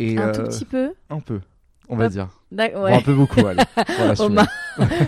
Et, 0.00 0.16
Un 0.18 0.28
euh, 0.28 0.32
tout 0.34 0.42
petit 0.44 0.64
peu. 0.64 0.92
Un 1.10 1.20
peu, 1.20 1.40
on 1.88 1.96
va 1.96 2.06
Hop. 2.06 2.12
dire. 2.12 2.28
Bon, 2.50 2.82
ouais. 2.82 2.94
un 2.94 3.02
peu 3.02 3.14
beaucoup, 3.14 3.46
allez. 3.46 3.62
Voilà, 3.96 4.14
je 4.14 4.22
Omar, 4.22 4.46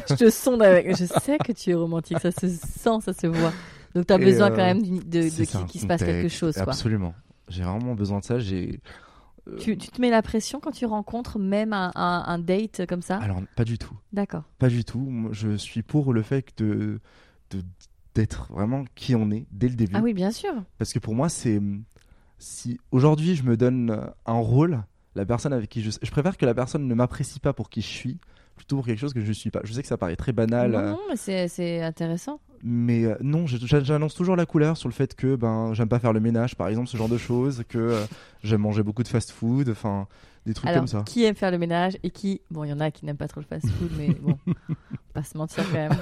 je 0.09 0.15
te 0.15 0.31
sonde 0.31 0.63
avec. 0.63 0.95
Je 0.97 1.05
sais 1.07 1.39
que 1.39 1.53
tu 1.53 1.71
es 1.71 1.75
romantique, 1.75 2.19
ça 2.21 2.31
se 2.31 2.49
sent, 2.49 2.99
ça 3.03 3.13
se 3.13 3.27
voit. 3.27 3.53
Donc 3.95 4.07
t'as 4.07 4.19
Et, 4.19 4.25
besoin 4.25 4.47
euh, 4.51 4.57
quand 4.57 4.65
même 4.65 4.83
de, 4.83 5.01
de 5.03 5.57
un 5.57 5.65
qu'il 5.67 5.81
se 5.81 5.87
passe 5.87 6.03
quelque 6.03 6.29
chose. 6.29 6.55
Quoi. 6.55 6.65
Absolument. 6.65 7.15
J'ai 7.49 7.63
vraiment 7.63 7.95
besoin 7.95 8.21
de 8.21 8.25
ça. 8.25 8.39
J'ai. 8.39 8.81
euh, 9.49 9.57
Tu, 9.59 9.77
tu 9.77 9.89
te 9.91 10.01
mets 10.01 10.11
la 10.11 10.23
pression 10.23 10.61
quand 10.61 10.71
tu 10.73 10.87
rencontres 10.87 11.39
même 11.39 11.73
un, 11.73 11.91
un- 11.95 12.25
un 12.27 12.39
date 12.39 12.87
comme 12.87 13.03
ça? 13.03 13.17
Alors, 13.17 13.41
pas 13.57 13.65
du 13.65 13.79
tout. 13.79 13.95
D'accord. 14.13 14.45
Pas 14.59 14.69
du 14.69 14.85
tout. 14.85 15.29
Je 15.33 15.57
suis 15.57 15.83
pour 15.83 16.13
le 16.13 16.23
fait 16.23 16.47
de 16.59 17.01
de- 17.51 17.63
d'être 18.15 18.53
vraiment 18.53 18.85
qui 18.95 19.15
on 19.15 19.31
est 19.31 19.47
dès 19.51 19.69
le 19.69 19.75
début. 19.75 19.95
Ah 19.97 20.01
oui, 20.03 20.13
bien 20.15 20.31
sûr. 20.31 20.53
Parce 20.79 20.93
que 20.93 20.99
pour 20.99 21.15
moi, 21.15 21.29
c'est 21.31 21.61
si 22.43 22.81
aujourd'hui 22.91 23.35
je 23.37 23.43
me 23.45 23.57
donne 23.57 23.91
euh, 23.91 24.05
un 24.27 24.39
rôle, 24.39 24.83
la 25.15 25.25
personne 25.25 25.53
avec 25.53 25.69
qui 25.71 25.83
je, 25.83 25.91
je 26.03 26.11
préfère 26.11 26.37
que 26.37 26.45
la 26.47 26.55
personne 26.55 26.87
ne 26.89 26.95
m'apprécie 26.95 27.39
pas 27.41 27.53
pour 27.53 27.71
qui 27.71 27.81
je 27.83 27.87
suis, 27.87 28.19
plutôt 28.57 28.77
pour 28.77 28.87
quelque 28.87 28.99
chose 28.99 29.15
que 29.15 29.21
je 29.21 29.33
suis 29.33 29.51
pas. 29.51 29.61
Je 29.65 29.73
sais 29.73 29.83
que 29.83 29.89
ça 29.89 29.97
paraît 29.97 30.17
très 30.17 30.33
banal. 30.33 30.73
non, 30.73 30.79
euh, 30.79 30.91
non, 30.91 30.99
mais 31.09 31.17
c'est- 31.17 31.49
c'est 31.49 31.83
intéressant. 31.83 32.41
Mais 32.65 33.05
euh, 33.05 33.17
non, 33.21 33.45
j'annonce 33.47 34.15
toujours 34.15 34.37
la 34.37 34.47
couleur 34.47 34.77
sur 34.77 34.89
le 34.89 34.95
fait 34.95 35.15
que 35.17 35.35
ben 35.35 35.75
j'aime 35.75 35.89
pas 35.89 35.99
faire 35.99 36.13
le 36.13 36.21
ménage, 36.21 36.55
par 36.57 36.69
exemple, 36.69 36.89
ce 36.89 36.97
genre 36.97 37.09
de 37.09 37.19
choses, 37.19 37.65
que 37.69 37.79
euh, 37.79 38.05
j'aime 38.45 38.61
manger 38.61 38.83
beaucoup 38.85 39.03
de 39.03 39.09
fast-food, 39.09 39.69
enfin 39.69 40.07
des 40.47 40.55
trucs 40.55 40.69
Alors, 40.71 40.81
comme 40.81 40.87
ça. 40.89 41.03
qui 41.05 41.25
aime 41.25 41.35
faire 41.35 41.51
le 41.51 41.59
ménage 41.59 41.97
et 42.05 42.11
qui. 42.11 42.41
Bon, 42.51 42.63
il 42.65 42.71
y 42.71 42.73
en 42.73 42.79
a 42.81 42.91
qui 42.93 43.05
n'aiment 43.05 43.17
pas 43.17 43.27
trop 43.29 43.41
le 43.41 43.47
fast-food, 43.47 43.91
mais 43.99 44.11
bon, 44.21 44.39
pas 45.13 45.23
se 45.25 45.37
mentir 45.37 45.65
quand 45.71 45.73
même. 45.79 45.93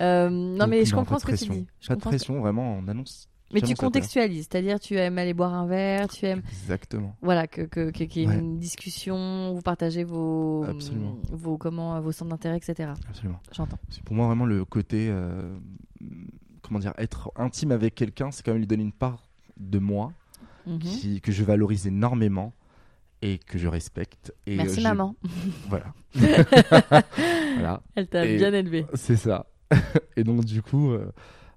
Euh, 0.00 0.30
non, 0.30 0.58
Donc, 0.58 0.68
mais 0.68 0.84
je 0.84 0.90
non, 0.92 0.98
comprends 0.98 1.18
ce 1.20 1.26
que 1.26 1.36
tu 1.36 1.46
dis. 1.48 1.66
Je 1.80 1.88
Pas 1.88 1.94
de 1.96 2.00
que- 2.00 2.08
pression, 2.08 2.40
vraiment, 2.40 2.76
on 2.78 2.88
annonce. 2.88 3.28
Mais 3.54 3.60
tu 3.60 3.74
contextualises, 3.74 4.48
c'est-à-dire 4.50 4.78
tu 4.80 4.96
aimes 4.96 5.16
aller 5.18 5.32
boire 5.34 5.54
un 5.54 5.66
verre, 5.66 6.08
tu 6.08 6.26
aimes 6.26 6.42
Exactement. 6.50 7.16
voilà 7.22 7.46
que 7.46 7.62
que- 7.62 7.90
que- 7.90 8.04
qu'il 8.04 8.22
y 8.22 8.24
ait 8.24 8.28
Ouais. 8.28 8.38
une 8.38 8.58
discussion, 8.58 9.52
vous 9.54 9.62
partagez 9.62 10.04
vos 10.04 10.64
Absolument. 10.68 11.16
vos 11.30 11.56
comment 11.56 12.00
vos 12.00 12.12
centres 12.12 12.30
d'intérêt, 12.30 12.56
etc. 12.58 12.90
Absolument. 13.08 13.40
J'entends. 13.52 13.78
C'est 13.88 14.02
pour 14.02 14.14
moi 14.16 14.26
vraiment 14.26 14.46
le 14.46 14.64
côté, 14.64 15.08
euh, 15.10 15.56
comment 16.62 16.78
dire, 16.80 16.92
être 16.98 17.30
intime 17.36 17.70
avec 17.72 17.94
quelqu'un, 17.94 18.30
c'est 18.30 18.44
quand 18.44 18.52
même 18.52 18.60
lui 18.60 18.66
donner 18.66 18.82
une 18.82 18.92
part 18.92 19.28
de 19.56 19.78
moi 19.78 20.12
Mhm. 20.66 20.78
qui, 20.78 21.20
que 21.20 21.30
je 21.30 21.44
valorise 21.44 21.86
énormément 21.86 22.52
et 23.22 23.38
que 23.38 23.58
je 23.58 23.68
respecte. 23.68 24.34
Et 24.46 24.56
Merci 24.56 24.80
je- 24.80 24.88
maman, 24.88 25.14
Voilà. 25.68 25.94
voilà. 27.56 27.82
elle 27.94 28.08
t'a 28.08 28.24
bien 28.24 28.52
élevé. 28.52 28.86
C'est 28.94 29.16
ça. 29.16 29.46
et 30.16 30.24
donc 30.24 30.44
du 30.44 30.62
coup, 30.62 30.92
euh, 30.92 31.10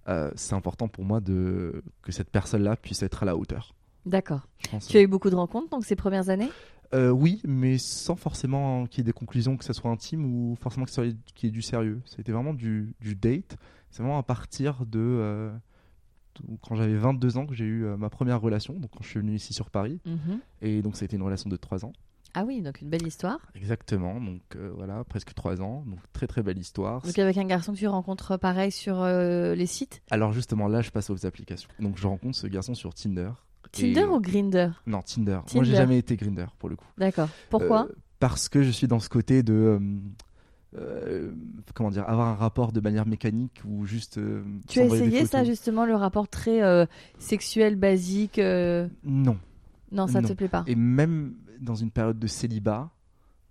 euh, 0.09 0.31
c'est 0.35 0.53
important 0.55 0.87
pour 0.87 1.03
moi 1.03 1.19
de 1.19 1.83
que 2.01 2.11
cette 2.11 2.29
personne-là 2.29 2.75
puisse 2.75 3.03
être 3.03 3.23
à 3.23 3.25
la 3.25 3.35
hauteur. 3.35 3.73
D'accord. 4.05 4.47
Tu 4.87 4.97
as 4.97 5.01
eu 5.01 5.07
beaucoup 5.07 5.29
de 5.29 5.35
rencontres 5.35 5.69
donc 5.69 5.85
ces 5.85 5.95
premières 5.95 6.29
années? 6.29 6.49
Euh, 6.93 7.09
oui, 7.09 7.41
mais 7.45 7.77
sans 7.77 8.15
forcément 8.15 8.85
qu'il 8.87 8.99
y 8.99 9.01
ait 9.01 9.03
des 9.03 9.11
conclusions, 9.11 9.57
que 9.57 9.65
ça 9.65 9.73
soit 9.73 9.91
intime 9.91 10.23
ou 10.25 10.55
forcément 10.61 10.85
qu'il 10.85 11.17
y 11.43 11.47
ait 11.47 11.51
du 11.51 11.61
sérieux. 11.61 12.01
C'était 12.05 12.31
vraiment 12.31 12.53
du, 12.53 12.93
du 13.01 13.15
date. 13.15 13.57
C'est 13.91 14.01
vraiment 14.01 14.17
à 14.17 14.23
partir 14.23 14.85
de, 14.85 14.97
euh, 14.99 15.51
de- 16.39 16.55
quand 16.65 16.75
j'avais 16.75 16.95
22 16.95 17.37
ans 17.37 17.45
que 17.45 17.53
j'ai 17.55 17.65
eu 17.65 17.83
euh, 17.85 17.97
ma 17.97 18.09
première 18.09 18.39
relation, 18.39 18.73
donc 18.79 18.91
quand 18.91 19.03
je 19.03 19.09
suis 19.09 19.19
venu 19.19 19.35
ici 19.35 19.53
sur 19.53 19.69
Paris. 19.69 19.99
Mhm. 20.05 20.39
Et 20.61 20.81
donc 20.81 20.95
ça 20.95 21.03
a 21.03 21.05
été 21.05 21.17
une 21.17 21.23
relation 21.23 21.49
de 21.49 21.57
3 21.57 21.83
ans. 21.83 21.91
Ah 22.39 22.43
oui, 22.45 22.61
donc 22.61 22.81
une 22.81 22.89
belle 22.89 23.07
histoire. 23.07 23.39
Exactement, 23.55 24.21
donc 24.21 24.41
euh, 24.55 24.71
voilà, 24.75 25.03
presque 25.05 25.33
3 25.33 25.59
ans. 25.61 25.83
Donc 25.87 25.97
très 26.13 26.27
très 26.27 26.43
belle 26.43 26.59
histoire. 26.59 27.01
Donc 27.01 27.17
avec 27.17 27.35
un 27.39 27.45
garçon 27.45 27.73
que 27.73 27.79
tu 27.79 27.87
rencontres 27.87 28.37
pareil 28.37 28.69
sur 28.71 29.01
euh, 29.01 29.55
les 29.55 29.65
sites? 29.65 30.03
Alors 30.11 30.33
justement 30.33 30.67
là, 30.67 30.81
je 30.83 30.91
passe 30.91 31.09
aux 31.09 31.25
applications. 31.25 31.67
Donc 31.79 31.97
je 31.97 32.05
rencontre 32.05 32.37
ce 32.37 32.45
garçon 32.45 32.75
sur 32.75 32.93
Tinder. 32.93 33.31
Tinder 33.71 34.01
Et- 34.01 34.05
ou 34.05 34.19
Grinder 34.21 34.69
Non, 34.85 35.01
Tinder. 35.01 35.39
Moi, 35.55 35.63
j'ai 35.63 35.73
jamais 35.75 35.97
été 35.97 36.15
Grinder 36.15 36.45
pour 36.59 36.69
le 36.69 36.75
coup. 36.75 36.85
D'accord. 36.99 37.29
Pourquoi? 37.49 37.87
Euh, 37.89 37.95
Parce 38.19 38.49
que 38.49 38.61
je 38.61 38.69
suis 38.69 38.87
dans 38.87 38.99
ce 38.99 39.09
côté 39.09 39.41
de. 39.41 39.79
euh, 40.77 41.31
comment 41.73 41.89
dire 41.89 42.07
Avoir 42.07 42.27
un 42.27 42.35
rapport 42.35 42.71
de 42.71 42.79
manière 42.81 43.07
mécanique 43.07 43.61
ou 43.67 43.85
juste. 43.85 44.19
euh, 44.19 44.43
Tu 44.67 44.79
as 44.79 44.85
essayé 44.85 45.25
ça 45.25 45.43
justement, 45.43 45.85
le 45.85 45.95
rapport 45.95 46.27
très 46.27 46.61
euh, 46.61 46.85
sexuel, 47.17 47.75
basique 47.77 48.37
Non. 48.37 49.37
Non, 49.91 50.05
ça 50.07 50.21
Non. 50.21 50.27
te 50.27 50.33
plaît 50.33 50.49
pas 50.49 50.63
Et 50.67 50.75
même 50.75 51.33
dans 51.59 51.75
une 51.75 51.91
période 51.91 52.19
de 52.19 52.27
célibat 52.27 52.89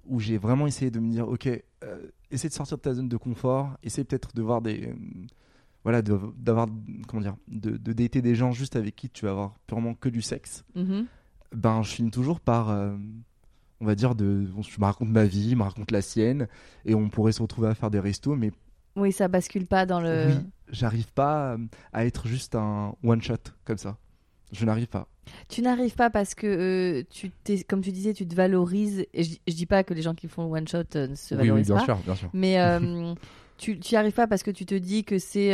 où 0.05 0.21
j'ai 0.21 0.39
vraiment 0.39 0.67
essayé 0.67 0.91
de 0.91 1.01
me 1.01 1.11
dire 1.11 1.29
ok, 1.29 1.47
euh, 1.85 2.07
essaie 2.31 2.49
de 2.49 2.53
sortir 2.55 2.77
de 2.77 2.83
ta 2.83 2.95
zone 2.95 3.09
de 3.09 3.17
confort, 3.17 3.77
essaie 3.83 4.05
peut-être 4.05 4.35
de 4.35 4.43
voir 4.43 4.63
des. 4.63 4.89
euh, 4.89 4.95
voilà, 5.85 6.03
d'avoir. 6.03 6.67
Comment 7.09 7.23
dire 7.23 7.37
de, 7.49 7.77
de 7.77 7.93
dater 7.93 8.23
des 8.23 8.35
gens 8.35 8.53
juste 8.53 8.77
avec 8.77 8.97
qui 8.97 9.09
tu 9.09 9.25
vas 9.25 9.31
avoir 9.33 9.55
purement 9.67 9.95
que 9.95 10.09
du 10.09 10.23
sexe. 10.23 10.65
Mhm. 10.75 11.07
ben 11.55 11.83
je 11.83 11.91
finis 11.93 12.11
toujours 12.11 12.41
par 12.41 12.71
euh, 12.71 12.97
on 13.81 13.87
va 13.87 13.95
dire 13.95 14.15
de 14.15 14.47
je 14.47 14.81
me 14.81 14.85
raconte 14.85 15.09
ma 15.11 15.25
vie 15.25 15.51
je 15.51 15.57
me 15.57 15.63
raconte 15.63 15.91
la 15.93 16.03
sienne 16.03 16.49
et 16.85 16.95
on 16.95 17.09
pourrait 17.09 17.33
se 17.33 17.41
retrouver 17.43 17.69
à 17.69 17.75
faire 17.75 17.91
des 17.91 18.01
restos 18.01 18.35
mais 18.35 18.51
Oui, 18.97 19.13
ça 19.13 19.29
bascule 19.29 19.67
pas 19.67 19.87
dans 19.87 20.01
le. 20.01 20.27
oui 20.29 20.35
j'arrive 20.69 21.13
pas 21.13 21.57
à 21.93 22.05
être 22.05 22.27
juste 22.27 22.57
un 22.57 22.95
one 23.05 23.23
shot 23.23 23.35
comme 23.65 23.79
ça 23.79 23.97
je 24.53 24.65
n'arrive 24.65 24.87
pas 24.87 25.09
Tu 25.49 25.63
n'arrives 25.63 25.95
pas 25.95 26.11
parce 26.11 26.35
que 26.35 26.47
euh, 26.47 27.03
tu 27.11 27.31
t'es, 27.45 27.63
comme 27.65 27.81
tu 27.83 27.93
disais, 27.93 28.13
tu 28.15 28.27
te 28.29 28.35
valorises. 28.35 29.05
Et 29.13 29.25
je, 29.25 29.37
je 29.47 29.55
dis 29.55 29.67
pas 29.67 29.83
que 29.85 29.93
les 29.95 30.03
gens 30.03 30.15
qui 30.15 30.29
font 30.29 30.45
le 30.47 30.51
one 30.59 30.69
shot 30.69 30.79
euh, 30.95 31.09
ne 31.09 31.15
se 31.15 31.35
oui 31.35 31.41
oui 31.43 31.47
valorisent 31.49 31.67
bien 31.69 31.77
pas. 31.79 31.85
sûr 31.85 31.97
bien 31.99 32.15
sûr 32.15 32.31
Mais 32.33 32.61
euh, 32.61 33.15
tu 33.59 33.79
tu 33.81 33.95
y 33.95 33.97
arrives 33.97 34.13
pas 34.13 34.27
parce 34.27 34.43
que 34.43 34.51
tu 34.51 34.67
te 34.67 34.75
dis 34.75 35.03
que 35.05 35.19
c'est 35.19 35.53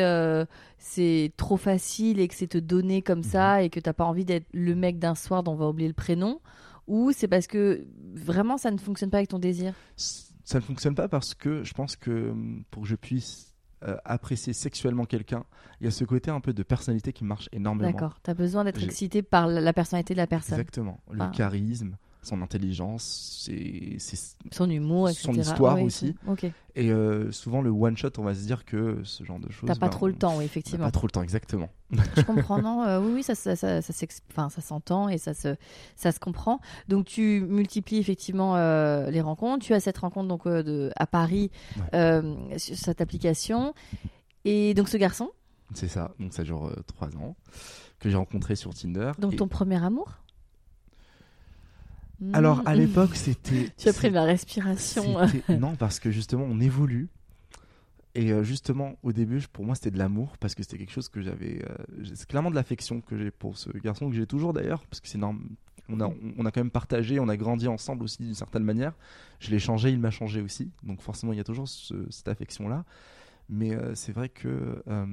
c'est 0.79 1.33
trop 1.37 1.57
facile 1.57 2.19
et 2.21 2.29
que 2.29 2.35
c'est 2.35 2.49
te 2.49 2.59
donné 2.59 3.03
comme 3.03 3.19
Mhm. 3.21 3.25
ça 3.25 3.63
et 3.63 3.71
que 3.71 3.81
t'as 3.81 3.93
pas 3.93 4.05
envie 4.05 4.25
d'être 4.25 4.47
le 4.53 4.75
mec 4.75 4.99
d'un 4.99 5.15
soir 5.15 5.43
dont 5.43 5.53
on 5.53 5.57
va 5.57 5.69
oublier 5.69 5.89
le 5.89 5.95
prénom. 5.95 6.41
Ou 6.89 7.13
c'est 7.13 7.29
parce 7.29 7.47
que 7.47 7.87
vraiment 8.15 8.57
ça 8.59 8.71
ne 8.73 8.77
fonctionne 8.79 9.09
pas 9.11 9.19
avec 9.19 9.29
ton 9.31 9.39
désir? 9.39 9.73
Ça 9.97 10.59
ne 10.59 10.65
fonctionne 10.65 10.97
pas 10.97 11.07
parce 11.09 11.35
que 11.35 11.63
je 11.63 11.73
pense 11.75 11.95
que 11.95 12.35
pour 12.73 12.83
que 12.83 12.89
je 12.89 12.97
puisse 12.97 13.52
euh, 13.85 13.97
apprécier 14.05 14.53
sexuellement 14.53 15.05
quelqu'un 15.05 15.45
il 15.81 15.85
y 15.87 15.89
a 15.89 15.91
ce 15.91 16.05
côté 16.05 16.31
un 16.31 16.41
peu 16.41 16.53
de 16.53 16.63
personnalité 16.63 17.13
qui 17.13 17.25
marche 17.25 17.49
énormément. 17.51 17.91
D'accord. 17.91 18.21
T'as 18.23 18.35
besoin 18.35 18.63
d'être 18.63 18.83
excité 18.83 19.21
par 19.23 19.49
la, 19.49 19.73
personnalité 19.73 20.15
de 20.15 20.19
la 20.19 20.29
personne, 20.29 20.55
exactement. 20.55 21.01
Le 21.11 21.29
charisme 21.33 21.97
son 22.23 22.41
intelligence 22.43 23.43
c'est 23.43 23.99
son 24.51 24.71
humour, 24.71 25.09
etc. 25.09 25.25
Son 25.25 25.33
histoire 25.35 25.83
aussi. 25.83 26.15
Et 26.75 26.91
euh, 26.91 27.31
souvent, 27.33 27.61
le 27.61 27.71
one 27.71 27.97
shot, 27.97 28.11
on 28.19 28.23
va 28.23 28.35
se 28.35 28.47
dire 28.47 28.65
que 28.65 29.01
ce 29.05 29.25
genre 29.25 29.39
de 29.39 29.51
choses. 29.51 29.67
T'as 29.67 29.75
pas 29.75 29.87
ben, 29.89 29.91
trop 29.91 30.07
le 30.07 30.15
temps, 30.15 30.39
oui, 30.39 30.45
effectivement. 30.45 30.87
Pas 30.87 30.91
trop 30.91 31.07
le 31.07 31.11
temps, 31.11 31.23
exactement. 31.23 31.69
Je 32.17 32.23
comprends, 32.23 32.63
non 32.63 32.83
euh, 32.85 33.01
Oui, 33.01 33.13
oui, 33.17 33.23
ça, 33.23 33.35
ça, 33.35 33.57
ça, 33.57 33.83
s'entend 34.61 35.09
et 35.09 35.19
ça 35.19 35.35
se, 35.35 35.57
ça 35.97 36.13
se 36.13 36.19
comprend. 36.19 36.61
Donc, 36.89 37.05
tu 37.07 37.45
multiplies 37.47 37.99
effectivement 37.99 38.57
euh, 38.57 39.11
les 39.11 39.21
rencontres. 39.21 39.67
Tu 39.67 39.75
as 39.75 39.81
cette 39.81 39.99
rencontre 39.99 40.29
donc 40.29 40.47
de, 40.49 40.91
à 40.97 41.07
Paris 41.07 41.51
Ouais. 41.93 42.59
sur 42.59 42.77
cette 42.77 43.01
application. 43.01 43.75
Et 44.45 44.73
donc, 44.75 44.89
ce 44.89 44.97
garçon, 44.97 45.31
C'est 45.75 45.89
ça. 45.89 46.15
Donc, 46.21 46.33
ça 46.33 46.43
dure 46.43 46.73
trois 46.87 47.09
ans. 47.17 47.37
Que 47.99 48.09
j'ai 48.11 48.17
rencontré 48.17 48.57
sur 48.57 48.75
Tinder. 48.75 49.13
donc 49.19 49.35
Et- 49.35 49.37
ton 49.37 49.47
premier 49.47 49.83
amour 49.85 50.22
Alors, 52.33 52.63
à 52.67 52.75
Mm. 52.75 52.79
l'époque, 52.79 53.15
c'était. 53.17 53.71
Tu 53.77 53.89
as 53.89 53.93
pris 53.93 54.09
de 54.11 54.15
la 54.15 54.25
respiration. 54.25 55.17
Non, 55.49 55.75
parce 55.77 55.99
que 56.01 56.11
justement, 56.11 56.45
on 56.49 56.61
évolue. 56.61 57.09
Et 58.15 58.31
euh, 58.31 58.43
justement, 58.43 58.97
au 59.03 59.13
début, 59.13 59.41
pour 59.53 59.65
moi, 59.65 59.75
c'était 59.75 59.91
de 59.91 59.99
l'amour 59.99 60.37
parce 60.39 60.55
que 60.55 60.63
c'était 60.63 60.77
quelque 60.79 60.93
chose 60.93 61.09
que 61.09 61.23
j'avais. 61.23 61.65
euh, 61.65 62.05
c'est 62.15 62.29
clairement 62.29 62.51
de 62.51 62.55
l'affection 62.55 63.01
que 63.01 63.17
j'ai 63.17 63.31
pour 63.31 63.57
ce 63.57 63.71
garçon 63.79 64.11
que 64.11 64.15
j'ai 64.17 64.27
toujours 64.27 64.53
d'ailleurs, 64.53 64.85
parce 64.87 65.01
que 65.01 65.09
c'est 65.09 65.17
norm- 65.19 65.49
On 65.89 65.99
a, 66.01 66.09
on 66.39 66.45
a 66.47 66.51
quand 66.51 66.61
même 66.61 66.71
partagé, 66.71 67.19
on 67.21 67.29
a 67.29 67.37
grandi 67.37 67.69
ensemble 67.69 68.05
aussi 68.05 68.23
d'une 68.23 68.35
certaine 68.35 68.65
manière. 68.65 68.93
Je 69.41 69.51
l'ai 69.51 69.59
changé, 69.59 69.91
il 69.91 69.99
m'a 69.99 70.11
changé 70.11 70.41
aussi. 70.43 70.71
Donc 70.83 71.01
forcément, 71.01 71.33
il 71.33 71.37
y 71.39 71.41
a 71.41 71.45
toujours 71.45 71.69
ce- 71.69 72.07
cette 72.11 72.29
affection-là. 72.29 72.85
Mais 73.49 73.75
euh, 73.75 73.95
c'est 73.95 74.13
vrai 74.13 74.29
que 74.29 74.83
euh, 74.89 75.07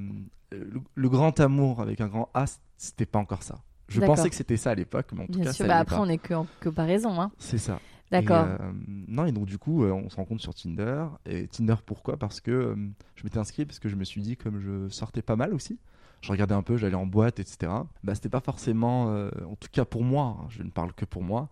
le, 0.52 0.82
le 0.94 1.10
grand 1.10 1.40
amour 1.40 1.82
avec 1.82 2.02
un 2.02 2.08
grand 2.08 2.30
A, 2.34 2.46
c'était 2.78 3.06
pas 3.08 3.20
encore 3.20 3.44
ça. 3.44 3.60
Je 3.90 4.02
pensais 4.02 4.30
que 4.30 4.36
c'était 4.36 4.58
ça 4.58 4.72
à 4.72 4.76
l'époque, 4.76 5.08
mais 5.14 5.24
en 5.24 5.26
tout 5.26 5.34
Bien 5.34 5.46
cas, 5.46 5.54
sûr, 5.54 5.66
ça 5.66 5.68
bah 5.68 5.78
après, 5.80 5.96
pas. 5.96 6.02
on 6.02 6.06
n'est 6.06 6.18
que 6.18 6.34
en 6.34 6.48
comparaison. 6.62 7.20
Hein. 7.20 7.32
C'est 7.38 7.58
ça. 7.58 7.80
D'accord. 8.12 8.46
Euh, 8.48 8.72
non, 9.08 9.26
et 9.26 9.32
donc 9.32 9.46
du 9.46 9.58
coup, 9.58 9.84
euh, 9.84 9.92
on 9.92 10.10
se 10.10 10.16
rencontre 10.16 10.42
sur 10.42 10.54
Tinder. 10.54 11.06
Et 11.26 11.48
Tinder, 11.48 11.76
pourquoi? 11.86 12.18
Parce 12.18 12.42
que 12.42 12.52
euh, 12.52 12.76
je 13.16 13.24
m'étais 13.24 13.38
inscrit 13.38 13.66
parce 13.66 13.80
que 13.80 13.90
je 13.90 13.96
me 13.96 14.04
suis 14.04 14.22
dit, 14.22 14.36
comme 14.36 14.60
je 14.60 14.90
sortais 14.90 15.22
pas 15.22 15.36
mal 15.36 15.54
aussi, 15.54 15.78
je 16.22 16.32
regardais 16.32 16.56
un 16.56 16.64
peu, 16.64 16.76
j'allais 16.76 16.96
en 16.96 17.06
boîte, 17.06 17.40
etc. 17.40 17.72
Bah, 18.04 18.16
c'était 18.16 18.30
pas 18.30 18.40
forcément, 18.42 19.06
en 19.06 19.56
tout 19.56 19.70
cas 19.72 19.86
pour 19.86 20.04
moi, 20.04 20.38
hein, 20.40 20.48
je 20.50 20.64
ne 20.64 20.70
parle 20.70 20.92
que 20.94 21.06
pour 21.06 21.24
moi, 21.24 21.50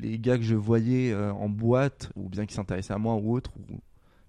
les 0.00 0.18
gars 0.18 0.36
que 0.36 0.42
je 0.42 0.54
voyais 0.56 1.14
en 1.14 1.48
boîte, 1.48 2.10
ou 2.16 2.28
bien 2.28 2.44
qui 2.44 2.54
s'intéressaient 2.54 2.92
à 2.92 2.98
moi 2.98 3.14
ou 3.14 3.34
autre, 3.34 3.52
ou, 3.56 3.78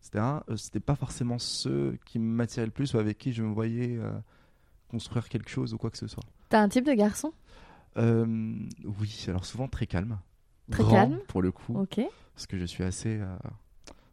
etc., 0.01 0.23
c'était 0.55 0.79
pas 0.79 0.95
forcément 0.95 1.39
ceux 1.39 1.97
qui 2.05 2.19
m'attiraient 2.19 2.67
le 2.67 2.71
plus 2.71 2.93
ou 2.93 2.97
avec 2.99 3.17
qui 3.17 3.33
je 3.33 3.43
me 3.43 3.53
voyais 3.53 3.99
construire 4.87 5.27
quelque 5.27 5.49
chose 5.49 5.73
ou 5.73 5.77
quoi 5.77 5.89
que 5.89 5.97
ce 5.97 6.07
soit. 6.07 6.23
T'as 6.49 6.61
un 6.61 6.69
type 6.69 6.85
de 6.85 6.93
garçon? 6.93 7.33
Euh, 7.97 8.25
oui, 8.99 9.25
alors 9.27 9.45
souvent 9.45 9.67
très 9.67 9.87
calme. 9.87 10.19
Très 10.71 10.83
Grand, 10.83 10.95
calme? 10.95 11.19
pour 11.27 11.41
le 11.41 11.51
coup, 11.51 11.77
Ok. 11.77 12.01
parce 12.33 12.47
que 12.47 12.57
je 12.57 12.65
suis 12.65 12.83
assez 12.83 13.19
euh, 13.19 13.35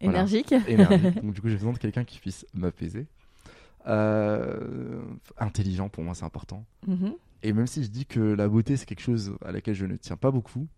Énergique 0.01 0.53
énergique. 0.69 1.15
Donc 1.23 1.33
du 1.35 1.41
coup, 1.41 1.49
j'ai 1.49 1.57
besoin 1.57 1.73
de 1.73 1.79
quelqu'un 1.79 2.05
qui 2.05 2.19
puisse 2.19 2.47
m'apaiser. 2.55 3.07
Euh, 3.87 5.03
intelligent, 5.39 5.89
pour 5.89 6.05
moi, 6.05 6.15
c'est 6.15 6.25
important. 6.25 6.65
Mhm. 6.87 7.15
Et 7.43 7.53
même 7.53 7.67
si 7.67 7.83
je 7.83 7.89
dis 7.89 8.07
que 8.07 8.21
la 8.21 8.49
beauté, 8.49 8.77
c'est 8.77 8.87
quelque 8.87 9.03
chose 9.03 9.35
à 9.45 9.51
laquelle 9.51 9.75
je 9.75 9.87
ne 9.87 9.97
tiens 9.97 10.17
pas 10.17 10.31
beaucoup, 10.31 10.69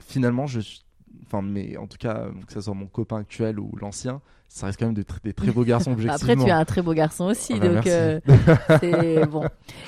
finalement, 0.00 0.46
je 0.46 0.60
suis- 0.60 0.82
Enfin, 1.26 1.42
mais 1.42 1.76
en 1.76 1.86
tout 1.86 1.98
cas, 1.98 2.26
que 2.46 2.52
ce 2.52 2.60
soit 2.60 2.74
mon 2.74 2.86
copain 2.86 3.16
actuel 3.18 3.58
ou 3.58 3.70
l'ancien, 3.80 4.20
ça 4.48 4.66
reste 4.66 4.78
quand 4.78 4.86
même 4.86 4.94
des, 4.94 5.04
tr- 5.04 5.22
des 5.24 5.32
très 5.32 5.50
beaux 5.50 5.64
garçons 5.64 5.92
Après, 5.92 6.04
objectivement. 6.10 6.44
tu 6.44 6.50
es 6.50 6.52
un 6.52 6.64
très 6.64 6.82
beau 6.82 6.92
garçon 6.92 7.24
aussi, 7.24 7.54
Ah 7.56 7.58
bah, 7.60 7.68
donc 7.74 7.86
euh, 7.86 8.20
c'est 8.80 9.26
bon. 9.30 9.44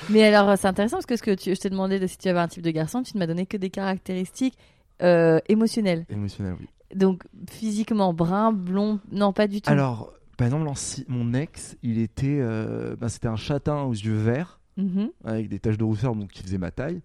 Mais 0.09 0.23
alors, 0.23 0.57
c'est 0.57 0.67
intéressant 0.67 0.97
parce 0.97 1.05
que, 1.05 1.15
ce 1.17 1.23
que 1.23 1.35
tu, 1.35 1.53
je 1.55 1.59
t'ai 1.59 1.69
demandé 1.69 1.99
de, 1.99 2.07
si 2.07 2.17
tu 2.17 2.27
avais 2.29 2.39
un 2.39 2.47
type 2.47 2.63
de 2.63 2.71
garçon, 2.71 3.03
tu 3.03 3.15
ne 3.15 3.19
m'as 3.19 3.27
donné 3.27 3.45
que 3.45 3.57
des 3.57 3.69
caractéristiques 3.69 4.57
euh, 5.01 5.39
émotionnelles. 5.49 6.05
Émotionnel, 6.09 6.55
oui. 6.59 6.67
Donc, 6.95 7.23
physiquement, 7.49 8.13
brun, 8.13 8.51
blond, 8.53 8.99
non, 9.11 9.33
pas 9.33 9.47
du 9.47 9.61
tout. 9.61 9.69
Alors, 9.69 10.13
par 10.37 10.47
exemple, 10.47 10.69
mon 11.07 11.33
ex, 11.33 11.77
il 11.83 11.99
était, 11.99 12.37
euh, 12.39 12.95
bah, 12.95 13.09
c'était 13.09 13.27
un 13.27 13.35
châtain 13.35 13.81
aux 13.83 13.93
yeux 13.93 14.15
verts 14.17 14.59
Mhm. 14.77 15.09
avec 15.23 15.47
des 15.47 15.59
taches 15.59 15.77
de 15.77 15.85
rousseur, 15.85 16.15
donc 16.15 16.31
qui 16.31 16.43
faisait 16.43 16.57
ma 16.57 16.69
taille. 16.71 17.01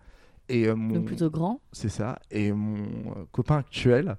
Et 0.51 0.67
euh, 0.67 0.75
mon, 0.75 0.95
Donc, 0.97 1.07
plutôt 1.07 1.31
grand. 1.31 1.61
c'est 1.73 1.89
ça. 1.89 2.19
Et 2.31 2.53
mon 2.53 2.77
euh, 2.77 3.25
copain 3.31 3.59
actuel, 3.59 4.17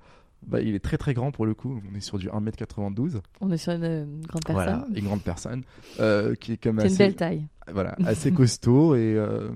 bah, 0.48 0.62
il 0.62 0.74
est 0.74 0.80
très 0.80 0.98
très 0.98 1.14
grand 1.14 1.32
pour 1.32 1.46
le 1.46 1.54
coup. 1.54 1.82
On 1.92 1.96
est 1.96 2.00
sur 2.02 2.18
du 2.18 2.30
1m92. 2.30 3.20
On 3.42 3.52
est 3.52 3.58
sur 3.58 3.74
une, 3.74 4.22
grande 4.28 4.44
personne. 4.46 4.54
Voilà, 4.54 4.88
une 4.96 5.06
grande 5.06 5.22
personne 5.22 5.64
euh, 6.00 6.34
qui 6.36 6.54
est 6.54 6.58
comme 6.58 6.80
C'est 6.80 6.88
une 6.88 6.94
assez, 6.94 7.04
belle 7.04 7.16
taille. 7.16 7.48
voilà, 7.72 7.96
assez 8.06 8.32
costaud 8.32 8.96
et 8.96 9.16
euh, 9.16 9.50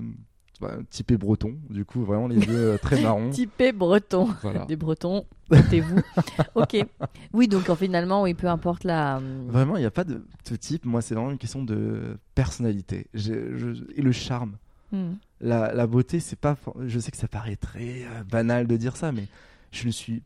bah, 0.60 0.76
typé 0.90 1.16
breton. 1.16 1.54
Du 1.70 1.84
coup, 1.84 2.04
vraiment 2.04 2.28
les 2.28 2.38
yeux 2.38 2.78
très 2.80 3.00
marrons. 3.00 3.30
Typé 3.30 3.72
breton. 3.72 4.28
Voilà. 4.42 4.64
Des 4.66 4.76
bretons, 4.76 5.24
votez-vous. 5.50 6.00
ok. 6.54 6.86
Oui, 7.32 7.48
donc 7.48 7.74
finalement, 7.74 8.22
oui, 8.22 8.34
peu 8.34 8.48
importe 8.48 8.84
la. 8.84 9.20
Vraiment, 9.48 9.76
il 9.76 9.80
n'y 9.80 9.86
a 9.86 9.90
pas 9.90 10.04
de, 10.04 10.24
de 10.50 10.56
type. 10.56 10.84
Moi, 10.84 11.00
c'est 11.00 11.14
vraiment 11.14 11.30
une 11.30 11.38
question 11.38 11.64
de 11.64 12.18
personnalité 12.34 13.06
je- 13.14 13.82
et 13.96 14.02
le 14.02 14.12
charme. 14.12 14.56
hmm. 14.92 15.14
La, 15.40 15.72
la 15.74 15.86
beauté, 15.86 16.18
c'est 16.20 16.38
pas. 16.38 16.56
Je 16.86 16.98
sais 16.98 17.10
que 17.10 17.16
ça 17.16 17.28
paraît 17.28 17.56
très 17.56 18.04
euh, 18.04 18.24
banal 18.24 18.66
de 18.66 18.76
dire 18.76 18.96
ça, 18.96 19.12
mais 19.12 19.26
je 19.72 19.86
ne 19.86 19.90
suis. 19.92 20.22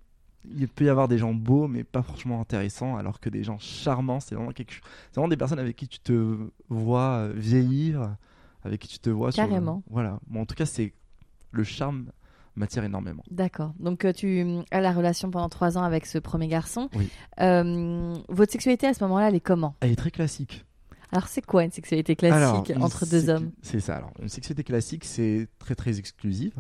Il 0.57 0.69
peut 0.69 0.85
y 0.85 0.89
avoir 0.89 1.07
des 1.09 1.19
gens 1.19 1.35
beaux, 1.35 1.69
mais 1.69 1.85
pas 1.85 2.03
franchement 2.03 2.41
intéressants, 2.41 2.97
alors 2.97 3.21
que 3.21 3.29
des 3.29 3.43
gens 3.45 3.59
charmants, 3.59 4.21
c'est 4.21 4.35
vraiment 4.35 4.53
quelque 4.53 4.73
chose. 4.73 4.83
C'est 5.11 5.17
vraiment 5.17 5.29
des 5.29 5.37
personnes 5.37 5.59
avec 5.59 5.77
qui 5.77 5.87
tu 5.89 5.99
te 5.99 6.37
vois 6.71 7.27
euh, 7.27 7.33
vieillir, 7.37 8.17
avec 8.65 8.81
qui 8.81 8.89
tu 8.89 8.99
te 9.01 9.11
vois. 9.11 9.33
sur- 9.33 9.43
Carrément. 9.47 9.83
voilà. 9.91 10.19
Bon, 10.29 10.41
en 10.43 10.47
tout 10.47 10.55
cas, 10.55 10.65
c'est 10.65 10.95
le 11.51 11.65
charme 11.65 12.07
m'attire 12.57 12.85
énormément. 12.85 13.23
D'accord. 13.31 13.75
Donc, 13.81 14.05
euh, 14.05 14.13
tu 14.13 14.41
euh, 14.43 14.63
as 14.71 14.81
la 14.81 14.93
relation 14.93 15.31
pendant 15.31 15.49
trois 15.51 15.77
ans 15.77 15.83
avec 15.83 16.07
ce 16.07 16.19
premier 16.19 16.49
garçon. 16.49 16.89
Oui. 16.95 17.09
Euh, 17.41 18.15
votre 18.29 18.53
sexualité 18.53 18.87
à 18.87 18.95
ce 18.95 19.03
moment-là, 19.05 19.29
elle 19.29 19.35
est 19.35 19.41
comment? 19.41 19.75
Elle 19.81 19.91
est 19.93 19.97
très 19.97 20.11
classique. 20.11 20.65
Alors, 21.13 21.29
c'est 21.29 21.45
quoi 21.45 21.65
une 21.65 21.71
sexualité 21.73 22.15
classique 22.17 22.71
Alors, 22.71 22.85
entre 22.85 23.07
deux 23.07 23.29
hommes 23.29 23.51
C'est 23.63 23.81
ça. 23.81 23.97
Alors, 23.97 24.13
une 24.23 24.29
sexualité 24.29 24.63
classique, 24.65 25.05
c'est 25.05 25.49
très 25.59 25.75
très 25.75 25.99
exclusive. 25.99 26.55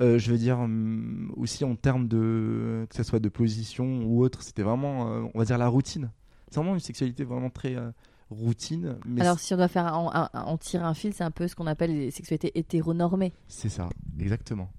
Euh, 0.00 0.18
je 0.18 0.30
veux 0.30 0.38
dire 0.38 0.58
hum, 0.60 1.32
aussi 1.36 1.64
en 1.64 1.74
termes 1.74 2.06
de 2.08 2.86
que 2.88 2.96
ce 2.96 3.02
soit 3.02 3.18
de 3.18 3.28
position 3.28 4.04
ou 4.04 4.22
autre, 4.22 4.42
c'était 4.42 4.62
vraiment, 4.62 5.12
euh, 5.12 5.24
on 5.34 5.38
va 5.38 5.44
dire 5.44 5.58
la 5.58 5.68
routine. 5.68 6.10
C'est 6.50 6.60
vraiment 6.60 6.74
une 6.74 6.80
sexualité 6.80 7.24
vraiment 7.24 7.50
très 7.50 7.74
euh, 7.76 7.90
routine. 8.30 8.96
Mais 9.06 9.20
Alors, 9.22 9.38
si 9.40 9.52
on 9.52 9.56
doit 9.56 9.68
faire 9.68 9.86
un- 9.92 10.10
un- 10.14 10.30
un- 10.38 10.42
en 10.44 10.56
tirer 10.56 10.84
un 10.84 10.94
fil, 10.94 11.12
c'est 11.12 11.24
un 11.24 11.30
peu 11.32 11.48
ce 11.48 11.56
qu'on 11.56 11.66
appelle 11.66 11.90
les 11.98 12.10
sexualités 12.12 12.56
hétéronormées. 12.58 13.32
c'est 13.48 13.68
ça, 13.68 13.88
exactement. 14.20 14.70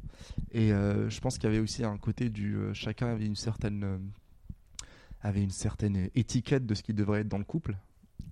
Et 0.52 0.70
je 0.70 1.20
pense 1.22 1.38
qu'il 1.38 1.46
y 1.50 1.54
avait 1.54 1.60
aussi 1.62 1.84
un 1.84 1.98
côté 1.98 2.30
du 2.30 2.58
chacun 2.74 3.08
avait 3.08 3.26
une 3.26 3.36
certaine 3.36 4.00
avait 5.22 5.42
une 5.44 5.50
certaine 5.52 6.10
étiquette 6.16 6.66
de 6.66 6.74
ce 6.76 6.82
qui 6.84 6.94
devrait 6.94 7.22
être 7.22 7.28
dans 7.28 7.38
le 7.38 7.44
couple. 7.44 7.76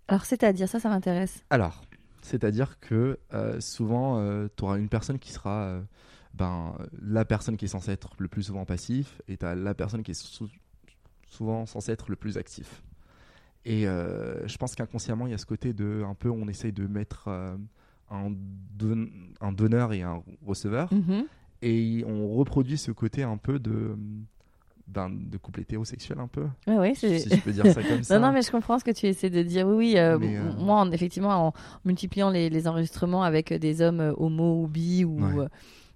Alors, 0.07 0.25
c'est-à-dire, 0.25 0.67
ça, 0.69 0.79
ça 0.79 0.89
m'intéresse. 0.89 1.43
Alors, 1.49 1.83
c'est-à-dire 2.21 2.79
que 2.79 3.17
euh, 3.33 3.59
souvent, 3.59 4.21
tu 4.55 4.63
auras 4.63 4.77
une 4.77 4.89
personne 4.89 5.19
qui 5.19 5.31
sera 5.31 5.63
euh, 5.63 5.81
ben, 6.33 6.75
la 7.01 7.25
personne 7.25 7.57
qui 7.57 7.65
est 7.65 7.69
censée 7.69 7.91
être 7.91 8.11
le 8.19 8.27
plus 8.27 8.43
souvent 8.43 8.65
passif 8.65 9.21
et 9.27 9.37
tu 9.37 9.45
as 9.45 9.55
la 9.55 9.73
personne 9.73 10.03
qui 10.03 10.11
est 10.11 10.21
sou- 10.21 10.49
souvent 11.27 11.65
censée 11.65 11.91
être 11.91 12.09
le 12.09 12.15
plus 12.15 12.37
actif. 12.37 12.83
Et 13.65 13.87
euh, 13.87 14.47
je 14.47 14.57
pense 14.57 14.75
qu'inconsciemment, 14.75 15.27
il 15.27 15.31
y 15.31 15.33
a 15.33 15.37
ce 15.37 15.45
côté 15.45 15.73
de 15.73 16.03
un 16.07 16.13
peu, 16.15 16.29
on 16.29 16.47
essaye 16.47 16.71
de 16.71 16.87
mettre 16.87 17.27
euh, 17.27 17.57
un, 18.09 18.31
don- 18.31 19.09
un 19.41 19.51
donneur 19.51 19.91
et 19.93 20.03
un 20.03 20.23
receveur 20.45 20.93
Mhm. 20.93 21.25
et 21.61 22.03
on 22.07 22.29
reproduit 22.33 22.77
ce 22.77 22.91
côté 22.91 23.23
un 23.23 23.35
peu 23.37 23.59
de, 23.59 23.97
de 24.87 25.37
couple 25.37 25.61
hétérosexuel 25.61 26.17
un 26.19 26.27
peu, 26.27 26.45
Ouais, 26.65 26.77
ouais, 26.77 26.93
c'est. 26.95 27.19
si 27.19 27.29
je 27.29 27.41
peux 27.41 27.51
dire 27.51 27.65
ça 27.71 27.83
comme 27.83 28.03
ça. 28.03 28.17
Non, 28.19 28.27
non, 28.27 28.33
mais 28.33 28.41
je 28.41 28.49
comprends 28.51 28.79
ce 28.79 28.83
que 28.83 28.91
tu 28.91 29.05
essaies 29.05 29.29
de 29.29 29.43
dire. 29.43 29.67
Oui, 29.67 29.75
oui. 29.75 29.97
euh, 29.97 30.17
euh, 30.19 30.51
Moi, 30.57 30.75
en- 30.79 30.91
effectivement, 30.91 31.47
en 31.47 31.53
multipliant 31.85 32.29
les, 32.29 32.49
les 32.49 32.67
enregistrements 32.67 33.23
avec 33.23 33.53
des 33.53 33.81
hommes 33.81 33.99
euh, 33.99 34.13
homo 34.17 34.63
ou 34.63 34.67
bi, 34.67 35.03
ou, 35.03 35.21
Ouais. 35.21 35.43
euh, 35.43 35.47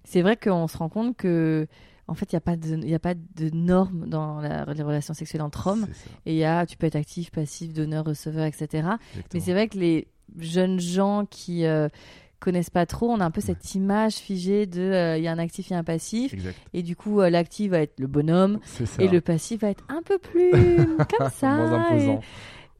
c'est 0.04 0.22
vrai 0.22 0.36
qu'on 0.36 0.66
se 0.68 0.76
rend 0.76 0.88
compte 0.88 1.16
que, 1.16 1.66
en 2.06 2.14
fait, 2.14 2.30
il 2.32 2.34
n'y 2.34 2.38
a, 2.38 2.40
pas 2.40 2.56
de- 2.56 2.86
y 2.86 2.94
a 2.94 2.98
pas 2.98 3.14
de 3.14 3.50
normes 3.54 4.06
dans 4.08 4.40
la- 4.40 4.66
les 4.72 4.82
relations 4.82 5.14
sexuelles 5.14 5.42
entre 5.42 5.68
hommes. 5.68 5.86
Et 6.26 6.32
il 6.34 6.38
y 6.38 6.44
a, 6.44 6.66
tu 6.66 6.76
peux 6.76 6.86
être 6.86 6.96
actif, 6.96 7.30
passif, 7.30 7.72
donneur, 7.72 8.04
receveur, 8.04 8.44
etc. 8.44 8.88
Mais 9.32 9.40
c'est 9.40 9.52
vrai 9.52 9.68
que 9.68 9.78
les 9.78 10.08
jeunes 10.38 10.80
gens 10.80 11.24
qui 11.28 11.64
euh, 11.64 11.88
connaissent 12.42 12.70
pas 12.70 12.84
trop, 12.86 13.08
on 13.10 13.20
a 13.20 13.24
un 13.24 13.30
peu 13.30 13.40
cette 13.40 13.74
image 13.74 14.14
figée 14.16 14.66
de, 14.66 14.80
euh, 14.82 15.16
il 15.18 15.24
y 15.24 15.28
a 15.28 15.32
un 15.32 15.38
actif, 15.38 15.70
a 15.72 15.76
un 15.78 15.84
passif. 15.84 16.34
Exact. 16.34 16.56
Et 16.74 16.82
du 16.82 16.96
coup, 16.96 17.20
euh, 17.20 17.30
l'actif 17.30 17.70
va 17.70 17.80
être 17.80 17.98
le 18.00 18.06
bonhomme. 18.06 18.58
Et 18.98 19.08
le 19.08 19.20
passif 19.20 19.60
va 19.62 19.70
être 19.70 19.84
un 19.88 20.02
peu 20.02 20.18
plus 20.18 20.50
comme 21.18 21.30
ça. 21.30 21.54
Moins 21.56 21.72
imposant. 21.86 22.20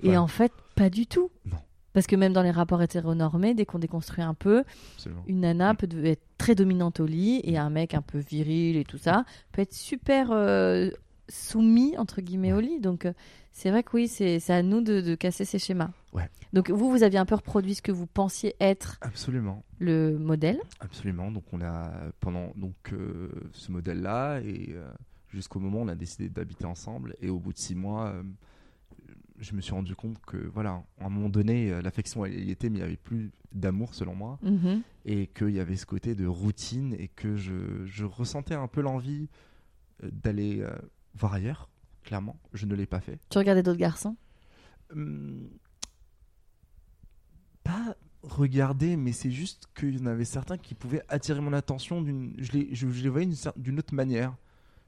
Et, 0.02 0.08
et 0.10 0.16
en 0.16 0.26
fait, 0.26 0.52
pas 0.74 0.90
du 0.90 1.06
tout. 1.06 1.30
Non. 1.46 1.56
Parce 1.94 2.06
que 2.06 2.16
même 2.16 2.32
dans 2.32 2.42
les 2.42 2.50
rapports 2.50 2.80
hétéronormés, 2.82 3.52
dès 3.54 3.66
qu'on 3.66 3.78
déconstruit 3.78 4.24
un 4.24 4.32
peu, 4.34 4.64
Absolument. 4.96 5.22
une 5.26 5.40
nana 5.40 5.74
peut 5.74 5.86
de- 5.86 6.04
être 6.06 6.22
très 6.38 6.54
dominante 6.54 7.00
au 7.00 7.06
lit 7.06 7.40
et 7.44 7.58
un 7.58 7.68
mec 7.68 7.92
un 7.94 8.00
peu 8.00 8.18
viril 8.18 8.76
et 8.78 8.84
tout 8.84 8.96
ça 8.96 9.24
peut 9.52 9.60
être 9.60 9.74
super 9.74 10.28
euh, 10.32 10.90
soumis, 11.32 11.96
entre 11.98 12.20
guillemets, 12.20 12.52
au 12.52 12.60
lit. 12.60 12.78
Donc, 12.80 13.06
euh, 13.06 13.12
c'est 13.52 13.70
vrai 13.70 13.82
que 13.82 13.90
oui, 13.94 14.08
c'est 14.08 14.38
à 14.50 14.62
nous 14.62 14.80
de, 14.80 15.00
de 15.00 15.14
casser 15.14 15.44
ces 15.44 15.58
schémas. 15.58 15.90
Ouais. 16.12 16.28
Donc, 16.52 16.70
vous, 16.70 16.90
vous 16.90 17.02
aviez 17.02 17.18
un 17.18 17.24
peu 17.26 17.34
reproduit 17.34 17.74
ce 17.74 17.82
que 17.82 17.92
vous 17.92 18.06
pensiez 18.06 18.54
être 18.60 18.98
Absolument. 19.00 19.64
le 19.78 20.18
modèle. 20.18 20.60
Absolument. 20.80 21.30
Donc 21.30 21.44
on 21.52 21.60
a 21.62 21.90
pendant 22.20 22.52
donc 22.56 22.74
euh, 22.92 23.30
ce 23.52 23.72
modèle-là 23.72 24.40
et 24.40 24.70
euh, 24.70 24.90
jusqu'au 25.28 25.58
moment 25.60 25.80
où 25.80 25.82
on 25.84 25.88
a 25.88 25.94
décidé 25.94 26.28
d'habiter 26.28 26.64
ensemble 26.66 27.14
et 27.20 27.28
au 27.30 27.38
bout 27.38 27.52
de 27.52 27.58
six 27.58 27.74
mois, 27.74 28.08
euh, 28.08 28.22
je 29.38 29.54
me 29.54 29.60
suis 29.60 29.72
rendu 29.72 29.94
compte 29.96 30.18
que 30.26 30.36
voilà, 30.36 30.82
à 31.00 31.06
un 31.06 31.08
moment 31.08 31.28
donné, 31.30 31.80
l'affection 31.82 32.24
elle 32.24 32.38
y 32.44 32.50
était, 32.50 32.68
mais 32.70 32.76
il 32.78 32.80
n'y 32.82 32.86
avait 32.86 32.96
plus 32.96 33.32
d'amour 33.52 33.94
selon 33.94 34.14
moi 34.14 34.38
Mhm. 34.42 34.82
et 35.04 35.26
qu'il 35.26 35.50
y 35.50 35.60
avait 35.60 35.76
ce 35.76 35.84
côté 35.86 36.14
de 36.14 36.26
routine 36.26 36.94
et 36.98 37.08
que 37.08 37.36
je, 37.36 37.84
je 37.86 38.04
ressentais 38.04 38.54
un 38.54 38.68
peu 38.68 38.80
l'envie 38.82 39.28
d'aller 40.02 40.64
voir 41.14 41.32
ailleurs. 41.34 41.68
Clairement, 42.04 42.36
je 42.52 42.66
ne 42.66 42.74
l'ai 42.74 42.86
pas 42.86 43.00
fait. 43.00 43.18
Tu 43.30 43.38
regardais 43.38 43.62
d'autres 43.62 43.78
garçons? 43.78 44.16
Hum, 44.92 45.48
pas 47.64 47.96
regarder, 48.22 48.96
mais 48.96 49.12
c'est 49.12 49.30
juste 49.30 49.68
qu'il 49.74 49.98
y 49.98 50.02
en 50.02 50.06
avait 50.06 50.24
certains 50.24 50.58
qui 50.58 50.74
pouvaient 50.74 51.02
attirer 51.08 51.40
mon 51.40 51.52
attention. 51.52 52.02
d'une- 52.02 52.34
Je 52.38 52.52
les, 52.52 52.74
je, 52.74 52.88
je 52.88 53.02
les 53.02 53.08
voyais 53.08 53.28
d'une 53.56 53.78
autre 53.78 53.94
manière. 53.94 54.34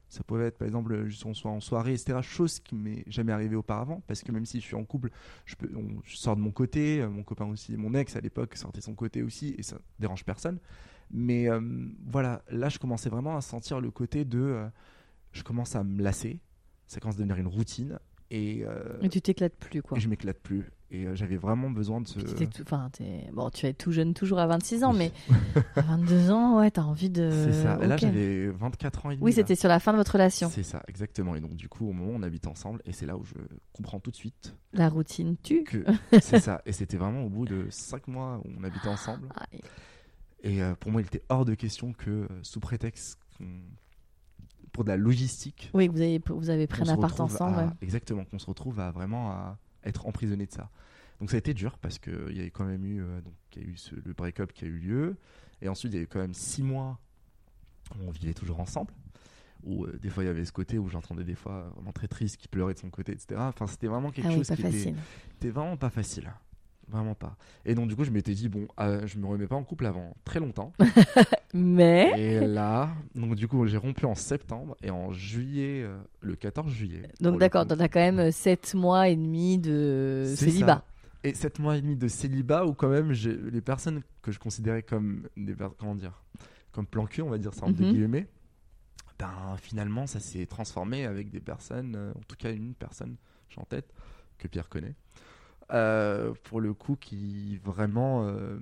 Ça 0.07 0.23
pouvait 0.23 0.45
être 0.47 0.57
par 0.57 0.67
exemple, 0.67 1.05
juste 1.05 1.25
on 1.25 1.33
soit 1.33 1.51
en 1.51 1.59
soirée, 1.59 1.93
etc. 1.93 2.21
Chose 2.21 2.59
qui 2.59 2.75
m'est 2.75 3.03
jamais 3.07 3.31
arrivé 3.33 3.55
auparavant, 3.55 4.01
parce 4.07 4.21
que 4.21 4.31
même 4.31 4.45
si 4.45 4.59
je 4.61 4.65
suis 4.65 4.75
en 4.75 4.83
couple, 4.85 5.09
je, 5.45 5.55
peux, 5.55 5.69
on- 5.75 5.99
je 6.03 6.15
sors 6.15 6.35
de 6.35 6.41
mon 6.41 6.51
côté, 6.51 7.01
euh, 7.01 7.09
mon 7.09 7.23
copain 7.23 7.45
aussi, 7.45 7.75
mon 7.75 7.93
ex 7.95 8.15
à 8.15 8.21
l'époque 8.21 8.55
sortait 8.55 8.79
de 8.79 8.83
son 8.83 8.93
côté 8.93 9.23
aussi, 9.23 9.55
et 9.57 9.63
ça 9.63 9.77
dérange 9.99 10.23
personne. 10.23 10.59
Mais 11.11 11.49
euh, 11.49 11.59
voilà, 12.07 12.43
là 12.49 12.69
je 12.69 12.77
commençais 12.79 13.09
vraiment 13.09 13.35
à 13.35 13.41
sentir 13.41 13.81
le 13.81 13.89
côté 13.91 14.25
de, 14.25 14.39
euh, 14.39 14.67
je 15.35 15.43
commence 15.43 15.75
à 15.75 15.83
me 15.83 16.01
lasser, 16.01 16.39
ça 16.87 16.99
commence 16.99 17.15
à 17.15 17.19
devenir 17.19 17.37
une 17.37 17.47
routine, 17.47 17.99
et, 18.31 18.63
euh, 18.65 18.97
Et 19.03 19.09
tu 19.09 19.21
t'éclates 19.21 19.55
plus, 19.55 19.81
quoi. 19.83 19.97
et 19.97 20.01
je 20.01 20.09
m'éclate 20.09 20.39
plus. 20.39 20.71
Et 20.91 21.05
euh, 21.07 21.15
j'avais 21.15 21.35
vraiment 21.37 21.69
besoin 21.69 21.99
de 22.01 22.07
ce. 22.07 22.19
Tout- 22.19 22.61
enfin, 22.61 22.89
bon, 23.33 23.49
tu 23.49 23.65
es 23.65 23.73
tout 23.73 23.91
jeune 23.91 24.13
toujours 24.13 24.39
à 24.39 24.45
26 24.47 24.83
ans, 24.83 24.93
mais 24.93 25.11
à 25.75 25.81
22 25.81 26.31
ans, 26.31 26.59
ouais, 26.59 26.69
t'as 26.71 26.83
envie 26.83 27.09
de. 27.09 27.29
C'est 27.31 27.53
ça. 27.53 27.75
Là, 27.77 27.97
j'avais 27.97 28.47
24 28.49 29.05
ans 29.05 29.11
et 29.11 29.15
demi. 29.15 29.25
Oui, 29.25 29.33
c'était 29.33 29.55
sur 29.55 29.67
la 29.67 29.79
fin 29.79 29.91
de 29.93 29.97
votre 29.97 30.13
relation. 30.13 30.47
C'est 30.49 30.63
ça, 30.63 30.83
exactement. 30.87 31.35
Et 31.35 31.41
donc, 31.41 31.55
du 31.55 31.67
coup, 31.69 31.87
au 31.89 31.91
moment 31.91 32.11
où 32.13 32.15
on 32.15 32.23
habite 32.23 32.47
ensemble, 32.47 32.81
et 32.85 32.93
c'est 32.93 33.05
là 33.07 33.17
où 33.17 33.23
je 33.25 33.33
comprends 33.73 33.99
tout 33.99 34.11
de 34.11 34.15
suite 34.15 34.55
La 34.73 34.89
routine 34.89 35.37
tue. 35.43 35.63
que 35.63 35.83
c'est 36.21 36.39
ça. 36.39 36.61
Et 36.65 36.71
c'était 36.71 36.97
vraiment 36.97 37.23
au 37.23 37.29
bout 37.29 37.45
de 37.45 37.65
5 37.69 38.07
mois 38.07 38.41
où 38.45 38.49
on 38.59 38.63
habitait 38.63 38.87
ensemble. 38.87 39.27
Ah, 39.35 39.45
et- 39.53 39.61
Et 40.53 40.61
euh, 40.61 40.75
pour 40.79 40.91
moi, 40.91 41.01
il 41.01 41.07
était 41.07 41.23
hors 41.29 41.45
de 41.45 41.55
question 41.55 41.93
que, 41.93 42.09
euh, 42.11 42.27
sous 42.43 42.59
prétexte 42.59 43.19
qu'on- 43.37 43.61
pour 44.75 44.83
de 44.83 44.89
la 44.89 44.97
logistique, 44.97 45.71
Oui, 45.73 45.87
vous 45.87 46.01
avez, 46.01 46.21
vous 46.27 46.49
avez 46.49 46.67
pris 46.67 46.81
un 46.83 46.93
appart 46.93 47.17
ensemble. 47.21 47.57
à- 47.59 47.65
ouais. 47.67 47.71
Exactement, 47.81 48.25
qu'on 48.25 48.39
se 48.39 48.45
retrouve 48.45 48.79
à 48.81 48.91
vraiment 48.91 49.31
à 49.31 49.57
être 49.85 50.05
emprisonné 50.05 50.45
de 50.45 50.51
ça. 50.51 50.69
Donc 51.21 51.29
ça 51.29 51.35
a 51.35 51.39
été 51.39 51.53
dur 51.53 51.77
parce 51.77 51.97
qu'il 51.97 52.35
y 52.35 52.41
a 52.41 52.49
quand 52.49 52.65
même 52.65 52.83
eu, 52.85 53.01
euh, 53.01 53.21
donc, 53.21 53.33
y 53.55 53.59
a 53.59 53.63
eu 53.63 53.77
ce- 53.77 53.95
le 53.95 54.11
break-up 54.13 54.51
qui 54.51 54.65
a 54.65 54.67
eu 54.67 54.77
lieu. 54.77 55.15
Et 55.61 55.69
ensuite, 55.69 55.93
il 55.93 55.95
y 55.95 55.99
a 55.99 56.03
eu 56.03 56.07
quand 56.07 56.19
même 56.19 56.33
6 56.33 56.61
mois 56.61 56.99
où 57.95 58.03
on 58.05 58.11
vivait 58.11 58.33
toujours 58.33 58.59
ensemble. 58.59 58.93
Où 59.63 59.85
euh, 59.85 59.97
des 60.01 60.09
fois, 60.09 60.23
il 60.23 60.27
y 60.27 60.29
avait 60.29 60.43
ce 60.43 60.51
côté 60.51 60.77
où 60.77 60.89
j'entendais 60.89 61.23
des 61.23 61.35
fois 61.35 61.69
vraiment 61.75 61.93
très 61.93 62.07
triste 62.09 62.35
qui 62.37 62.49
pleurait 62.49 62.73
de 62.73 62.79
son 62.79 62.89
côté, 62.89 63.13
etc. 63.13 63.35
Enfin, 63.39 63.65
c'était 63.67 63.87
vraiment 63.87 64.11
quelque 64.11 64.25
Ah 64.27 64.29
oui, 64.31 64.35
chose 64.39 64.47
pas 64.49 64.55
qui 64.57 64.61
était, 64.63 64.71
facile. 64.71 64.95
c'était 65.31 65.49
vraiment 65.51 65.77
pas 65.77 65.89
facile. 65.89 66.31
Vraiment 66.87 67.15
pas. 67.15 67.35
Et 67.65 67.73
donc, 67.73 67.87
du 67.89 67.95
coup, 67.95 68.03
je 68.03 68.11
m'étais 68.11 68.33
dit, 68.33 68.47
bon, 68.47 68.67
euh, 68.79 69.05
je 69.07 69.17
me 69.17 69.25
remets 69.25 69.47
pas 69.47 69.55
en 69.55 69.63
couple 69.63 69.85
avant 69.87 70.15
très 70.23 70.39
longtemps. 70.39 70.71
Mais. 71.53 72.11
Et 72.17 72.39
là, 72.45 72.89
donc 73.15 73.35
du 73.35 73.47
coup, 73.47 73.65
j'ai 73.65 73.77
rompu 73.77 74.05
en 74.05 74.15
septembre 74.15 74.75
et 74.83 74.89
en 74.91 75.11
juillet, 75.11 75.81
euh, 75.83 75.97
le 76.21 76.35
14 76.35 76.71
juillet. 76.71 77.03
Donc 77.21 77.39
d'accord, 77.39 77.65
t'as 77.65 77.87
quand 77.87 77.99
même 77.99 78.31
7 78.31 78.75
mois 78.75 79.07
et 79.09 79.15
demi 79.15 79.57
de 79.57 80.33
célibat. 80.35 80.67
ça. 80.67 80.85
Et 81.23 81.33
7 81.33 81.59
mois 81.59 81.77
et 81.77 81.81
demi 81.81 81.95
de 81.95 82.07
célibat 82.07 82.65
où 82.65 82.73
quand 82.73 82.89
même 82.89 83.11
les 83.11 83.61
personnes 83.61 84.01
que 84.21 84.31
je 84.31 84.37
considérais 84.39 84.83
comme 84.83 85.27
des 85.37 85.55
comment 85.79 85.95
dire 85.95 86.21
comme 86.71 86.85
plan 86.85 87.05
cul, 87.07 87.21
on 87.23 87.29
va 87.29 87.37
dire 87.37 87.53
ça 87.53 87.65
entre 87.65 87.81
Mhm. 87.81 87.91
guillemets, 87.93 88.27
ben 89.17 89.55
finalement 89.61 90.05
ça 90.07 90.19
s'est 90.19 90.45
transformé 90.45 91.05
avec 91.05 91.29
des 91.29 91.39
personnes, 91.39 91.95
euh, 91.95 92.11
en 92.11 92.21
tout 92.27 92.35
cas 92.35 92.51
une 92.51 92.73
personne, 92.75 93.15
j'ai 93.49 93.59
en 93.61 93.63
tête, 93.63 93.91
que 94.37 94.47
Pierre 94.49 94.67
connaît, 94.69 94.93
euh, 95.71 96.33
pour 96.43 96.61
le 96.61 96.73
coup 96.73 96.95
qui 96.95 97.57
vraiment 97.63 98.27
euh, 98.27 98.57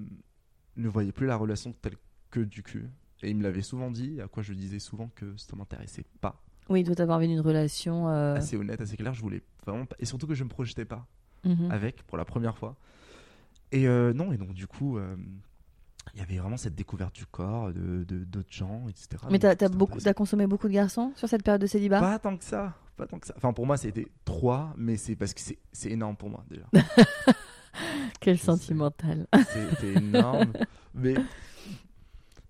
ne 0.78 0.88
voyait 0.88 1.12
plus 1.12 1.28
la 1.28 1.36
relation 1.36 1.74
telle 1.82 1.98
que 2.32 2.40
du 2.40 2.64
cul. 2.64 2.90
Et 3.22 3.30
il 3.30 3.38
me 3.38 3.44
l'avait 3.44 3.62
souvent 3.62 3.92
dit, 3.92 4.20
à 4.22 4.28
quoi 4.28 4.44
je 4.44 4.54
disais 4.54 4.80
souvent 4.80 5.10
que 5.16 5.36
ça 5.38 5.56
m'intéressait 5.56 6.06
pas. 6.22 6.42
Oui, 6.70 6.84
toi 6.84 6.96
t'avais 6.96 7.14
envie 7.14 7.28
d'une 7.28 7.42
relation. 7.42 8.10
euh, 8.10 8.36
Assez 8.36 8.58
honnête, 8.58 8.80
assez 8.80 8.98
clair, 8.98 9.14
je 9.14 9.22
voulais 9.22 9.44
vraiment 9.66 9.86
pas. 9.86 9.96
Et 10.00 10.06
surtout 10.06 10.28
que 10.28 10.34
je 10.34 10.44
me 10.44 10.50
projetais 10.50 10.86
pas 10.86 11.06
mhm. 11.44 11.72
avec 11.72 12.04
pour 12.04 12.18
la 12.18 12.26
première 12.26 12.58
fois. 12.58 12.76
Et 13.72 13.88
non, 13.88 14.32
et 14.32 14.38
donc 14.38 14.54
du 14.54 14.68
coup, 14.68 15.00
il 16.14 16.20
y 16.20 16.22
avait 16.22 16.38
vraiment 16.38 16.58
cette 16.58 16.76
découverte 16.76 17.16
du 17.16 17.26
corps, 17.26 17.74
de 17.74 18.04
d'autres 18.04 18.52
gens, 18.52 18.88
etc. 18.88 19.24
Mais 19.32 19.40
t'as 19.40 19.68
beaucoup, 19.68 20.00
t'as 20.00 20.14
consommé 20.14 20.46
beaucoup 20.46 20.68
de 20.68 20.74
garçons 20.74 21.12
sur 21.16 21.28
cette 21.28 21.42
période 21.42 21.62
de 21.62 21.66
célibat? 21.66 22.00
Pas 22.00 22.20
tant 22.20 22.38
que 22.38 22.44
ça, 22.44 22.78
pas 22.98 23.08
tant 23.08 23.20
que 23.20 23.28
ça. 23.28 23.34
Enfin, 23.38 23.54
pour 23.54 23.66
moi, 23.66 23.78
c'était 23.78 24.08
trois, 24.26 24.74
mais 24.78 24.98
c'est 24.98 25.16
parce 25.16 25.34
que 25.34 25.42
c'est 25.72 25.90
énorme 25.92 26.16
pour 26.16 26.30
moi 26.30 26.44
déjà. 26.50 26.66
Quel 28.20 28.38
sentimental. 28.38 29.28
C'était 29.52 29.94
énorme, 29.94 30.54
mais 30.94 31.16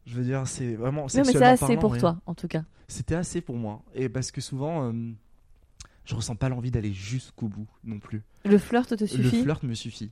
je 0.06 0.16
veux 0.16 0.24
dire, 0.24 0.46
c'est 0.48 0.76
vraiment. 0.76 1.04
Non, 1.04 1.08
mais 1.16 1.24
c'est 1.32 1.42
assez 1.44 1.60
parlant, 1.66 1.80
pour 1.82 1.92
rien. 1.94 2.00
toi, 2.00 2.22
en 2.26 2.36
tout 2.36 2.48
cas. 2.48 2.64
C'était 2.88 3.16
assez 3.16 3.42
pour 3.42 3.56
moi, 3.56 3.82
et 3.96 4.10
parce 4.10 4.32
que 4.32 4.42
souvent, 4.42 4.92
euh, 4.92 5.12
je 6.06 6.16
ressens 6.16 6.36
pas 6.36 6.50
l'envie 6.50 6.72
d'aller 6.72 6.92
jusqu'au 6.94 7.48
bout 7.48 7.68
non 7.84 8.00
plus. 8.00 8.22
Le 8.46 8.58
flirt 8.58 8.88
te 8.90 9.02
Le 9.02 9.08
suffit? 9.08 9.42
flirt 9.42 9.64
me 9.64 9.74
suffit. 9.74 10.12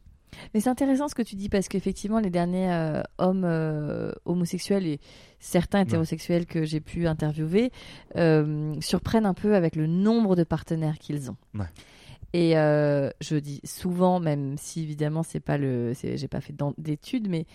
Mais 0.54 0.60
c'est 0.60 0.70
intéressant 0.70 1.08
ce 1.08 1.16
que 1.16 1.22
tu 1.22 1.36
dis 1.36 1.50
parce 1.50 1.68
qu'effectivement, 1.68 2.20
les 2.20 2.30
derniers 2.30 2.72
euh, 2.72 3.02
hommes 3.18 3.44
euh, 3.46 4.12
homosexuels 4.26 4.86
et 4.88 5.00
certains 5.40 5.82
hétérosexuels 5.82 6.46
que 6.46 6.64
j'ai 6.66 6.80
pu 6.80 7.08
interviewer 7.08 7.72
euh, 8.16 8.74
surprennent 8.80 9.26
un 9.26 9.34
peu 9.34 9.56
avec 9.56 9.76
le 9.76 9.88
nombre 9.88 10.36
de 10.36 10.44
partenaires 10.44 10.98
qu'ils 11.00 11.30
ont. 11.32 11.38
Ouais. 11.54 11.66
Et 12.34 12.52
je 12.54 13.36
dis 13.36 13.60
souvent, 13.66 14.20
même 14.22 14.56
si 14.58 14.84
évidemment 14.84 15.22
c'est 15.24 15.42
pas 15.42 15.58
le, 15.58 15.94
j'ai 15.94 16.28
pas 16.30 16.40
fait 16.40 16.56
d'études, 16.78 17.28
mais 17.30 17.46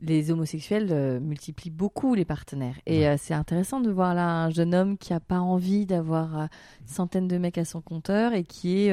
les 0.00 0.30
homosexuels 0.30 1.20
multiplient 1.20 1.70
beaucoup 1.70 2.14
les 2.14 2.24
partenaires. 2.24 2.76
Et 2.86 3.00
Ouais. 3.00 3.16
c'est 3.16 3.34
intéressant 3.34 3.80
de 3.80 3.90
voir 3.90 4.14
là 4.14 4.28
un 4.44 4.50
jeune 4.50 4.74
homme 4.74 4.96
qui 4.98 5.12
a 5.12 5.20
pas 5.20 5.40
envie 5.40 5.86
d'avoir 5.86 6.38
euh, 6.38 6.46
une 6.80 6.86
centaine 6.88 7.28
de 7.28 7.38
mecs 7.38 7.58
à 7.58 7.64
son 7.64 7.80
compteur 7.80 8.32
et 8.32 8.42
qui 8.44 8.86
est 8.88 8.92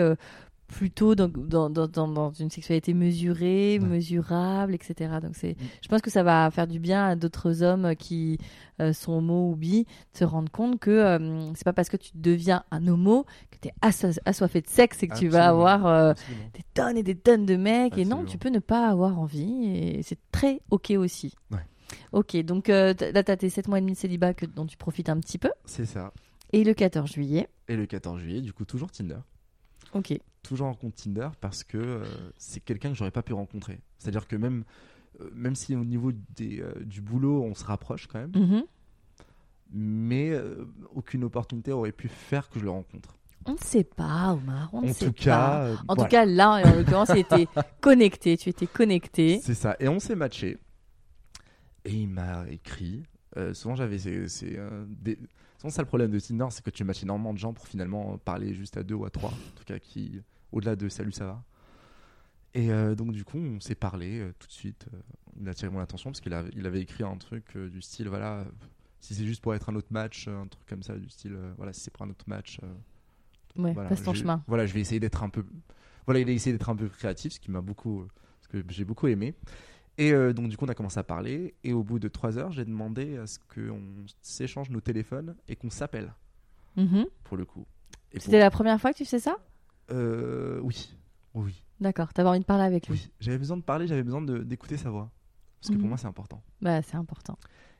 plutôt 0.68 1.14
dans, 1.16 1.28
dans, 1.28 1.70
dans, 1.70 1.88
dans- 1.88 2.32
une 2.32 2.50
sexualité 2.50 2.94
mesurée, 2.94 3.80
Ouais. 3.80 3.88
mesurable, 3.88 4.74
etc. 4.74 5.16
Donc 5.22 5.36
c'est, 5.36 5.52
Mm. 5.52 5.66
je 5.84 5.88
pense 5.88 6.02
que 6.02 6.10
ça 6.10 6.24
va 6.24 6.50
faire 6.52 6.68
du 6.68 6.80
bien 6.80 7.06
à 7.06 7.16
d'autres 7.16 7.62
hommes 7.64 7.96
qui 7.96 8.38
euh, 8.82 8.92
sont 8.92 9.14
homo 9.14 9.52
ou 9.52 9.56
bi 9.56 9.84
de 9.86 10.18
se 10.18 10.24
rendre 10.26 10.52
compte 10.52 10.80
que 10.80 10.90
euh, 10.92 11.54
c'est 11.54 11.64
pas 11.64 11.72
parce 11.74 11.88
que 11.90 11.98
tu 11.98 12.12
deviens 12.16 12.64
un 12.72 12.88
homo 12.88 13.26
que 13.52 13.58
tu 13.62 13.68
es 13.70 13.74
assoiffé 14.26 14.62
de 14.62 14.68
sexe 14.68 15.02
et 15.04 15.08
que 15.08 15.16
tu 15.18 15.28
vas 15.28 15.48
avoir 15.48 15.86
euh, 15.86 16.14
des 16.54 16.64
tonnes 16.74 16.98
et 16.98 17.04
des 17.04 17.16
tonnes 17.16 17.46
de 17.46 17.56
mecs. 17.56 17.98
Et 17.98 18.04
non, 18.06 18.26
tu 18.26 18.38
peux 18.38 18.50
ne 18.50 18.60
pas 18.60 18.88
avoir 18.90 19.20
envie 19.20 19.66
et 19.68 20.02
c'est 20.04 20.18
très 20.32 20.60
ok 20.72 20.94
aussi. 20.98 21.34
Ouais. 21.52 21.60
Ok, 22.12 22.36
donc 22.38 22.70
euh, 22.70 22.94
là, 23.14 23.24
tu 23.24 23.32
as 23.32 23.38
tes 23.38 23.50
7 23.50 23.68
mois 23.68 23.78
et 23.78 23.82
demi 23.82 23.94
de 23.94 23.98
célibat 23.98 24.34
que, 24.34 24.46
dont 24.48 24.66
tu 24.66 24.76
profites 24.78 25.08
un 25.10 25.20
petit 25.20 25.38
peu. 25.38 25.52
C'est 25.66 25.86
ça. 25.86 26.12
Et 26.52 26.64
le 26.64 26.74
14 26.74 27.12
juillet, 27.12 27.48
Et 27.68 27.76
le 27.76 27.86
14 27.86 28.20
juillet, 28.20 28.42
du 28.42 28.52
coup, 28.54 28.66
toujours 28.66 28.92
Tinder. 28.92 29.18
Ok. 29.94 30.20
Toujours 30.44 30.68
en 30.68 30.74
compte 30.76 30.96
Tinder 30.96 31.30
parce 31.42 31.64
que 31.64 31.78
euh, 31.78 32.04
c'est 32.38 32.60
quelqu'un 32.60 32.90
que 32.90 32.96
j'aurais 32.96 33.12
pas 33.12 33.24
pu 33.24 33.34
rencontrer. 33.34 33.80
C'est-à-dire 33.98 34.28
que 34.28 34.36
même, 34.36 34.64
euh, 35.22 35.30
même 35.34 35.56
si 35.56 35.76
au 35.76 35.84
niveau 35.84 36.12
des, 36.36 36.62
euh, 36.62 36.74
du 36.84 37.02
boulot, 37.02 37.44
on 37.44 37.56
se 37.56 37.64
rapproche 37.64 38.08
quand 38.08 38.20
même, 38.20 38.32
Mhm. 38.36 38.64
mais 39.72 40.32
aucune 40.94 41.24
opportunité 41.24 41.72
aurait 41.72 41.92
pu 41.92 42.08
faire 42.08 42.50
que 42.50 42.60
je 42.60 42.64
le 42.66 42.70
rencontre. 42.72 43.18
On 43.48 43.54
ne 43.54 43.58
sait 43.60 43.84
pas, 43.84 44.34
Omar, 44.34 44.70
on 44.74 44.82
ne 44.82 44.90
en 44.90 44.94
sait 44.94 45.06
tout 45.08 45.14
pas. 45.14 45.24
cas, 45.24 45.74
En 45.88 45.94
voilà. 45.96 46.04
tout 46.04 46.10
cas, 46.10 46.26
là, 46.26 46.52
en 46.66 46.76
l'occurrence, 46.78 47.10
il 47.14 47.20
était 47.20 47.48
connecté. 47.82 48.38
Tu 48.38 48.50
étais 48.50 48.66
connecté. 48.68 49.40
c'est 49.44 49.54
ça. 49.54 49.76
Et 49.80 49.88
on 49.88 50.00
s'est 50.00 50.16
matché. 50.16 50.58
Et 51.86 51.94
il 51.94 52.08
m'a 52.08 52.46
écrit. 52.50 53.04
Souvent, 53.54 53.76
j'avais 53.76 53.98
euh, 54.08 54.86
des... 54.88 55.20
souvent 55.58 55.70
ça 55.72 55.82
le 55.82 55.88
problème 55.88 56.12
de 56.12 56.20
Tinder, 56.20 56.48
c'est 56.50 56.64
que 56.64 56.70
tu 56.70 56.84
matches 56.84 57.04
énormément 57.04 57.34
de 57.34 57.38
gens 57.40 57.54
pour 57.54 57.68
finalement 57.68 58.18
parler 58.18 58.54
juste 58.54 58.78
à 58.78 58.84
deux 58.84 58.96
ou 58.96 59.06
à 59.06 59.10
trois, 59.10 59.32
en 59.32 59.56
tout 59.56 59.64
cas 59.66 59.80
qui 59.80 60.22
au-delà 60.52 60.76
de 60.76 60.88
salut 60.90 61.12
ça 61.12 61.26
va. 61.26 61.44
Et 62.54 62.72
euh, 62.72 62.96
donc 62.96 63.12
du 63.12 63.26
coup, 63.26 63.38
on 63.38 63.60
s'est 63.60 63.76
parlé 63.76 64.20
euh, 64.20 64.34
tout 64.40 64.48
de 64.48 64.52
suite. 64.54 64.88
euh, 64.94 64.98
il 65.42 65.48
a 65.48 65.52
attiré 65.52 65.70
mon 65.70 65.80
attention 65.80 66.12
parce 66.12 66.22
qu'il 66.22 66.34
avait, 66.34 66.52
il 66.56 66.66
avait 66.66 66.80
écrit 66.80 67.04
un 67.04 67.18
truc 67.18 67.44
euh, 67.58 67.70
du 67.70 67.82
style 67.82 68.08
voilà, 68.08 68.40
euh, 68.40 68.46
si 69.02 69.14
c'est 69.14 69.26
juste 69.26 69.42
pour 69.42 69.54
être 69.54 69.70
un 69.70 69.76
autre 69.76 69.90
match, 69.92 70.28
euh, 70.30 70.42
un 70.42 70.48
truc 70.48 70.66
comme 70.68 70.82
ça 70.82 70.96
du 70.96 71.10
style 71.10 71.34
euh, 71.36 71.54
voilà, 71.58 71.74
si 71.74 71.82
c'est 71.82 71.92
pour 71.92 72.04
un 72.06 72.10
autre 72.10 72.26
match. 72.28 72.60
euh, 72.64 72.68
Ouais, 73.58 73.72
voilà, 73.74 73.90
passe 73.90 74.04
ton 74.04 74.14
chemin. 74.14 74.44
Voilà, 74.48 74.66
je 74.66 74.74
vais 74.74 74.82
essayer 74.82 75.00
d'être 75.00 75.24
un 75.24 75.30
peu. 75.30 75.46
Voilà, 76.06 76.20
il 76.20 76.30
a 76.30 76.32
essayé 76.34 76.52
d'être 76.54 76.70
un 76.70 76.76
peu 76.76 76.88
créatif, 76.90 77.34
ce 77.34 77.40
qui 77.40 77.52
m'a 77.52 77.62
beaucoup, 77.62 78.02
euh, 78.02 78.08
ce 78.42 78.48
que 78.50 78.64
j'ai 78.70 78.84
beaucoup 78.86 79.08
aimé. 79.08 79.34
Et 79.98 80.12
euh, 80.12 80.34
donc 80.34 80.50
du 80.50 80.58
coup, 80.58 80.66
on 80.66 80.70
a 80.70 80.74
commencé 80.76 81.00
à 81.00 81.04
parler. 81.04 81.56
Et 81.64 81.74
au 81.74 81.84
bout 81.84 82.00
de 82.00 82.08
trois 82.08 82.38
heures, 82.38 82.52
j'ai 82.52 82.66
demandé 82.66 83.18
à 83.18 83.28
ce 83.28 83.40
qu'on 83.54 83.80
s'échange 84.22 84.70
nos 84.70 84.82
téléphones 84.82 85.36
et 85.48 85.56
qu'on 85.56 85.70
s'appelle 85.70 86.14
Mhm. 86.76 87.06
pour 87.24 87.38
le 87.38 87.46
coup. 87.46 87.66
Pour- 88.12 88.22
C'était 88.22 88.40
la 88.40 88.50
première 88.52 88.80
fois 88.82 88.92
que 88.92 88.98
tu 88.98 89.06
faisais 89.06 89.20
ça? 89.20 89.38
Euh, 89.92 90.60
oui, 90.64 90.94
oui, 91.34 91.62
D'accord, 91.80 92.14
t'avais 92.14 92.30
envie 92.30 92.40
de 92.40 92.46
parler 92.46 92.64
avec 92.64 92.88
lui. 92.88 92.94
oui. 93.06 93.12
J'avais 93.20 93.38
besoin 93.38 93.58
de 93.58 93.62
parler, 93.62 93.88
j'avais 93.88 94.04
besoin 94.04 94.22
d'écouter 94.22 94.78
sa 94.78 94.90
voix, 94.90 95.10
parce 95.62 95.70
que 95.70 95.76
Mhm. 95.76 95.80
pour 95.82 95.90
moi, 95.90 95.98
c'est 95.98 96.08
important. 96.08 96.42
Bah, 96.62 96.82
c'est 96.82 96.96
important. 96.96 97.38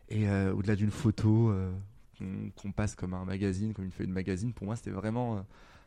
Et 0.10 0.28
euh, 0.30 0.54
au-delà 0.54 0.76
d'une 0.76 0.92
photo 0.92 1.52
qu'on 2.62 2.72
passe 2.72 2.96
comme 2.96 3.14
un 3.14 3.26
magazine, 3.26 3.74
comme 3.74 3.86
une 3.86 3.92
feuille 3.92 4.08
de 4.08 4.12
magazine, 4.14 4.54
pour 4.54 4.66
moi, 4.66 4.76
c'était 4.76 4.92
vraiment 4.92 5.46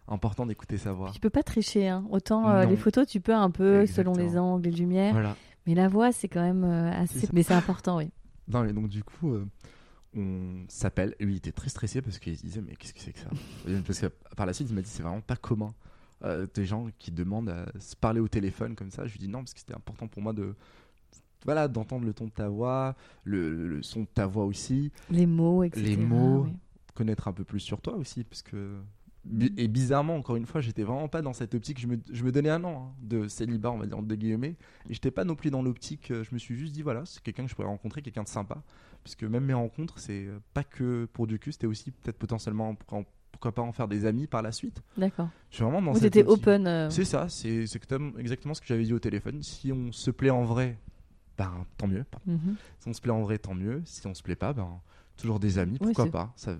important 0.09 0.45
d'écouter 0.47 0.77
sa 0.79 0.93
voix. 0.93 1.11
Tu 1.12 1.21
peux 1.21 1.31
pas 1.31 1.43
tricher, 1.43 1.88
hein. 1.88 2.05
Autant 2.11 2.49
euh, 2.49 2.64
les 2.64 2.77
photos, 2.77 3.07
tu 3.07 3.21
peux 3.21 3.35
un 3.35 3.51
peu 3.51 3.87
selon 3.87 4.14
les 4.14 4.37
angles, 4.38 4.64
les 4.69 4.71
lumières. 4.77 5.12
Voilà. 5.12 5.37
Mais 5.68 5.74
la 5.74 5.87
voix, 5.87 6.11
c'est 6.12 6.28
quand 6.28 6.40
même 6.42 6.64
euh, 6.64 6.90
assez. 6.92 7.28
Mais 7.33 7.42
c'est 7.44 7.54
important, 7.54 7.98
oui. 7.98 8.11
Non, 8.48 8.64
mais 8.64 8.72
donc 8.72 8.88
du 8.88 9.04
coup, 9.04 9.35
euh, 9.35 9.44
on 10.16 10.64
s'appelle. 10.68 11.14
Et 11.20 11.26
lui, 11.26 11.35
il 11.35 11.37
était 11.37 11.52
très 11.52 11.68
stressé 11.68 12.00
parce 12.00 12.18
qu'il 12.18 12.35
se 12.37 12.42
disait, 12.42 12.62
mais 12.62 12.74
qu'est-ce 12.76 12.94
que 12.94 13.00
c'est 13.00 13.12
que 13.12 13.18
ça? 13.18 13.28
Parce 13.87 14.00
que 14.00 14.07
par 14.37 14.46
la 14.46 14.54
suite, 14.54 14.68
il 14.70 14.74
m'a 14.74 14.81
dit, 14.81 14.88
c'est 14.88 15.02
vraiment 15.02 15.20
pas 15.20 15.37
commun. 15.37 15.74
euh, 16.24 16.46
des 16.54 16.64
gens 16.64 16.88
qui 16.98 17.11
demandent 17.12 17.50
à 17.50 17.66
se 17.78 17.94
parler 17.94 18.18
au 18.20 18.26
téléphone 18.28 18.74
comme 18.74 18.90
ça. 18.90 19.07
Je 19.07 19.12
lui 19.12 19.18
dis 19.20 19.28
non, 19.28 19.40
parce 19.40 19.52
que 19.52 19.61
c'était 19.61 19.74
important 19.76 20.09
pour 20.09 20.22
moi 20.22 20.33
de. 20.33 20.54
Voilà, 21.44 21.68
d'entendre 21.68 22.04
le 22.07 22.12
ton 22.14 22.24
de 22.24 22.31
ta 22.33 22.48
voix, 22.48 22.96
le, 23.22 23.68
le 23.68 23.83
son 23.83 24.00
de 24.00 24.07
ta 24.12 24.26
voix 24.26 24.44
aussi, 24.46 24.90
Les 25.11 25.26
mots, 25.26 25.62
etc. 25.62 25.81
Les 25.87 25.96
mots. 25.96 26.44
oui. 26.44 26.52
connaître 26.94 27.28
un 27.28 27.33
peu 27.33 27.44
plus 27.44 27.61
sur 27.61 27.81
toi 27.83 27.94
aussi, 27.96 28.24
parce 28.24 28.42
que. 28.42 28.81
Et 29.57 29.69
bizarrement, 29.69 30.17
encore 30.17 30.37
une 30.37 30.47
fois, 30.47 30.61
j'étais 30.61 30.83
vraiment 30.85 31.09
pas 31.09 31.23
dans 31.23 31.33
cette 31.33 31.55
optique. 31.55 31.79
Je 31.79 31.87
me, 31.87 31.99
je 32.11 32.25
me 32.25 32.33
donnais 32.33 32.49
un 32.51 32.62
an 32.64 32.93
hein, 32.93 32.97
de 33.03 33.29
célibat, 33.29 33.71
on 33.71 33.79
va 33.79 33.87
dire, 33.87 33.99
entre 33.99 34.14
guillemets. 34.14 34.57
Et 34.88 34.95
j'étais 34.95 35.11
pas 35.11 35.25
non 35.25 35.35
plus 35.35 35.51
dans 35.51 35.62
l'optique. 35.62 36.11
euh, 36.11 36.25
Je 36.25 36.31
me 36.33 36.38
suis 36.38 36.57
juste 36.57 36.73
dit, 36.73 36.83
voilà, 36.83 37.05
c'est 37.05 37.23
quelqu'un 37.23 37.45
que 37.45 37.51
je 37.51 37.55
pourrais 37.55 37.69
rencontrer, 37.69 38.01
quelqu'un 38.03 38.23
de 38.23 38.29
sympa. 38.29 38.62
Puisque 39.05 39.25
même 39.25 39.45
mes 39.45 39.55
rencontres, 39.55 39.99
c'est 39.99 40.27
euh, 40.27 40.38
pas 40.55 40.64
que 40.64 41.07
pour 41.12 41.27
du 41.27 41.38
cul, 41.38 41.53
c'était 41.53 41.67
aussi 41.67 41.91
peut-être 41.91 42.19
potentiellement 42.19 42.75
pour, 42.75 43.05
pourquoi 43.33 43.53
pas 43.53 43.62
en 43.62 43.73
faire 43.73 43.87
des 43.88 44.07
amis 44.07 44.27
par 44.27 44.43
la 44.43 44.51
suite. 44.53 44.83
D'accord. 44.97 45.29
Je 45.51 45.57
suis 45.57 45.64
vraiment 45.64 45.83
dans 45.83 45.93
Vous 45.93 45.99
cette 45.99 46.17
étiez 46.17 46.23
optique. 46.25 46.43
open. 46.47 46.67
euh, 46.67 46.91
C'est 46.91 47.05
ça, 47.05 47.29
c'est 47.29 47.64
exactement- 48.19 48.55
ce 48.55 48.61
que 48.61 48.67
j'avais 48.67 48.85
dit 48.85 48.93
au 48.95 48.99
téléphone. 48.99 49.43
Si 49.43 49.71
on 49.73 49.93
se 49.93 50.11
plaît 50.11 50.31
en 50.31 50.45
vrai, 50.45 50.79
ben 51.37 51.64
tant 51.77 51.87
mieux. 51.87 52.05
mhm. 52.27 52.57
Si 52.81 52.88
on 52.88 52.93
se 52.93 53.01
plaît 53.01 53.12
en 53.12 53.23
vrai, 53.23 53.38
tant 53.38 53.55
mieux. 53.55 53.83
Si 53.85 54.07
on 54.07 54.14
se 54.14 54.23
plaît 54.23 54.37
pas, 54.37 54.53
ben 54.53 54.81
toujours 55.17 55.38
des 55.38 55.59
amis, 55.59 55.79
pourquoi 55.79 56.07
pas. 56.11 56.33
Ça, 56.37 56.57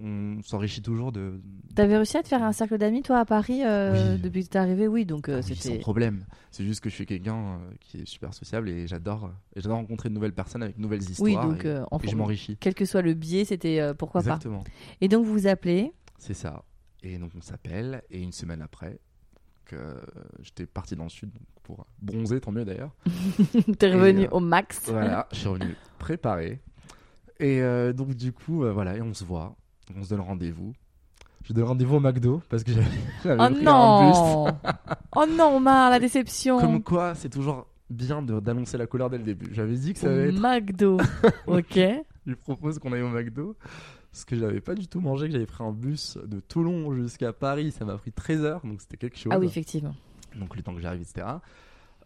on 0.00 0.40
s'enrichit 0.42 0.82
toujours 0.82 1.12
de. 1.12 1.40
T'avais 1.74 1.96
réussi 1.96 2.16
à 2.16 2.22
te 2.22 2.28
faire 2.28 2.42
un 2.42 2.52
cercle 2.52 2.78
d'amis, 2.78 3.02
toi, 3.02 3.18
à 3.20 3.24
Paris, 3.24 3.62
euh, 3.64 4.14
Oui. 4.14 4.20
depuis 4.20 4.44
que 4.44 4.48
t'es 4.50 4.58
arrivé? 4.58 4.88
Oui, 4.88 5.04
donc 5.04 5.28
euh, 5.28 5.36
Ah 5.42 5.46
oui, 5.48 5.54
sans 5.56 5.62
c'était. 5.62 5.78
problème. 5.78 6.24
C'est 6.50 6.64
juste 6.64 6.80
que 6.80 6.88
je 6.90 6.94
suis 6.94 7.06
quelqu'un 7.06 7.36
euh, 7.36 7.58
qui 7.80 7.98
est 8.02 8.06
super 8.08 8.32
sociable 8.34 8.68
et 8.68 8.86
j'adore 8.86 9.30
j'adore 9.56 9.76
rencontrer 9.78 10.08
de 10.08 10.14
nouvelles 10.14 10.34
personnes 10.34 10.62
avec 10.62 10.76
de 10.76 10.82
nouvelles 10.82 11.02
histoires. 11.02 11.44
Oui, 11.46 11.50
donc 11.54 11.64
et, 11.64 11.68
euh, 11.68 11.84
en 11.90 11.98
et 11.98 12.08
je 12.08 12.16
m'enrichis. 12.16 12.56
quel 12.58 12.74
que 12.74 12.84
soit 12.84 13.02
le 13.02 13.14
biais, 13.14 13.44
c'était 13.44 13.80
euh, 13.80 13.94
pourquoi 13.94 14.20
Exactement. 14.20 14.60
pas. 14.62 14.70
Et 15.00 15.08
donc 15.08 15.24
vous 15.24 15.32
vous 15.32 15.46
appelez? 15.46 15.92
C'est 16.18 16.34
ça. 16.34 16.62
Et 17.02 17.18
donc 17.18 17.30
on 17.36 17.40
s'appelle 17.42 18.02
et 18.10 18.20
une 18.22 18.32
semaine 18.32 18.62
après, 18.62 18.98
que 19.64 19.96
j'étais 20.42 20.66
parti 20.66 20.94
dans 20.96 21.04
le 21.04 21.08
sud 21.10 21.30
pour 21.62 21.86
bronzer, 22.02 22.40
tant 22.40 22.52
mieux 22.52 22.64
d'ailleurs. 22.64 22.94
T'es 23.78 23.92
revenu 23.92 24.24
euh, 24.24 24.28
au 24.30 24.40
max. 24.40 24.88
Voilà, 24.90 25.26
je 25.32 25.36
suis 25.38 25.48
revenu 25.48 25.74
préparé. 25.98 26.60
Et 27.40 27.60
euh, 27.62 27.92
donc 27.92 28.14
du 28.14 28.32
coup, 28.32 28.64
euh, 28.64 28.72
voilà, 28.72 28.96
et 28.96 29.02
on 29.02 29.12
se 29.12 29.24
voit, 29.24 29.56
on 29.96 30.02
se 30.02 30.08
donne 30.10 30.20
rendez-vous. 30.20 30.72
Je 31.44 31.52
donne 31.52 31.64
rendez-vous 31.64 31.96
au 31.96 32.00
McDo 32.00 32.40
parce 32.48 32.64
que 32.64 32.72
j'avais 32.72 32.86
j'avais 33.24 33.42
Oh 33.42 33.54
pris 33.54 33.66
un 33.66 34.08
bus. 34.08 34.16
non 34.18 34.46
Oh 35.16 35.24
non, 35.28 35.56
Omar, 35.56 35.90
la 35.90 35.98
déception 36.00 36.58
Comme 36.58 36.82
quoi, 36.82 37.14
c'est 37.14 37.28
toujours 37.28 37.66
bien 37.90 38.22
de- 38.22 38.40
d'annoncer 38.40 38.78
la 38.78 38.86
couleur 38.86 39.10
dès 39.10 39.18
le 39.18 39.24
début. 39.24 39.48
J'avais 39.52 39.74
dit 39.76 39.92
que 39.92 39.98
ça 39.98 40.10
allait 40.10 40.28
être. 40.30 40.40
McDo. 40.40 40.96
ok. 41.46 41.74
Je 41.74 42.30
lui 42.30 42.36
propose 42.36 42.78
qu'on 42.78 42.92
aille 42.92 43.02
au 43.02 43.08
McDo. 43.10 43.56
Parce 44.10 44.24
que 44.24 44.36
j'avais 44.36 44.60
pas 44.60 44.74
du 44.74 44.86
tout 44.86 45.00
mangé, 45.00 45.26
que 45.26 45.32
j'avais 45.32 45.44
pris 45.46 45.64
un 45.64 45.72
bus 45.72 46.16
de 46.24 46.38
Toulon 46.40 46.94
jusqu'à 46.94 47.32
Paris. 47.32 47.72
Ça 47.72 47.84
m'a 47.84 47.98
pris 47.98 48.12
13 48.12 48.44
heures, 48.44 48.60
donc 48.64 48.80
c'était 48.80 48.96
quelque 48.96 49.18
chose. 49.18 49.32
Ah 49.34 49.38
oui, 49.40 49.46
effectivement. 49.46 49.94
donc 50.36 50.54
le 50.56 50.62
temps 50.62 50.72
que 50.72 50.80
j'arrive, 50.80 51.02
etc. 51.02 51.26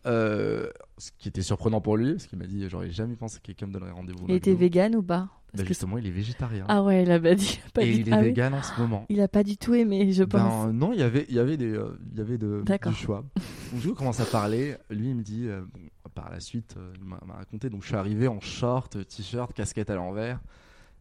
Euh, 0.08 0.70
ce 0.96 1.10
qui 1.18 1.28
était 1.28 1.42
surprenant 1.42 1.80
pour 1.80 1.96
lui, 1.96 2.12
parce 2.12 2.26
qu'il 2.26 2.38
m'a 2.38 2.46
dit 2.46 2.66
j'aurais 2.68 2.90
jamais 2.90 3.14
pensé 3.14 3.38
que 3.38 3.44
quelqu'un 3.44 3.66
me 3.66 3.72
donnerait 3.72 3.90
rendez-vous. 3.90 4.24
Il 4.28 4.34
était 4.34 4.54
vegan 4.54 4.96
ou 4.96 5.02
pas 5.02 5.28
Bah, 5.54 5.64
Justement, 5.64 5.98
il 5.98 6.06
est 6.06 6.10
végétarien. 6.10 6.64
Ah 6.68 6.82
ouais, 6.82 7.02
il 7.02 7.10
a 7.10 7.20
pas 7.20 7.34
dit. 7.34 7.60
Pas 7.74 7.82
et 7.82 7.92
dit- 7.92 8.00
il 8.00 8.08
est 8.08 8.12
ah 8.12 8.18
oui. 8.20 8.26
vegan 8.28 8.54
en 8.54 8.62
ce 8.62 8.80
moment. 8.80 9.04
Il 9.10 9.20
a 9.20 9.28
pas 9.28 9.42
du 9.44 9.56
tout 9.58 9.74
aimé, 9.74 10.10
je 10.12 10.24
pense. 10.24 10.66
Ben, 10.66 10.72
non, 10.72 10.92
il 10.92 11.00
y 11.00 11.02
avait, 11.02 11.26
il 11.28 11.34
y 11.34 11.38
avait 11.38 11.56
des, 11.56 11.72
euh, 11.72 11.98
il 12.12 12.18
y 12.18 12.20
avait 12.20 12.38
de, 12.38 12.62
du 12.64 12.94
choix. 12.94 13.22
Donc 13.72 13.80
du 13.80 13.88
coup, 13.88 13.92
on 13.92 13.96
commence 13.96 14.20
à 14.20 14.24
parler. 14.24 14.76
Lui, 14.88 15.10
il 15.10 15.14
me 15.16 15.22
dit, 15.22 15.46
euh, 15.46 15.60
bon, 15.72 15.80
par 16.14 16.30
la 16.30 16.40
suite, 16.40 16.74
euh, 16.78 16.92
il 16.98 17.04
m'a 17.04 17.20
raconté. 17.36 17.68
Donc 17.68 17.82
je 17.82 17.88
suis 17.88 17.96
arrivé 17.96 18.28
en 18.28 18.40
short, 18.40 18.96
t-shirt, 19.06 19.52
casquette 19.52 19.90
à 19.90 19.94
l'envers. 19.94 20.40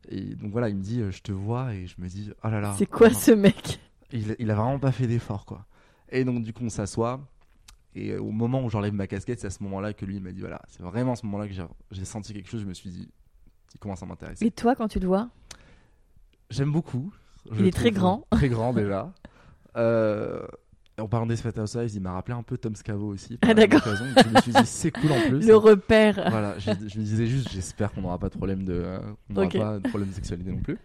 Et 0.10 0.36
donc 0.36 0.52
voilà, 0.52 0.70
il 0.70 0.76
me 0.76 0.84
dit, 0.84 1.02
je 1.10 1.22
te 1.22 1.32
vois, 1.32 1.74
et 1.74 1.88
je 1.88 1.96
me 2.00 2.08
dis, 2.08 2.32
oh 2.44 2.50
là 2.50 2.60
là. 2.62 2.76
C'est 2.78 2.86
quoi 2.86 3.10
ce 3.10 3.32
mec? 3.32 3.80
Il, 4.12 4.36
il 4.40 4.52
a 4.52 4.56
vraiment 4.56 4.80
pas 4.80 4.92
fait 4.92 5.08
d'effort, 5.08 5.46
quoi. 5.46 5.66
Et 6.10 6.24
donc 6.24 6.44
du 6.44 6.54
coup, 6.54 6.64
on 6.64 6.70
s'assoit. 6.70 7.20
Et 7.98 8.12
euh, 8.12 8.20
au 8.22 8.30
moment 8.32 8.64
où 8.64 8.70
j'enlève 8.70 8.94
ma 8.94 9.08
casquette, 9.08 9.40
c'est 9.40 9.48
à 9.48 9.50
ce 9.50 9.64
moment-là 9.64 9.92
que 9.94 10.06
lui 10.06 10.20
m'a 10.20 10.32
dit, 10.32 10.40
voilà, 10.42 10.62
c'est 10.68 10.84
vraiment 10.84 11.14
à 11.14 11.16
ce 11.16 11.26
moment-là 11.26 11.48
que 11.48 11.54
j'ai- 11.92 12.06
senti 12.06 12.32
quelque 12.32 12.48
chose. 12.48 12.62
Je 12.62 12.68
me 12.68 12.74
suis 12.76 12.92
dit, 12.92 13.10
il 13.74 13.80
commence 13.80 14.04
à 14.04 14.06
m'intéresser. 14.06 14.46
Et 14.46 14.52
toi, 14.52 14.76
quand 14.76 14.88
tu 14.88 15.00
le 15.00 15.08
vois? 15.08 15.30
J'aime 16.52 16.72
beaucoup. 16.72 17.12
Je 17.52 17.60
Il 17.62 17.66
est 17.68 17.72
très 17.72 17.90
grand. 17.92 18.26
Très 18.32 18.50
grand 18.50 18.74
déjà. 18.74 19.12
Euh, 19.76 20.48
en 20.98 21.08
parlant 21.08 21.28
des 21.28 21.36
Housewives, 21.46 21.92
il 21.94 22.02
m'a 22.02 22.14
rappelé 22.14 22.36
un 22.36 22.42
peu 22.42 22.58
Tom 22.58 22.76
Scavo 22.76 23.10
aussi. 23.10 23.38
Ah, 23.44 23.54
d'accord. 23.54 23.82
Je 23.86 24.30
me 24.34 24.42
suis 24.42 24.52
dit, 24.52 24.66
c'est 24.66 24.90
cool 24.90 25.12
en 25.12 25.22
plus. 25.30 25.46
Le 25.46 25.56
repère. 25.56 26.16
Voilà, 26.32 26.58
je, 26.58 26.72
je 26.72 26.98
me 26.98 27.04
disais 27.04 27.28
juste, 27.28 27.50
j'espère 27.52 27.92
qu'on 27.92 28.02
n'aura 28.02 28.18
pas 28.18 28.30
de 28.30 28.36
problème 28.36 28.66
de, 28.66 28.74
euh, 28.74 29.00
on 29.30 29.48
pas 29.48 29.78
de 29.78 29.88
problème 29.88 30.10
de 30.10 30.16
sexualité 30.16 30.50
non 30.52 30.62
plus. 30.64 30.80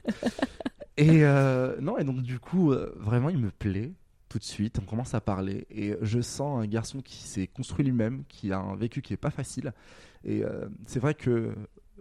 et 0.98 1.24
euh, 1.24 1.80
non, 1.80 1.96
et 1.96 2.04
donc 2.04 2.20
du 2.20 2.38
coup, 2.38 2.72
euh, 2.72 2.92
vraiment, 2.98 3.30
il 3.30 3.38
me 3.38 3.50
plaît 3.50 3.94
tout 4.32 4.38
de 4.38 4.44
suite. 4.44 4.78
On 4.80 4.84
commence 4.86 5.14
à 5.14 5.20
parler 5.20 5.66
et 5.70 5.94
je 6.00 6.20
sens 6.22 6.62
un 6.62 6.66
garçon 6.66 7.02
qui 7.02 7.16
s'est 7.16 7.46
construit 7.46 7.84
lui-même, 7.84 8.24
qui 8.28 8.50
a 8.50 8.58
un 8.58 8.74
vécu 8.76 9.02
qui 9.02 9.12
est 9.12 9.18
pas 9.18 9.30
facile. 9.30 9.72
Et 10.24 10.42
euh, 10.42 10.66
c'est 10.86 11.00
vrai 11.00 11.12
que 11.14 11.54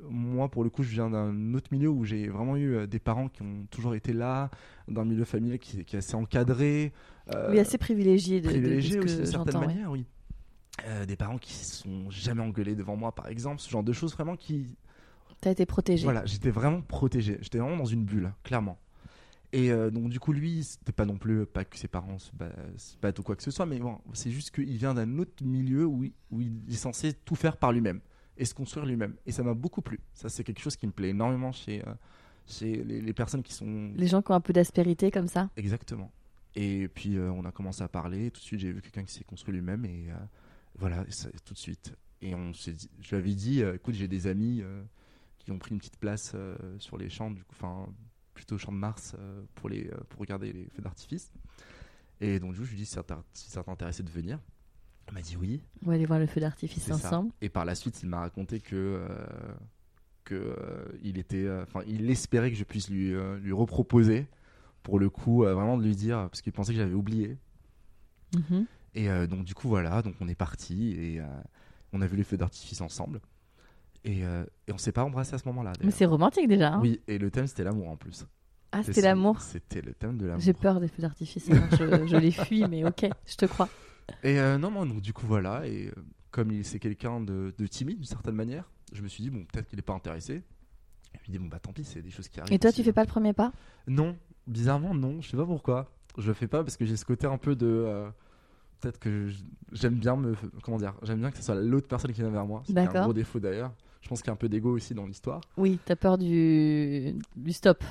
moi, 0.09 0.47
pour 0.49 0.63
le 0.63 0.69
coup, 0.69 0.81
je 0.83 0.89
viens 0.91 1.09
d'un 1.09 1.53
autre 1.53 1.67
milieu 1.73 1.89
où 1.89 2.05
j'ai 2.05 2.29
vraiment 2.29 2.55
eu 2.55 2.73
euh, 2.75 2.87
des 2.87 2.99
parents 2.99 3.27
qui 3.27 3.41
ont 3.41 3.65
toujours 3.69 3.95
été 3.95 4.13
là, 4.13 4.49
d'un 4.87 5.03
milieu 5.03 5.25
familial 5.25 5.59
qui, 5.59 5.83
qui 5.83 5.95
est 5.95 5.99
assez 5.99 6.15
encadré. 6.15 6.93
euh, 7.35 7.51
Oui, 7.51 7.59
assez 7.59 7.77
privilégié 7.77 8.39
de, 8.39 8.47
de- 8.47 8.53
de 8.53 8.59
privilégié 8.59 8.99
aussi 8.99 9.27
certaine 9.27 9.59
manière, 9.59 9.91
oui. 9.91 10.05
Euh, 10.87 11.05
des 11.05 11.17
parents 11.17 11.37
qui 11.37 11.53
se 11.53 11.83
sont 11.83 12.09
jamais 12.09 12.41
engueulés 12.41 12.75
devant 12.75 12.95
moi, 12.95 13.13
par 13.13 13.27
exemple, 13.27 13.59
ce 13.59 13.69
genre 13.69 13.83
de 13.83 13.91
choses 13.93 14.13
vraiment 14.13 14.37
qui. 14.37 14.77
T'as 15.41 15.51
été 15.51 15.65
protégé. 15.65 16.03
Voilà, 16.05 16.25
j'étais 16.25 16.49
vraiment 16.51 16.81
protégé. 16.81 17.37
J'étais 17.41 17.57
vraiment 17.57 17.77
dans 17.77 17.85
une 17.85 18.05
bulle, 18.05 18.31
clairement. 18.43 18.79
Et 19.53 19.71
euh, 19.71 19.89
donc, 19.91 20.09
du 20.09 20.19
coup, 20.19 20.31
lui, 20.31 20.63
c'était 20.63 20.93
pas 20.93 21.05
non 21.05 21.17
plus 21.17 21.45
pas 21.45 21.65
que 21.65 21.77
ses 21.77 21.87
parents 21.89 22.17
se 22.19 22.31
ba- 22.33 22.55
se 22.77 22.97
battent 22.97 23.19
ou 23.19 23.23
quoi 23.23 23.35
que 23.35 23.43
ce 23.43 23.51
soit, 23.51 23.65
mais 23.65 23.79
bon, 23.79 23.99
c'est 24.13 24.31
juste 24.31 24.51
qu'il 24.51 24.77
vient 24.77 24.93
d'un 24.93 25.19
autre 25.19 25.43
milieu 25.43 25.85
où 25.85 26.05
il, 26.05 26.13
où 26.31 26.39
il 26.41 26.53
est 26.69 26.73
censé 26.77 27.13
tout 27.13 27.35
faire 27.35 27.57
par 27.57 27.71
lui-même 27.73 27.99
et 28.37 28.45
se 28.45 28.53
construire 28.53 28.85
lui-même. 28.85 29.15
Et 29.25 29.31
ça 29.33 29.43
m'a 29.43 29.53
beaucoup 29.53 29.81
plu. 29.81 29.99
Ça, 30.13 30.29
c'est 30.29 30.43
quelque 30.45 30.61
chose 30.61 30.77
qui 30.77 30.87
me 30.87 30.93
plaît 30.93 31.09
énormément 31.09 31.51
chez, 31.51 31.81
euh, 31.85 31.93
chez 32.47 32.81
les, 32.83 33.01
les 33.01 33.13
personnes 33.13 33.43
qui 33.43 33.53
sont 33.53 33.91
Les 33.95 34.07
gens 34.07 34.21
qui 34.21 34.31
ont 34.31 34.35
un 34.35 34.41
peu 34.41 34.53
d'aspérité 34.53 35.11
comme 35.11 35.27
ça. 35.27 35.49
Exactement. 35.57 36.11
Et 36.55 36.87
puis 36.87 37.17
euh, 37.17 37.29
on 37.31 37.43
a 37.45 37.51
commencé 37.51 37.83
à 37.83 37.87
parler. 37.89 38.31
Tout 38.31 38.39
de 38.39 38.45
suite, 38.45 38.59
j'ai 38.61 38.71
vu 38.71 38.81
quelqu'un 38.81 39.03
qui 39.03 39.13
s'est 39.13 39.23
construit 39.25 39.53
lui-même 39.53 39.83
et 39.85 40.05
euh, 40.11 40.15
voilà, 40.77 41.03
et 41.07 41.11
ça- 41.11 41.29
tout 41.45 41.53
de 41.53 41.59
suite. 41.59 41.93
Et 42.21 42.35
on 42.35 42.53
s'est 42.53 42.71
dit, 42.73 42.89
je 43.01 43.09
lui 43.09 43.17
avais 43.17 43.33
dit, 43.35 43.61
euh, 43.63 43.75
écoute, 43.75 43.95
j'ai 43.95 44.07
des 44.07 44.27
amis 44.27 44.61
euh, 44.61 44.81
qui 45.39 45.51
ont 45.51 45.59
pris 45.59 45.71
une 45.71 45.77
petite 45.79 45.97
place 45.97 46.31
euh, 46.35 46.55
sur 46.79 46.97
les 46.97 47.09
champs, 47.09 47.31
du 47.31 47.43
coup, 47.43 47.53
enfin 47.53 47.87
plutôt 48.33 48.55
au 48.55 48.57
champ 48.57 48.71
de 48.71 48.77
Mars 48.77 49.15
euh, 49.17 49.43
pour 49.55 49.69
les 49.69 49.87
euh, 49.87 49.97
pour 50.09 50.21
regarder 50.21 50.51
les 50.53 50.67
feux 50.69 50.81
d'artifice. 50.81 51.31
Et 52.19 52.39
donc 52.39 52.53
du 52.53 52.59
coup, 52.59 52.65
je 52.65 52.71
lui 52.71 52.77
dit 52.77 52.85
si 52.85 53.49
ça 53.49 53.63
t'intéressait 53.63 54.03
de 54.03 54.09
venir. 54.09 54.39
Il 55.09 55.13
m'a 55.15 55.21
dit 55.21 55.35
oui. 55.37 55.61
On 55.83 55.87
va 55.89 55.95
aller 55.95 56.05
voir 56.05 56.19
le 56.19 56.27
feu 56.27 56.39
d'artifice 56.39 56.83
ça. 56.83 56.95
ensemble. 56.95 57.31
Et 57.41 57.49
par 57.49 57.65
la 57.65 57.75
suite, 57.75 58.01
il 58.03 58.09
m'a 58.09 58.19
raconté 58.19 58.59
que 58.59 58.75
euh, 58.75 59.53
que 60.23 60.55
il 61.03 61.17
était, 61.17 61.49
enfin, 61.63 61.81
il 61.87 62.09
espérait 62.09 62.51
que 62.51 62.57
je 62.57 62.63
puisse 62.63 62.89
lui 62.89 63.13
lui 63.41 63.51
reproposer 63.51 64.27
pour 64.83 64.99
le 64.99 65.09
coup, 65.09 65.43
euh, 65.43 65.53
vraiment 65.53 65.77
de 65.77 65.83
lui 65.83 65.95
dire 65.95 66.27
parce 66.29 66.41
qu'il 66.41 66.53
pensait 66.53 66.73
que 66.73 66.79
j'avais 66.79 66.93
oublié. 66.93 67.37
Mhm. 68.35 68.65
Et 68.95 69.09
euh, 69.09 69.27
donc 69.27 69.45
du 69.45 69.53
coup 69.53 69.67
voilà, 69.67 70.01
donc 70.01 70.15
on 70.19 70.27
est 70.27 70.35
parti 70.35 70.91
et 70.91 71.19
euh, 71.19 71.25
on 71.93 72.01
a 72.01 72.07
vu 72.07 72.17
les 72.17 72.23
feux 72.23 72.37
d'artifice 72.37 72.81
ensemble. 72.81 73.21
Et, 74.03 74.25
euh, 74.25 74.43
et 74.67 74.73
on 74.73 74.77
s'est 74.77 74.91
pas 74.91 75.03
embrassé 75.03 75.35
à 75.35 75.37
ce 75.37 75.47
moment-là. 75.47 75.73
Mais 75.83 75.91
c'est 75.91 76.05
romantique 76.05 76.47
déjà. 76.47 76.73
hein 76.73 76.79
Oui, 76.81 77.01
et 77.07 77.17
le 77.17 77.29
thème 77.29 77.47
c'était 77.47 77.63
l'amour 77.63 77.89
en 77.89 77.97
plus. 77.97 78.25
ah, 78.71 78.81
c'était 78.83 79.01
l'amour. 79.01 79.39
C'était 79.41 79.81
le 79.81 79.93
thème 79.93 80.17
de 80.17 80.25
l'amour. 80.25 80.41
J'ai 80.41 80.53
peur 80.53 80.79
des 80.79 80.87
feux 80.87 81.01
d'artifice. 81.01 81.49
alors 81.51 81.65
je, 81.71 82.07
je 82.07 82.17
les 82.17 82.31
fuis, 82.31 82.65
mais 82.67 82.83
ok, 82.85 83.07
je 83.25 83.35
te 83.35 83.45
crois. 83.45 83.69
Et 84.23 84.39
euh, 84.39 84.57
non, 84.57 84.71
non, 84.71 84.85
donc 84.85 85.01
du 85.01 85.13
coup 85.13 85.25
voilà, 85.27 85.65
et 85.67 85.87
euh, 85.87 85.91
comme 86.31 86.51
il 86.51 86.65
c'est 86.65 86.79
quelqu'un 86.79 87.21
de, 87.21 87.53
de 87.57 87.67
timide 87.67 87.97
d'une 87.97 88.05
certaine 88.05 88.35
manière, 88.35 88.69
je 88.91 89.01
me 89.01 89.07
suis 89.07 89.23
dit 89.23 89.29
bon 89.29 89.45
peut-être 89.51 89.67
qu'il 89.67 89.77
est 89.79 89.83
pas 89.83 89.93
intéressé. 89.93 90.41
Et 91.13 91.17
je 91.23 91.29
ai 91.29 91.31
dit 91.33 91.39
bon 91.39 91.47
bah 91.47 91.59
tant 91.59 91.71
pis, 91.73 91.83
c'est 91.83 92.01
des 92.01 92.09
choses 92.09 92.27
qui 92.27 92.39
arrivent. 92.39 92.53
Et 92.53 92.59
toi, 92.59 92.69
aussi, 92.69 92.77
tu 92.77 92.83
fais 92.83 92.89
hein. 92.89 92.93
pas 92.93 93.03
le 93.03 93.07
premier 93.09 93.33
pas? 93.33 93.51
Non, 93.87 94.17
bizarrement 94.47 94.93
non, 94.95 95.21
je 95.21 95.29
sais 95.29 95.37
pas 95.37 95.45
pourquoi. 95.45 95.91
Je 96.17 96.27
le 96.27 96.33
fais 96.33 96.47
pas 96.47 96.63
parce 96.63 96.75
que 96.75 96.85
j'ai 96.85 96.97
ce 96.97 97.05
côté 97.05 97.27
un 97.27 97.37
peu 97.37 97.55
de 97.55 97.67
euh, 97.67 98.09
peut-être 98.79 98.99
que 98.99 99.29
j'aime 99.71 99.95
bien 99.95 100.15
me 100.15 100.33
comment 100.63 100.77
dire, 100.77 100.95
j'aime 101.03 101.19
bien 101.19 101.29
que 101.31 101.37
ce 101.37 101.43
soit 101.43 101.55
l'autre 101.55 101.87
personne 101.87 102.11
qui 102.11 102.21
vient 102.21 102.29
vers 102.31 102.45
moi. 102.47 102.63
C'est 102.65 102.77
un 102.77 103.03
gros 103.03 103.13
défaut 103.13 103.39
d'ailleurs. 103.39 103.71
Je 104.01 104.09
pense 104.09 104.21
qu'il 104.21 104.27
y 104.27 104.31
a 104.31 104.33
un 104.33 104.37
peu 104.37 104.49
d'ego 104.49 104.71
aussi 104.75 104.93
dans 104.93 105.05
l'histoire. 105.05 105.41
Oui, 105.57 105.79
t'as 105.85 105.95
peur 105.95 106.17
du... 106.17 107.15
du 107.35 107.53
stop. 107.53 107.83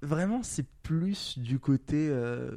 Vraiment, 0.00 0.42
c'est 0.42 0.66
plus 0.82 1.38
du 1.38 1.58
côté 1.60 2.08
euh, 2.10 2.50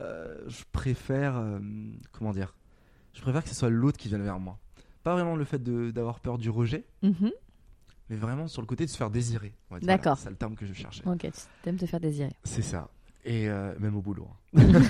euh, 0.00 0.36
je 0.48 0.64
préfère 0.70 1.36
euh, 1.38 1.58
comment 2.12 2.32
dire, 2.32 2.54
je 3.14 3.22
préfère 3.22 3.42
que 3.42 3.48
ce 3.48 3.54
soit 3.54 3.70
l'autre 3.70 3.96
qui 3.96 4.08
vienne 4.08 4.22
vers 4.22 4.38
moi. 4.38 4.58
Pas 5.02 5.14
vraiment 5.14 5.34
le 5.34 5.44
fait 5.44 5.62
de- 5.62 5.90
d'avoir 5.90 6.20
peur 6.20 6.36
du 6.38 6.50
rejet, 6.50 6.84
Mhm. 7.02 7.30
mais 8.10 8.16
vraiment 8.16 8.48
sur 8.48 8.60
le 8.60 8.66
côté 8.66 8.84
de 8.84 8.90
se 8.90 8.96
faire 8.98 9.10
désirer. 9.10 9.54
on 9.70 9.74
va 9.74 9.80
dire. 9.80 9.86
D'accord. 9.86 10.14
Voilà, 10.16 10.20
C'est 10.24 10.30
le 10.30 10.36
terme 10.36 10.54
que 10.56 10.66
je 10.66 10.74
cherchais. 10.74 11.02
Ok, 11.06 11.26
tu 11.62 11.68
aimes 11.68 11.76
te 11.78 11.86
faire 11.86 12.00
désirer. 12.00 12.32
C'est 12.44 12.62
ça. 12.62 12.88
Et 13.24 13.48
euh, 13.48 13.72
même 13.78 13.96
au 13.96 14.02
boulot. 14.02 14.28
hein. 14.54 14.80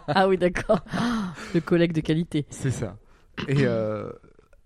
ah 0.08 0.28
oui, 0.28 0.36
d'accord. 0.36 0.80
le 1.54 1.60
collègue 1.60 1.92
de 1.92 2.00
qualité. 2.02 2.44
C'est 2.50 2.70
ça. 2.70 2.98
Et, 3.48 3.64
euh, 3.66 4.12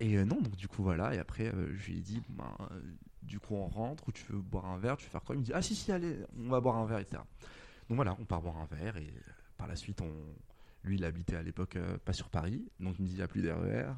et 0.01 0.17
euh, 0.17 0.25
non, 0.25 0.41
donc 0.41 0.57
du 0.57 0.69
coup, 0.69 0.83
voilà. 0.83 1.15
Et 1.15 1.19
après, 1.19 1.47
euh, 1.47 1.75
je 1.77 1.91
lui 1.91 1.99
ai 1.99 2.01
dit, 2.01 2.23
ben, 2.29 2.45
euh, 2.61 2.81
du 3.23 3.39
coup, 3.39 3.55
on 3.55 3.69
rentre 3.69 4.09
ou 4.09 4.13
tu 4.13 4.25
veux 4.31 4.39
boire 4.39 4.67
un 4.67 4.79
verre, 4.79 4.97
tu 4.97 5.05
veux 5.05 5.11
faire 5.11 5.23
quoi? 5.23 5.35
Il 5.35 5.41
me 5.41 5.45
dit, 5.45 5.53
ah 5.55 5.63
si, 5.63 5.75
si, 5.75 5.91
allez, 5.93 6.17
on 6.39 6.49
va 6.49 6.61
boire 6.61 6.77
un 6.77 6.87
verre, 6.87 6.99
etc. 6.99 7.23
Donc 7.89 7.97
voilà, 7.97 8.17
on 8.21 8.25
part 8.25 8.43
boire 8.43 8.57
un 8.59 8.67
verre 8.77 8.97
et 8.97 9.13
par 9.57 9.67
la 9.67 9.77
suite, 9.77 10.03
on... 10.03 10.11
lui, 10.85 10.97
il 10.97 11.05
habitait 11.05 11.37
à 11.37 11.43
l'époque 11.43 11.79
pas 12.05 12.13
sur 12.13 12.29
Paris. 12.29 12.65
Donc 12.81 12.97
il 12.99 13.03
me 13.03 13.07
dit, 13.07 13.15
il 13.15 13.19
n'y 13.19 13.23
a 13.23 13.29
plus 13.29 13.43
d'RER. 13.43 13.93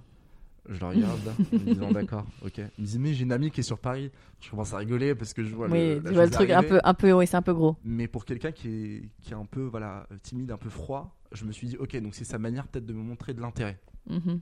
Je 0.68 0.79
le 0.81 0.87
regarde, 0.87 1.20
en 1.29 1.59
me 1.59 1.64
disant 1.64 1.91
d'accord, 1.93 2.27
ok. 2.45 2.59
Il 2.59 2.83
me 2.83 2.87
dit, 2.87 2.99
mais 2.99 3.14
j'ai 3.14 3.23
une 3.23 3.33
amie 3.33 3.51
qui 3.51 3.61
est 3.61 3.64
sur 3.64 3.79
Paris. 3.79 4.11
Je 4.41 4.51
commence 4.51 4.75
à 4.75 4.77
rigoler 4.77 5.14
parce 5.14 5.33
que 5.33 5.43
je 5.43 5.55
vois 5.55 5.66
oui, 5.68 5.95
le, 5.95 6.03
tu 6.03 6.12
vois 6.12 6.27
le 6.27 6.31
truc 6.31 6.51
un 6.51 6.62
peu, 6.62 6.79
un 6.85 6.95
peu, 6.95 7.12
oui, 7.12 7.27
c'est 7.27 7.37
un 7.37 7.43
peu 7.43 7.55
gros. 7.55 7.77
Mais 7.85 8.07
pour 8.07 8.27
quelqu'un 8.27 8.53
qui 8.53 8.68
est, 8.68 9.09
qui 9.23 9.33
est 9.33 9.37
un 9.37 9.47
peu 9.47 9.62
voilà, 9.62 10.07
timide, 10.23 10.51
un 10.51 10.59
peu 10.59 10.68
froid, 10.68 11.16
je 11.33 11.45
me 11.47 11.53
suis 11.53 11.68
dit, 11.68 11.77
ok, 11.79 11.97
donc 12.01 12.14
c'est 12.14 12.25
sa 12.25 12.39
manière 12.39 12.66
peut-être 12.68 12.85
de 12.85 12.93
me 12.93 13.03
montrer 13.03 13.33
de 13.33 13.41
l'intérêt. 13.41 13.79
Mhm. 14.09 14.41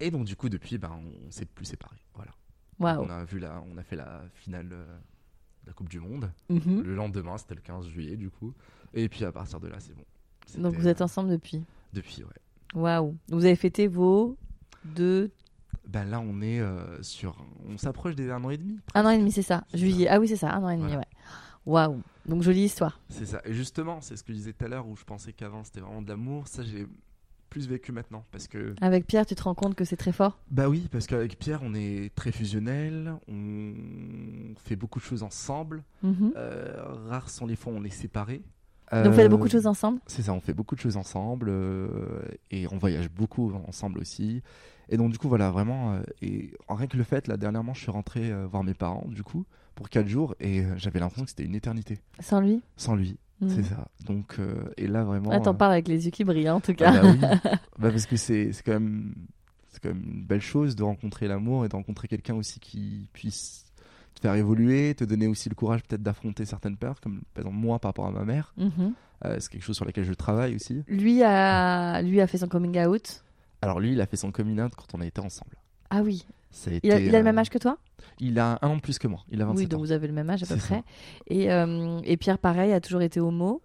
Et 0.00 0.10
donc 0.10 0.24
du 0.24 0.36
coup 0.36 0.48
depuis 0.48 0.78
ben 0.78 0.90
on 1.26 1.30
s'est 1.30 1.44
plus 1.46 1.64
séparés. 1.64 1.96
Voilà. 2.14 3.00
On 3.00 3.10
a 3.10 3.24
vu 3.24 3.38
la, 3.38 3.62
on 3.72 3.76
a 3.76 3.82
fait 3.82 3.96
la 3.96 4.22
finale 4.34 4.68
euh, 4.72 4.98
la 5.66 5.72
Coupe 5.72 5.88
du 5.88 6.00
Monde. 6.00 6.30
Mhm. 6.48 6.82
Le 6.82 6.94
lendemain, 6.94 7.36
c'était 7.38 7.54
le 7.54 7.60
15 7.60 7.86
juillet, 7.88 8.16
du 8.16 8.30
coup. 8.30 8.54
Et 8.94 9.08
puis 9.08 9.24
à 9.24 9.32
partir 9.32 9.60
de 9.60 9.68
là, 9.68 9.76
c'est 9.80 9.94
bon. 9.94 10.04
Donc 10.62 10.74
vous 10.74 10.88
êtes 10.88 11.00
euh, 11.00 11.04
ensemble 11.04 11.30
depuis. 11.30 11.62
Depuis, 11.92 12.22
ouais. 12.24 12.80
Waouh. 12.80 13.16
Vous 13.28 13.44
avez 13.44 13.56
fêté 13.56 13.86
vos 13.86 14.36
deux. 14.84 15.30
Ben 15.86 16.04
là, 16.04 16.20
on 16.20 16.40
est 16.40 16.60
euh, 16.60 17.02
sur. 17.02 17.36
On 17.66 17.76
s'approche 17.78 18.14
des 18.14 18.30
un 18.30 18.42
an 18.44 18.50
et 18.50 18.58
demi. 18.58 18.78
Un 18.94 19.04
an 19.04 19.10
et 19.10 19.18
demi, 19.18 19.32
c'est 19.32 19.42
ça. 19.42 19.64
Juillet. 19.74 20.08
Ah 20.08 20.20
oui, 20.20 20.28
c'est 20.28 20.36
ça. 20.36 20.52
Un 20.52 20.62
an 20.62 20.70
et 20.70 20.76
demi, 20.76 20.86
Voilà. 20.86 20.98
ouais. 21.00 21.06
Waouh. 21.66 22.02
Donc 22.26 22.42
jolie 22.42 22.64
histoire. 22.64 23.00
C'est 23.08 23.26
ça. 23.26 23.40
Et 23.44 23.52
justement, 23.52 24.00
c'est 24.00 24.16
ce 24.16 24.22
que 24.22 24.32
je 24.32 24.38
disais 24.38 24.52
tout 24.52 24.64
à 24.64 24.68
l'heure 24.68 24.86
où 24.86 24.96
je 24.96 25.04
pensais 25.04 25.32
qu'avant 25.32 25.64
c'était 25.64 25.80
vraiment 25.80 26.02
de 26.02 26.08
l'amour. 26.08 26.46
Ça, 26.48 26.62
j'ai 26.62 26.86
plus 27.48 27.68
vécu 27.68 27.92
maintenant. 27.92 28.24
Parce 28.30 28.46
que. 28.48 28.74
Avec 28.80 29.06
Pierre, 29.06 29.26
tu 29.26 29.34
te 29.34 29.42
rends 29.42 29.54
compte 29.54 29.74
que 29.74 29.84
c'est 29.84 29.96
très 29.96 30.12
fort? 30.12 30.38
Bah 30.50 30.68
oui, 30.68 30.88
parce 30.90 31.06
qu'avec 31.06 31.38
Pierre, 31.38 31.60
on 31.62 31.74
est 31.74 32.14
très 32.14 32.32
fusionnel. 32.32 33.14
On 33.28 34.54
fait 34.56 34.76
beaucoup 34.76 34.98
de 34.98 35.04
choses 35.04 35.22
ensemble. 35.22 35.82
Mhm. 36.02 36.32
Euh, 36.36 36.82
rares 37.08 37.30
sont 37.30 37.46
les 37.46 37.56
fois 37.56 37.72
où 37.72 37.76
on 37.76 37.84
est 37.84 37.90
séparés. 37.90 38.42
Donc 38.90 39.08
vous 39.08 39.12
faites 39.12 39.26
Euh, 39.26 39.28
beaucoup 39.28 39.44
de 39.46 39.50
choses 39.52 39.66
ensemble? 39.66 40.00
C'est 40.06 40.22
ça, 40.22 40.32
on 40.32 40.40
fait 40.40 40.54
beaucoup 40.54 40.74
de 40.74 40.80
choses 40.80 40.96
ensemble 40.96 41.48
euh, 41.50 42.22
et 42.50 42.66
on 42.72 42.78
voyage 42.78 43.10
beaucoup 43.10 43.52
ensemble 43.66 43.98
aussi. 43.98 44.42
Et 44.88 44.96
donc 44.96 45.12
du 45.12 45.18
coup 45.18 45.28
voilà 45.28 45.50
vraiment 45.50 45.92
euh, 45.92 46.00
et 46.22 46.54
en 46.68 46.74
rien 46.74 46.86
que 46.86 46.96
le 46.96 47.04
fait 47.04 47.28
là 47.28 47.36
dernièrement 47.36 47.74
je 47.74 47.80
suis 47.82 47.90
rentré 47.90 48.32
euh, 48.32 48.46
voir 48.46 48.64
mes 48.64 48.72
parents 48.72 49.04
du 49.08 49.22
coup 49.22 49.44
pour 49.74 49.90
4 49.90 50.08
jours 50.08 50.34
et 50.40 50.60
euh, 50.62 50.72
j'avais 50.78 50.98
l'impression 51.00 51.24
que 51.24 51.30
c'était 51.30 51.44
une 51.44 51.54
éternité 51.54 51.98
sans 52.20 52.40
lui? 52.40 52.62
Sans 52.78 52.96
lui. 52.96 53.18
C'est 53.46 53.62
ça. 53.62 53.86
Donc 54.04 54.36
euh, 54.38 54.64
et 54.76 54.88
là 54.88 55.04
vraiment 55.04 55.30
Ah, 55.32 55.40
t'en 55.40 55.52
euh, 55.52 55.56
parles 55.56 55.72
avec 55.72 55.86
les 55.88 56.06
yeux 56.06 56.10
qui 56.10 56.24
brillent, 56.24 56.48
hein, 56.48 56.56
en 56.56 56.60
tout 56.60 56.72
ah 56.72 56.74
cas. 56.74 57.02
bah 57.02 57.08
oui. 57.12 57.18
Bah, 57.78 57.90
parce 57.90 58.06
que 58.06 58.16
c'est 58.16 58.50
quand 58.64 58.72
même 58.72 59.14
c'est 59.68 59.80
quand 59.80 59.90
même 59.90 60.02
une 60.04 60.24
belle 60.24 60.40
chose 60.40 60.74
de 60.74 60.82
rencontrer 60.82 61.28
l'amour 61.28 61.64
et 61.64 61.68
de 61.68 61.76
rencontrer 61.76 62.08
quelqu'un 62.08 62.34
aussi 62.34 62.58
qui 62.58 63.08
puisse 63.12 63.64
te 64.14 64.20
faire 64.20 64.34
évoluer, 64.34 64.94
te 64.94 65.04
donner 65.04 65.28
aussi 65.28 65.48
le 65.48 65.54
courage 65.54 65.82
peut-être 65.84 66.02
d'affronter 66.02 66.44
certaines 66.44 66.76
peurs 66.76 67.00
comme 67.00 67.22
par 67.34 67.42
exemple 67.42 67.56
moi 67.56 67.78
par 67.78 67.90
rapport 67.90 68.06
à 68.06 68.10
ma 68.10 68.24
mère. 68.24 68.52
Mhm. 68.56 68.94
Euh, 69.24 69.36
c'est 69.38 69.50
quelque 69.50 69.62
chose 69.62 69.76
sur 69.76 69.84
lequel 69.84 70.04
je 70.04 70.12
travaille 70.12 70.54
aussi. 70.54 70.84
Lui, 70.86 71.22
a... 71.22 72.02
lui 72.02 72.20
a 72.20 72.26
fait 72.26 72.38
son 72.38 72.48
coming 72.48 72.78
out? 72.86 73.24
Alors 73.62 73.80
lui, 73.80 73.92
il 73.92 74.00
a 74.00 74.06
fait 74.06 74.16
son 74.16 74.30
coming 74.30 74.60
out 74.60 74.72
quand 74.76 74.94
on 74.94 75.00
a 75.00 75.06
été 75.06 75.20
ensemble. 75.20 75.56
Ah 75.90 76.02
oui. 76.02 76.24
Ça 76.50 76.70
a 76.70 76.74
Il 76.82 76.90
a, 76.92 76.98
il 77.00 77.08
a 77.08 77.12
le 77.12 77.18
euh, 77.18 77.22
même 77.22 77.38
âge 77.38 77.50
que 77.50 77.58
toi? 77.58 77.78
Il 78.20 78.38
a 78.38 78.58
un 78.62 78.68
an 78.68 78.76
de 78.76 78.80
plus 78.80 78.98
que 78.98 79.06
moi. 79.08 79.24
Il 79.30 79.40
a 79.42 79.46
27 79.46 79.58
Oui, 79.64 79.68
donc 79.68 79.78
ans. 79.80 79.82
vous 79.82 79.92
avez 79.92 80.06
le 80.06 80.12
même 80.12 80.30
âge 80.30 80.42
à 80.42 80.46
peu 80.46 80.56
près. 80.56 80.82
Et, 81.28 81.50
euh, 81.52 82.00
et 82.04 82.16
Pierre, 82.16 82.38
pareil, 82.38 82.72
a 82.72 82.80
toujours 82.80 83.02
été 83.02 83.20
homo? 83.20 83.62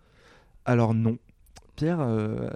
Alors 0.65 0.93
non. 0.93 1.17
Pierre, 1.75 1.99
euh, 2.01 2.49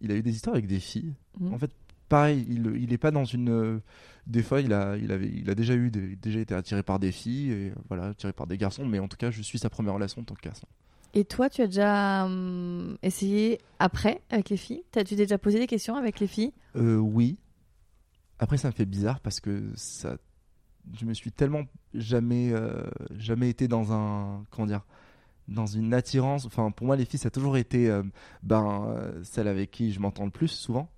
il 0.00 0.12
a 0.12 0.14
eu 0.14 0.22
des 0.22 0.30
histoires 0.32 0.54
avec 0.54 0.66
des 0.66 0.80
filles. 0.80 1.12
Mhm. 1.40 1.54
En 1.54 1.58
fait, 1.58 1.70
pareil, 2.08 2.46
il, 2.48 2.66
il 2.76 2.92
est 2.92 2.98
pas 2.98 3.10
dans 3.10 3.24
une. 3.24 3.50
euh, 3.50 3.78
Des 4.26 4.42
fois, 4.42 4.60
il 4.60 4.72
a, 4.72 4.96
il 4.96 5.10
avait, 5.12 5.28
il 5.28 5.50
a 5.50 5.54
déjà 5.54 5.74
eu, 5.74 5.90
des- 5.90 6.16
déjà 6.16 6.40
été 6.40 6.54
attiré 6.54 6.82
par 6.82 6.98
des 6.98 7.10
filles 7.12 7.50
et 7.52 7.72
voilà, 7.88 8.06
attiré 8.08 8.32
par 8.32 8.46
des 8.46 8.56
garçons. 8.58 8.84
Mais 8.86 8.98
en 8.98 9.08
tout 9.08 9.16
cas, 9.16 9.30
je 9.30 9.42
suis 9.42 9.58
sa 9.58 9.70
première 9.70 9.94
relation 9.94 10.20
en 10.20 10.24
tant 10.24 10.34
que 10.34 10.42
garçon. 10.42 10.66
Et 11.12 11.24
toi, 11.24 11.50
tu 11.50 11.62
as 11.62 11.66
déjà 11.66 12.24
hum, 12.26 12.96
essayé 13.02 13.58
après 13.80 14.20
avec 14.30 14.50
les 14.50 14.56
filles? 14.56 14.82
T'as- 14.92 15.02
Tu 15.02 15.16
t'es 15.16 15.22
déjà 15.24 15.38
posé 15.38 15.58
des 15.58 15.66
questions 15.66 15.96
avec 15.96 16.20
les 16.20 16.28
filles? 16.28 16.52
Euh, 16.76 16.96
oui. 16.98 17.36
Après, 18.40 18.56
ça 18.56 18.68
me 18.68 18.72
fait 18.72 18.86
bizarre 18.86 19.20
parce 19.20 19.38
que 19.38 19.70
ça, 19.74 20.16
je 20.98 21.04
me 21.04 21.12
suis 21.12 21.30
tellement 21.30 21.64
jamais, 21.92 22.50
euh, 22.52 22.82
jamais 23.14 23.50
été 23.50 23.68
dans 23.68 23.92
un, 23.92 24.44
comment 24.50 24.66
dire, 24.66 24.86
dans 25.46 25.66
une 25.66 25.92
attirance. 25.92 26.46
Enfin, 26.46 26.70
pour 26.70 26.86
moi, 26.86 26.96
les 26.96 27.04
filles, 27.04 27.20
ça 27.20 27.28
a 27.28 27.30
toujours 27.30 27.58
été, 27.58 27.90
euh, 27.90 28.02
ben, 28.42 28.86
euh, 28.88 29.20
celle 29.24 29.46
avec 29.46 29.70
qui 29.70 29.92
je 29.92 30.00
m'entends 30.00 30.24
le 30.24 30.30
plus 30.30 30.48
souvent, 30.48 30.88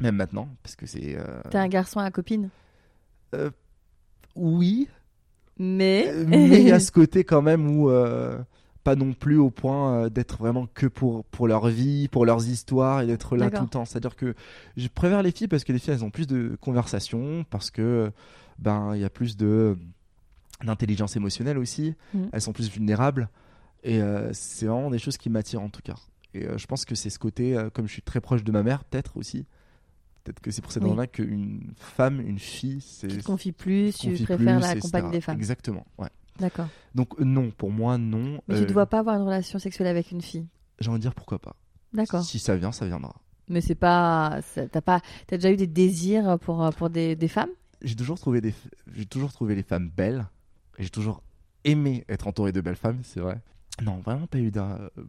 même 0.00 0.16
maintenant, 0.16 0.48
parce 0.64 0.74
que 0.74 0.86
c'est. 0.86 1.16
T'es 1.50 1.58
un 1.58 1.68
garçon 1.68 2.00
à 2.00 2.10
copine? 2.10 2.50
Oui, 4.34 4.88
Mais. 5.58 6.12
mais 6.26 6.60
il 6.60 6.66
y 6.66 6.72
a 6.72 6.80
ce 6.80 6.90
côté 6.90 7.22
quand 7.22 7.42
même 7.42 7.78
où. 7.78 7.90
Euh, 8.88 8.94
pas 8.94 8.96
non 8.96 9.12
plus 9.12 9.36
au 9.38 9.50
point 9.50 9.92
euh, 10.04 10.08
d'être 10.08 10.38
vraiment 10.38 10.66
que 10.74 10.86
pour, 10.86 11.24
pour 11.26 11.48
leur 11.48 11.68
vie, 11.68 12.08
pour 12.08 12.24
leurs 12.26 12.46
histoires 12.48 13.00
et 13.02 13.06
d'être 13.06 13.36
là 13.36 13.50
tout 13.50 13.62
le 13.62 13.68
temps. 13.68 13.84
C'est-à-dire 13.84 14.16
que 14.16 14.34
je 14.76 14.88
préfère 14.88 15.22
les 15.22 15.30
filles 15.32 15.48
parce 15.48 15.64
que 15.64 15.72
les 15.72 15.78
filles 15.78 15.94
elles 15.94 16.04
ont 16.04 16.10
plus 16.10 16.26
de 16.26 16.56
conversations, 16.60 17.44
parce 17.50 17.70
que 17.70 18.10
ben 18.58 18.94
il 18.94 19.00
y 19.00 19.04
a 19.04 19.10
plus 19.10 19.36
de 19.36 19.76
d'intelligence 20.64 21.16
émotionnelle 21.16 21.58
aussi, 21.58 21.94
Mhm. 22.14 22.30
elles 22.32 22.40
sont 22.40 22.52
plus 22.52 22.70
vulnérables 22.70 23.28
et 23.84 24.00
euh, 24.00 24.30
c'est 24.32 24.66
vraiment 24.66 24.90
des 24.90 24.98
choses 24.98 25.18
qui 25.18 25.28
m'attirent 25.28 25.60
en 25.62 25.68
tout 25.68 25.82
cas. 25.82 25.96
Et 26.32 26.46
euh, 26.46 26.56
je 26.58 26.66
pense 26.66 26.84
que 26.84 26.94
c'est 26.94 27.10
ce 27.10 27.18
côté, 27.18 27.56
euh, 27.56 27.68
comme 27.70 27.86
je 27.86 27.92
suis 27.92 28.02
très 28.02 28.20
proche 28.20 28.42
de 28.42 28.50
ma 28.52 28.62
mère, 28.62 28.84
peut-être 28.84 29.16
aussi. 29.18 29.44
Peut-être 30.24 30.40
que 30.40 30.50
c'est 30.50 30.60
pour 30.62 30.72
cette 30.72 30.82
Oui. 30.82 30.88
raison-là 30.88 31.06
qu'une 31.06 31.72
femme, 31.76 32.20
une 32.20 32.38
fille, 32.38 32.80
c'est. 32.80 33.06
Tu 33.08 33.18
te 33.18 33.22
confies 33.24 33.52
plus, 33.52 33.96
tu 33.96 34.10
préfères 34.24 34.36
plus, 34.36 34.44
la 34.46 34.56
etc. 34.72 34.80
compagnie 34.80 35.10
des 35.10 35.20
femmes. 35.20 35.36
Exactement, 35.36 35.86
ouais. 35.98 36.08
D'accord. 36.38 36.68
Donc 36.94 37.18
euh, 37.20 37.24
non, 37.24 37.50
pour 37.50 37.70
moi 37.70 37.98
non. 37.98 38.40
Mais 38.48 38.54
tu 38.56 38.62
Euh, 38.62 38.66
ne 38.66 38.72
dois 38.72 38.86
pas 38.86 38.98
avoir 39.00 39.16
une 39.16 39.22
relation 39.22 39.58
sexuelle 39.58 39.88
avec 39.88 40.10
une 40.10 40.20
fille? 40.22 40.46
J'ai 40.80 40.88
envie 40.90 40.98
de 40.98 41.02
dire 41.02 41.14
pourquoi 41.14 41.38
pas. 41.38 41.56
D'accord. 41.92 42.22
Si 42.22 42.38
ça 42.38 42.56
vient, 42.56 42.72
ça 42.72 42.86
viendra. 42.86 43.14
Mais 43.48 43.60
c'est 43.60 43.74
pas. 43.76 44.40
T'as 44.54 44.80
pas. 44.80 45.00
T'as 45.26 45.36
déjà 45.36 45.50
eu 45.50 45.56
des 45.56 45.66
désirs 45.66 46.38
pour, 46.40 46.68
pour 46.76 46.90
des, 46.90 47.14
des 47.16 47.28
femmes? 47.28 47.50
J'ai 47.82 47.94
toujours 47.94 48.18
trouvé 48.18 48.40
des, 48.40 48.54
j'ai 48.94 49.06
toujours 49.06 49.32
trouvé 49.32 49.54
les 49.54 49.62
femmes 49.62 49.88
belles. 49.88 50.26
J'ai 50.78 50.90
toujours 50.90 51.22
aimé 51.64 52.04
être 52.08 52.26
entouré 52.26 52.52
de 52.52 52.60
belles 52.60 52.76
femmes, 52.76 53.00
c'est 53.02 53.20
vrai. 53.20 53.40
Non, 53.82 53.98
vraiment 53.98 54.26
pas 54.26 54.38
eu 54.38 54.50
d'un, 54.50 54.78
euh, 54.98 55.04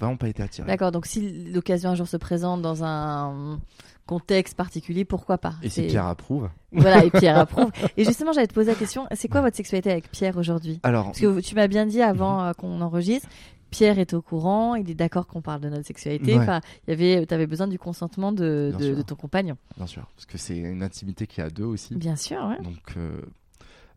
vraiment 0.00 0.16
pas 0.16 0.28
été 0.28 0.42
attiré. 0.42 0.66
D'accord. 0.66 0.92
Donc 0.92 1.06
si 1.06 1.50
l'occasion 1.50 1.90
un 1.90 1.94
jour 1.94 2.08
se 2.08 2.16
présente 2.16 2.62
dans 2.62 2.82
un 2.84 3.60
contexte 4.06 4.56
particulier, 4.56 5.04
pourquoi 5.04 5.38
pas 5.38 5.54
Et 5.62 5.68
si 5.68 5.82
Pierre 5.82 6.06
approuve. 6.06 6.48
Voilà, 6.72 7.04
et 7.04 7.10
Pierre 7.10 7.38
approuve. 7.38 7.70
Et 7.96 8.04
justement, 8.04 8.32
j'allais 8.32 8.48
te 8.48 8.54
poser 8.54 8.72
la 8.72 8.78
question 8.78 9.06
c'est 9.12 9.28
quoi 9.28 9.40
votre 9.40 9.56
sexualité 9.56 9.90
avec 9.90 10.10
Pierre 10.10 10.36
aujourd'hui? 10.36 10.80
Alors, 10.82 11.06
Parce 11.06 11.20
que 11.20 11.40
tu 11.40 11.54
m'as 11.54 11.68
bien 11.68 11.86
dit 11.86 12.02
avant 12.02 12.42
euh, 12.42 12.52
qu'on 12.52 12.80
enregistre, 12.80 13.28
Pierre 13.70 13.98
est 13.98 14.14
au 14.14 14.20
courant, 14.20 14.74
il 14.74 14.90
est 14.90 14.94
d'accord 14.94 15.26
qu'on 15.26 15.42
parle 15.42 15.60
de 15.60 15.68
notre 15.68 15.86
sexualité. 15.86 16.34
Ouais. 16.34 16.42
Enfin, 16.42 16.60
y 16.88 16.92
avait, 16.92 17.24
tu 17.26 17.32
avais 17.32 17.46
besoin 17.46 17.68
du 17.68 17.78
consentement 17.78 18.32
de, 18.32 18.74
de, 18.78 19.02
ton 19.02 19.14
compagnon. 19.14 19.56
bien 19.76 19.86
sûr, 19.86 20.06
parce 20.16 20.26
que 20.26 20.38
c'est 20.38 20.58
une 20.58 20.82
intimité 20.82 21.26
qui 21.26 21.40
est 21.40 21.44
à 21.44 21.50
deux 21.50 21.64
aussi. 21.64 21.94
Bien 21.94 22.16
sûr, 22.16 22.44
ouais. 22.44 22.60
Donc, 22.62 22.96
euh, 22.96 23.20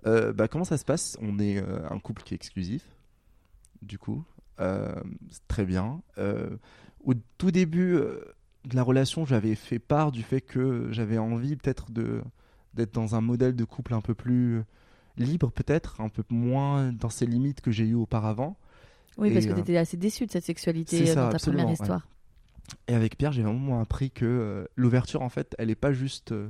euh, 0.05 0.33
bah, 0.33 0.47
comment 0.47 0.63
ça 0.63 0.77
se 0.77 0.85
passe? 0.85 1.17
On 1.21 1.39
est 1.39 1.57
euh, 1.57 1.79
un 1.89 1.99
couple 1.99 2.23
qui 2.23 2.33
est 2.33 2.37
exclusif, 2.37 2.83
du 3.81 3.97
coup? 3.97 4.23
Euh, 4.59 4.93
très 5.47 5.65
bien. 5.65 6.01
Euh, 6.17 6.57
au 7.03 7.13
tout 7.37 7.51
début 7.51 7.95
euh, 7.95 8.19
de 8.65 8.75
la 8.75 8.83
relation, 8.83 9.25
j'avais 9.25 9.55
fait 9.55 9.79
part 9.79 10.11
du 10.11 10.23
fait 10.23 10.41
que 10.41 10.87
j'avais 10.91 11.17
envie 11.17 11.55
peut-être 11.55 11.91
de 11.91 12.21
d'être 12.73 12.93
dans 12.93 13.13
un 13.13 13.21
modèle 13.21 13.55
de 13.55 13.65
couple 13.65 13.93
un 13.93 14.01
peu 14.01 14.15
plus 14.15 14.63
libre, 15.17 15.51
peut-être, 15.51 16.01
un 16.01 16.09
peu 16.09 16.23
moins 16.31 16.91
dans 16.91 17.09
ces 17.09 17.27
limites 17.27 17.61
que 17.61 17.69
j'ai 17.69 17.85
eues 17.85 17.93
auparavant. 17.93 18.57
Oui, 19.17 19.31
parce 19.31 19.45
Et, 19.45 19.49
que 19.49 19.53
tu 19.53 19.59
étais 19.59 19.77
assez 19.77 19.97
déçu 19.97 20.25
de 20.25 20.31
cette 20.31 20.45
sexualité 20.45 21.05
ça, 21.05 21.25
dans 21.25 21.29
ta 21.29 21.37
première 21.37 21.67
ouais. 21.67 21.73
histoire. 21.73 22.07
Et 22.87 22.93
avec 22.93 23.17
Pierre, 23.17 23.31
j'ai 23.31 23.43
vraiment 23.43 23.81
appris 23.81 24.11
que 24.11 24.25
euh, 24.25 24.65
l'ouverture, 24.75 25.21
en 25.21 25.29
fait, 25.29 25.55
elle 25.57 25.67
n'est 25.67 25.75
pas 25.75 25.93
juste 25.93 26.31
euh, 26.31 26.49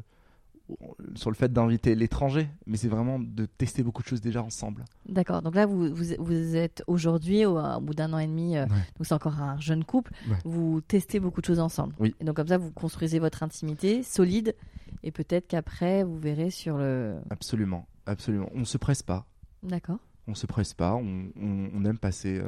sur 1.16 1.30
le 1.30 1.36
fait 1.36 1.52
d'inviter 1.52 1.94
l'étranger, 1.96 2.48
mais 2.66 2.78
c'est 2.78 2.88
vraiment 2.88 3.20
de 3.20 3.46
tester 3.46 3.84
beaucoup 3.84 4.02
de 4.02 4.08
choses 4.08 4.22
déjà 4.22 4.42
ensemble. 4.42 4.86
D'accord. 5.08 5.42
Donc 5.42 5.56
là, 5.56 5.66
vous, 5.66 5.94
vous, 5.94 6.06
vous 6.20 6.56
êtes 6.56 6.84
aujourd'hui, 6.88 7.46
au, 7.46 7.60
au 7.60 7.82
bout 7.82 7.94
d'un 7.94 8.14
an 8.14 8.18
et 8.18 8.28
demi, 8.28 8.56
euh, 8.58 8.64
Ouais. 8.64 8.70
donc 8.70 9.06
c'est 9.06 9.14
encore 9.14 9.42
un 9.42 9.60
jeune 9.60 9.84
couple, 9.84 10.14
Ouais. 10.30 10.38
vous 10.46 10.80
testez 10.82 11.20
beaucoup 11.20 11.42
de 11.42 11.46
choses 11.46 11.60
ensemble. 11.60 11.94
Oui. 12.00 12.16
Et 12.20 12.24
donc 12.24 12.36
comme 12.38 12.48
ça, 12.48 12.58
vous 12.58 12.72
construisez 12.72 13.20
votre 13.20 13.44
intimité 13.44 14.04
solide, 14.04 14.56
et 15.04 15.12
peut-être 15.12 15.48
qu'après, 15.48 16.04
vous 16.04 16.18
verrez 16.18 16.50
sur 16.50 16.78
le. 16.78 17.16
Absolument, 17.30 17.86
absolument. 18.06 18.50
On 18.56 18.64
se 18.66 18.78
presse 18.78 19.04
pas. 19.04 19.26
D'accord. 19.64 20.00
On 20.28 20.34
se 20.36 20.46
presse 20.48 20.74
pas. 20.74 20.94
On, 20.96 21.26
on- 21.40 21.70
on 21.76 21.86
aime 21.86 21.98
passer. 21.98 22.40
euh, 22.40 22.48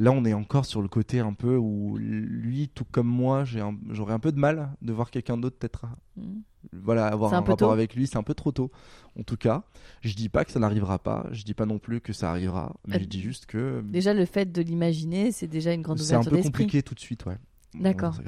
Là, 0.00 0.12
on 0.12 0.24
est 0.24 0.32
encore 0.32 0.64
sur 0.64 0.80
le 0.80 0.88
côté 0.88 1.20
un 1.20 1.34
peu 1.34 1.56
où 1.56 1.98
lui, 1.98 2.70
tout 2.74 2.86
comme 2.90 3.06
moi, 3.06 3.44
un- 3.58 3.76
j'aurais 3.90 4.14
un 4.14 4.18
peu 4.18 4.32
de 4.32 4.38
mal 4.38 4.70
de 4.80 4.92
voir 4.94 5.10
quelqu'un 5.10 5.36
d'autre 5.36 5.58
peut-être. 5.58 5.84
Mhm. 6.16 6.42
Voilà, 6.72 7.06
avoir 7.06 7.32
un, 7.34 7.36
rapport 7.36 7.56
tôt 7.56 7.70
avec 7.70 7.94
lui, 7.94 8.06
c'est 8.06 8.16
un 8.16 8.22
peu 8.22 8.32
trop 8.32 8.50
tôt. 8.50 8.70
En 9.18 9.22
tout 9.22 9.36
cas, 9.36 9.62
je 10.00 10.14
dis 10.14 10.30
pas 10.30 10.46
que 10.46 10.52
ça 10.52 10.58
n'arrivera 10.58 10.98
pas. 10.98 11.26
Je 11.32 11.44
dis 11.44 11.52
pas 11.52 11.66
non 11.66 11.78
plus 11.78 12.00
que 12.00 12.14
ça 12.14 12.30
arrivera. 12.30 12.74
Mais 12.88 12.96
Euh, 12.96 13.00
je 13.00 13.04
dis 13.04 13.20
juste 13.20 13.44
que 13.44 13.82
Déjà, 13.84 14.14
le 14.14 14.24
fait 14.24 14.50
de 14.50 14.62
l'imaginer, 14.62 15.32
c'est 15.32 15.46
déjà 15.48 15.72
une 15.74 15.82
grande 15.82 15.98
c'est 15.98 16.14
un 16.14 16.20
ouverture 16.20 16.32
peu 16.32 16.42
compliqué 16.44 16.82
tout 16.82 16.94
de 16.94 17.00
suite, 17.00 17.26
ouais. 17.26 17.36
D'accord. 17.74 18.18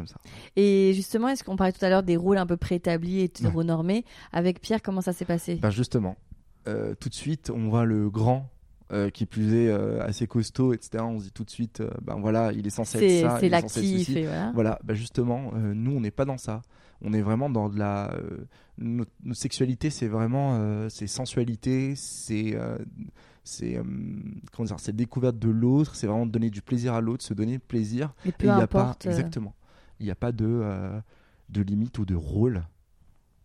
Et 0.57 0.93
justement, 0.95 1.29
est-ce 1.29 1.43
qu'on 1.43 1.57
parlait 1.57 1.73
tout 1.73 1.85
à 1.85 1.89
l'heure 1.89 2.03
des 2.03 2.17
rôles 2.17 2.39
un 2.39 2.47
peu 2.47 2.57
préétablis 2.59 3.21
et 3.21 3.33
Ouais. 3.43 3.49
renormés 3.49 4.05
Avec 4.31 4.61
Pierre, 4.61 4.83
comment 4.83 5.01
ça 5.01 5.13
s'est 5.15 5.25
passé? 5.25 5.57
Ben 5.57 5.71
justement, 5.71 6.17
euh, 6.69 6.95
tout 6.95 7.09
de 7.09 7.15
suite, 7.15 7.51
on 7.51 7.69
voit 7.69 7.85
le 7.87 8.09
grand 8.11 8.49
euh, 8.93 9.11
qui 9.11 9.27
plus 9.27 9.55
est 9.55 9.69
euh, 9.69 10.03
assez 10.03 10.27
costaud, 10.27 10.73
etc. 10.75 11.03
On 11.07 11.19
se 11.19 11.25
dit 11.25 11.33
tout 11.33 11.45
de 11.45 11.51
suite, 11.51 11.81
euh, 11.81 11.91
ben 12.03 12.17
voilà, 12.21 12.53
il 12.53 12.67
est 12.67 12.71
censé 12.71 12.99
être 12.99 13.29
ça, 13.31 13.39
c'est 13.41 13.47
il 13.47 13.55
est 13.55 13.61
censé 13.61 13.79
être 13.81 13.83
l'actif 13.83 14.07
ceci. 14.07 14.19
et 14.19 14.25
voilà. 14.27 14.51
Voilà, 14.55 14.79
ben 14.85 14.95
justement, 14.95 15.53
euh, 15.55 15.73
nous, 15.75 15.93
on 15.93 16.01
n'est 16.01 16.11
pas 16.11 16.25
dans 16.25 16.39
ça. 16.39 16.63
On 17.01 17.13
est 17.13 17.23
vraiment 17.23 17.51
dans 17.51 17.69
de 17.69 17.79
la. 17.79 18.13
euh, 18.15 18.47
notre, 18.79 19.11
notre 19.25 19.41
sexualité, 19.41 19.91
c'est 19.91 20.07
vraiment. 20.09 20.89
c'est 20.89 21.07
sensualité, 21.07 21.95
c'est. 21.97 22.57
c'est 23.45 23.81
comment 24.53 24.67
dire, 24.67 24.79
c'est 24.79 24.95
découverte 24.95 25.39
de 25.39 25.49
l'autre, 25.51 25.97
c'est 25.97 26.07
vraiment 26.07 26.27
donner 26.27 26.49
du 26.51 26.63
plaisir 26.63 26.95
à 26.95 27.01
l'autre, 27.01 27.25
se 27.25 27.35
donner 27.35 27.59
plaisir. 27.59 28.13
Et 28.25 28.29
Et 28.29 28.33
peu 28.33 28.47
il 28.47 28.55
n'y 28.55 28.61
a 28.61 28.63
importe. 28.65 29.03
pas, 29.03 29.09
euh, 29.09 29.13
exactement, 29.13 29.55
il 29.99 30.05
n'y 30.07 30.13
a 30.13 30.15
pas 30.15 30.31
de, 30.33 30.63
de 31.49 31.63
limite 31.63 31.99
ou 31.99 32.05
de 32.05 32.15
rôle. 32.15 32.63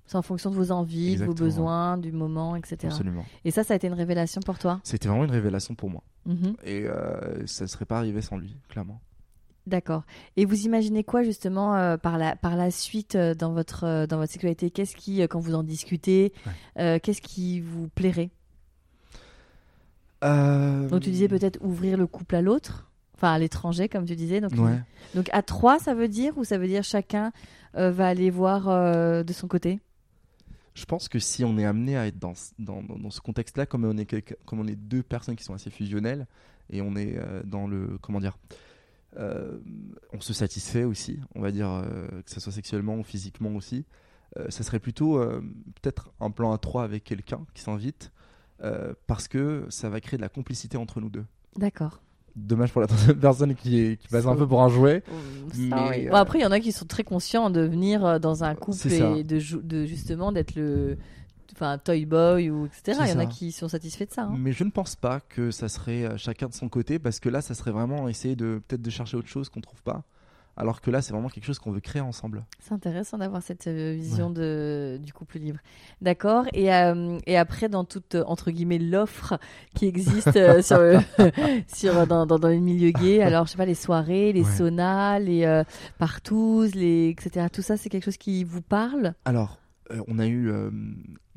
C'est 0.08 0.18
en 0.18 0.22
fonction 0.22 0.50
de 0.50 0.56
vos 0.56 0.72
envies, 0.72 1.18
de 1.18 1.26
vos 1.26 1.34
besoins, 1.34 1.98
du 1.98 2.12
moment, 2.12 2.56
etc. 2.56 2.78
Absolument. 2.86 3.26
Et 3.46 3.52
ça, 3.52 3.64
ça 3.64 3.74
a 3.74 3.76
été 3.78 3.88
une 3.88 3.94
révélation 3.94 4.42
pour 4.42 4.58
toi? 4.58 4.80
C'était 4.84 5.10
vraiment 5.10 5.26
une 5.26 5.32
révélation 5.32 5.76
pour 5.76 5.90
moi. 5.90 6.02
Mhm. 6.26 6.56
Et 6.64 6.86
euh, 6.86 7.46
ça 7.46 7.66
ne 7.66 7.70
serait 7.70 7.86
pas 7.86 7.98
arrivé 7.98 8.22
sans 8.22 8.38
lui, 8.38 8.56
clairement. 8.70 9.00
D'accord. 9.68 10.04
Et 10.38 10.46
vous 10.46 10.62
imaginez 10.66 11.04
quoi 11.04 11.24
justement 11.24 11.76
euh, 11.76 11.98
par, 11.98 12.18
la, 12.18 12.38
par 12.38 12.56
la 12.56 12.72
suite 12.72 13.16
euh, 13.16 13.34
dans, 13.36 13.52
votre, 13.52 13.84
euh, 13.84 14.08
dans 14.08 14.18
votre 14.18 14.32
sexualité? 14.32 14.72
Qu'est-ce 14.72 14.96
qui, 14.96 15.20
quand 15.24 15.42
vous 15.42 15.56
en 15.56 15.64
discutez, 15.64 16.32
qu'est-ce 16.78 17.22
qui 17.22 17.60
vous 17.60 17.90
plairait? 17.90 18.30
Donc 20.22 21.02
tu 21.02 21.10
disais 21.12 21.28
peut-être 21.28 21.60
ouvrir 21.62 21.98
le 21.98 22.08
couple 22.08 22.36
à 22.36 22.42
l'autre, 22.42 22.90
enfin 23.16 23.34
à 23.34 23.40
l'étranger 23.40 23.88
comme 23.90 24.06
tu 24.06 24.16
disais. 24.16 24.42
Donc, 24.42 24.54
Ouais. 24.54 24.80
donc 25.16 25.30
à 25.32 25.42
trois, 25.44 25.80
ça 25.80 25.94
veut 25.94 26.08
dire 26.08 26.38
ou 26.38 26.44
ça 26.44 26.58
veut 26.58 26.68
dire 26.68 26.84
chacun 26.84 27.32
va 27.74 28.08
aller 28.08 28.32
voir 28.32 29.24
de 29.24 29.34
son 29.34 29.48
côté? 29.48 29.80
Je 30.78 30.86
pense 30.86 31.10
que 31.10 31.18
si 31.18 31.44
on 31.44 31.58
est 31.58 31.66
amené 31.66 31.98
à 31.98 32.06
être 32.06 32.20
dans, 32.20 32.36
ce- 32.36 33.20
contexte-là, 33.22 33.66
comme 33.66 33.84
on, 33.84 33.98
est 33.98 34.36
comme 34.46 34.60
on 34.60 34.68
est 34.68 34.76
deux 34.76 35.02
personnes 35.02 35.36
qui 35.36 35.44
sont 35.44 35.56
assez 35.56 35.72
fusionnelles, 35.72 36.28
et 36.70 36.84
on 36.84 36.96
est 36.96 37.18
euh, 37.18 37.42
dans 37.44 37.66
le. 37.66 37.98
Comment 38.00 38.20
dire 38.20 38.38
euh, 39.18 39.58
On 40.14 40.22
se 40.22 40.34
satisfait 40.34 40.84
aussi, 40.84 41.20
on 41.34 41.42
va 41.42 41.52
dire, 41.52 41.68
euh, 41.72 42.08
que 42.22 42.30
ce 42.30 42.40
soit 42.40 42.52
sexuellement 42.52 42.96
ou 43.00 43.04
physiquement 43.04 43.56
aussi. 43.56 43.86
Ça 44.50 44.62
serait 44.62 44.80
plutôt 44.80 45.18
peut-être 45.82 46.12
un 46.20 46.30
plan 46.30 46.52
à 46.52 46.60
trois 46.60 46.84
avec 46.84 47.04
quelqu'un 47.04 47.44
qui 47.56 47.64
s'invite, 47.64 48.12
parce 49.08 49.28
que 49.28 49.66
ça 49.70 49.90
va 49.90 50.00
créer 50.00 50.18
de 50.18 50.22
la 50.22 50.30
complicité 50.30 50.78
entre 50.78 51.02
nous 51.02 51.10
deux. 51.10 51.26
D'accord. 51.56 52.02
Dommage 52.38 52.72
pour 52.72 52.82
la 52.82 52.88
troisième 52.88 53.20
personne 53.20 53.56
qui, 53.56 53.80
est, 53.80 53.98
qui 53.98 54.08
passe 54.10 54.26
un 54.28 54.36
peu 54.36 54.48
pour 54.48 54.62
un 54.62 54.70
jouet. 54.70 55.04
Mais, 55.58 56.08
euh, 56.08 56.14
après, 56.14 56.40
il 56.40 56.44
y 56.44 56.46
en 56.46 56.52
a 56.52 56.60
qui 56.60 56.72
sont 56.72 56.86
très 56.86 57.04
conscients 57.04 57.50
de 57.50 57.62
venir 57.62 58.06
euh, 58.06 58.20
dans 58.20 58.44
un 58.44 58.54
couple 58.56 58.78
et 58.92 59.24
de, 59.24 59.40
justement 59.86 60.32
d'être 60.32 60.56
le 60.56 60.98
enfin 61.54 61.80
toy 61.80 62.06
boy 62.06 62.52
ou 62.52 62.68
etc. 62.68 63.00
Il 63.06 63.10
y 63.10 63.14
en 63.14 63.20
a 63.20 63.26
qui 63.26 63.52
sont 63.52 63.68
satisfaits 63.68 64.06
de 64.06 64.12
ça. 64.14 64.24
hein. 64.24 64.36
Mais 64.38 64.52
je 64.52 64.64
ne 64.64 64.70
pense 64.70 64.96
pas 64.96 65.20
que 65.22 65.50
ça 65.50 65.68
serait 65.68 66.04
euh, 66.04 66.16
chacun 66.18 66.48
de 66.48 66.54
son 66.54 66.70
côté, 66.70 67.00
parce 67.00 67.20
que 67.20 67.30
là, 67.30 67.42
ça 67.42 67.56
serait 67.56 67.72
vraiment 67.72 68.08
essayer 68.08 68.36
de 68.36 68.62
peut-être 68.68 68.84
de 68.84 68.90
chercher 68.92 69.18
autre 69.18 69.28
chose 69.30 69.50
qu'on 69.50 69.62
trouve 69.62 69.82
pas. 69.82 70.04
Alors 70.60 70.82
que 70.82 70.90
là, 70.90 71.04
c'est 71.04 71.14
vraiment 71.14 71.30
quelque 71.30 71.46
chose 71.46 71.60
qu'on 71.60 71.72
veut 71.72 71.80
créer 71.80 72.02
ensemble. 72.02 72.44
C'est 72.60 72.74
intéressant 72.74 73.20
d'avoir 73.20 73.44
cette 73.44 73.68
euh, 73.68 73.94
vision 73.96 74.32
de, 74.32 75.00
du 75.02 75.14
couple 75.14 75.38
libre. 75.38 75.60
D'accord. 76.02 76.46
Et, 76.52 76.74
euh, 76.74 77.20
et 77.28 77.38
après, 77.38 77.70
dans 77.70 77.86
toute, 77.86 78.16
euh, 78.16 78.24
entre 78.26 78.50
guillemets, 78.50 78.80
l'offre 78.80 79.38
qui 79.76 79.86
existe 79.86 80.36
euh, 80.36 80.64
sur, 80.64 80.80
dans, 82.08 82.26
dans, 82.26 82.40
dans 82.40 82.48
les 82.48 82.60
milieux 82.60 82.90
gays, 82.90 83.22
alors, 83.22 83.46
je 83.46 83.52
sais 83.52 83.58
pas, 83.58 83.66
les 83.68 83.76
soirées, 83.76 84.34
les 84.34 84.42
Ouais. 84.44 84.52
saunas, 84.52 85.20
les 85.20 85.64
partouzes, 86.00 86.74
les, 86.74 87.10
etc. 87.10 87.48
Tout 87.54 87.62
ça, 87.62 87.78
c'est 87.78 87.90
quelque 87.90 88.06
chose 88.06 88.18
qui 88.18 88.44
vous 88.44 88.62
parle? 88.62 89.14
Alors, 89.26 89.60
on 90.08 90.18
a 90.20 90.28
eu, 90.28 90.52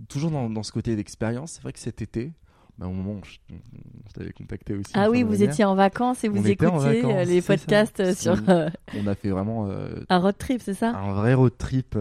toujours 0.08 0.30
dans, 0.30 0.48
dans 0.48 0.62
ce 0.62 0.72
côté 0.72 0.96
d'expérience, 0.96 1.52
c'est 1.52 1.62
vrai 1.62 1.72
que 1.72 1.78
cet 1.78 2.00
été, 2.02 2.32
bah, 2.80 2.86
au 2.86 2.92
moment 2.92 3.12
où 3.12 3.20
je, 3.24 3.36
on, 3.52 3.56
on 3.56 4.10
t'avait 4.12 4.32
contacté 4.32 4.74
aussi. 4.74 4.90
Ah 4.94 5.10
oui, 5.10 5.22
vous 5.22 5.42
étiez 5.42 5.64
en 5.64 5.74
vacances 5.74 6.24
et 6.24 6.28
vous 6.28 6.38
On 6.40 6.44
écoutiez 6.44 7.04
euh, 7.04 7.12
vacances, 7.12 7.28
les 7.28 7.42
podcasts 7.42 8.00
euh, 8.00 8.14
sur 8.14 8.36
euh, 8.48 8.68
On 8.98 9.06
a 9.06 9.14
fait 9.14 9.28
vraiment 9.30 9.68
un 10.08 10.18
road 10.18 10.36
trip, 10.38 10.60
c'est 10.64 10.74
ça? 10.74 10.90
un 10.96 11.12
vrai 11.12 11.34
road 11.34 11.52
trip. 11.58 11.96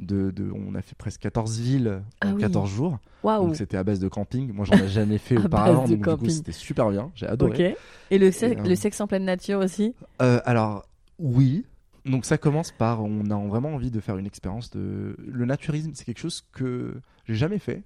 de, 0.00 0.30
de- 0.30 0.50
on 0.50 0.74
a 0.74 0.82
fait 0.82 0.96
presque 0.96 1.20
14 1.20 1.58
villes 1.60 2.02
Ah 2.20 2.28
en 2.28 2.34
oui. 2.34 2.40
14 2.40 2.70
jours. 2.70 2.98
Waouh 3.22 3.46
Donc 3.46 3.56
c'était 3.56 3.76
à 3.76 3.84
base 3.84 4.00
de 4.00 4.08
camping. 4.08 4.52
Moi, 4.52 4.64
j'en 4.64 4.74
ai 4.78 4.88
jamais 4.88 5.18
fait 5.18 5.36
auparavant. 5.44 5.82
Donc 5.88 5.88
du 5.88 5.96
coup, 5.98 6.10
camping. 6.10 6.30
c'était 6.30 6.52
super 6.52 6.90
bien. 6.90 7.10
J'ai 7.14 7.26
adoré. 7.26 7.76
Et 8.10 8.18
le, 8.18 8.30
se- 8.32 8.44
Et, 8.46 8.54
le 8.54 8.74
sexe 8.76 9.00
en 9.00 9.06
pleine 9.06 9.24
nature 9.24 9.60
aussi? 9.60 9.94
Euh, 10.22 10.40
alors, 10.44 10.84
oui. 11.18 11.64
Donc 12.04 12.24
ça 12.26 12.36
commence 12.36 12.70
par, 12.70 13.02
on 13.02 13.30
a 13.30 13.48
vraiment 13.48 13.70
envie 13.74 13.90
de 13.90 13.98
faire 14.00 14.18
une 14.18 14.26
expérience 14.26 14.70
de... 14.70 15.16
Le 15.26 15.44
naturisme, 15.46 15.92
c'est 15.94 16.04
quelque 16.04 16.18
chose 16.20 16.44
que 16.52 16.94
j'ai 17.26 17.34
jamais 17.34 17.58
fait 17.58 17.82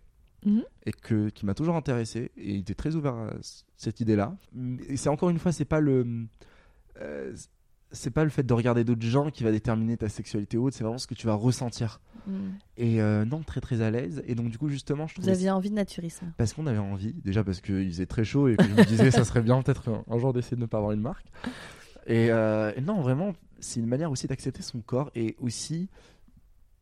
Mhm. 0.46 0.62
et 0.86 0.92
que, 0.92 1.30
qui 1.30 1.46
m'a 1.46 1.54
toujours 1.54 1.74
intéressé 1.76 2.30
et 2.36 2.54
il 2.54 2.60
était 2.60 2.74
très 2.74 2.94
ouvert 2.94 3.14
à 3.14 3.30
cette 3.76 4.00
idée-là. 4.00 4.36
Et 4.88 4.96
c'est 4.96 5.08
encore 5.08 5.30
une 5.30 5.38
fois, 5.38 5.52
c'est 5.52 5.64
pas 5.64 5.80
le... 5.80 6.26
euh, 7.00 7.34
c'est 7.90 8.10
pas 8.10 8.22
le 8.22 8.28
fait 8.30 8.42
de 8.42 8.52
regarder 8.52 8.84
d'autres 8.84 9.06
gens 9.06 9.30
qui 9.30 9.44
va 9.44 9.50
déterminer 9.50 9.96
ta 9.96 10.10
sexualité 10.10 10.58
ou 10.58 10.66
autre, 10.66 10.76
c'est 10.76 10.84
vraiment 10.84 10.98
ce 10.98 11.06
que 11.06 11.14
tu 11.14 11.26
vas 11.26 11.32
ressentir. 11.34 12.00
Mm. 12.26 12.32
Et 12.76 13.00
euh, 13.00 13.24
non, 13.24 13.42
très 13.42 13.60
très 13.62 13.80
à 13.80 13.90
l'aise. 13.90 14.22
Et 14.26 14.34
donc 14.34 14.50
du 14.50 14.58
coup, 14.58 14.68
justement, 14.68 15.06
je 15.06 15.18
Vous 15.20 15.30
aviez 15.30 15.50
envie 15.50 15.70
de 15.70 15.74
naturisme 15.74 16.32
parce 16.36 16.52
qu'on 16.52 16.66
avait 16.66 16.76
envie, 16.78 17.14
déjà 17.14 17.42
parce 17.42 17.62
qu'il 17.62 17.88
faisait 17.88 18.06
très 18.06 18.24
chaud 18.24 18.48
et 18.48 18.56
que 18.56 18.64
je 18.64 18.74
me 18.74 18.84
disais 18.84 19.10
ça 19.10 19.24
serait 19.24 19.40
bien 19.40 19.62
peut-être 19.62 19.88
un, 19.88 20.04
un 20.06 20.18
jour 20.18 20.34
d'essayer 20.34 20.56
de 20.56 20.60
ne 20.60 20.66
pas 20.66 20.76
avoir 20.76 20.92
une 20.92 21.00
marque. 21.00 21.26
Et, 22.06 22.30
euh, 22.30 22.72
et 22.76 22.80
non, 22.80 23.00
vraiment, 23.00 23.34
c'est 23.58 23.80
une 23.80 23.86
manière 23.86 24.10
aussi 24.10 24.26
d'accepter 24.26 24.62
son 24.62 24.80
corps 24.80 25.10
et 25.14 25.36
aussi 25.40 25.88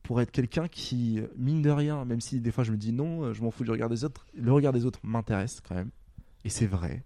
pour 0.07 0.21
être 0.21 0.31
quelqu'un 0.31 0.69
qui, 0.69 1.21
mine 1.37 1.63
de 1.63 1.71
rien, 1.71 2.05
même 2.05 2.21
si 2.21 2.41
des 2.41 2.53
fois 2.53 2.63
je 2.63 2.71
me 2.71 2.77
dis 2.77 2.93
non, 2.93 3.25
euh, 3.25 3.33
je 3.35 3.43
m'en 3.43 3.51
fous 3.51 3.65
du 3.65 3.73
regard 3.73 3.89
des 3.89 4.05
autres, 4.05 4.25
le 4.35 4.53
regard 4.53 4.73
des 4.73 4.87
autres 4.87 5.01
m'intéresse 5.03 5.61
quand 5.61 5.75
même. 5.75 5.91
Et 6.45 6.49
c'est 6.49 6.67
vrai. 6.67 7.03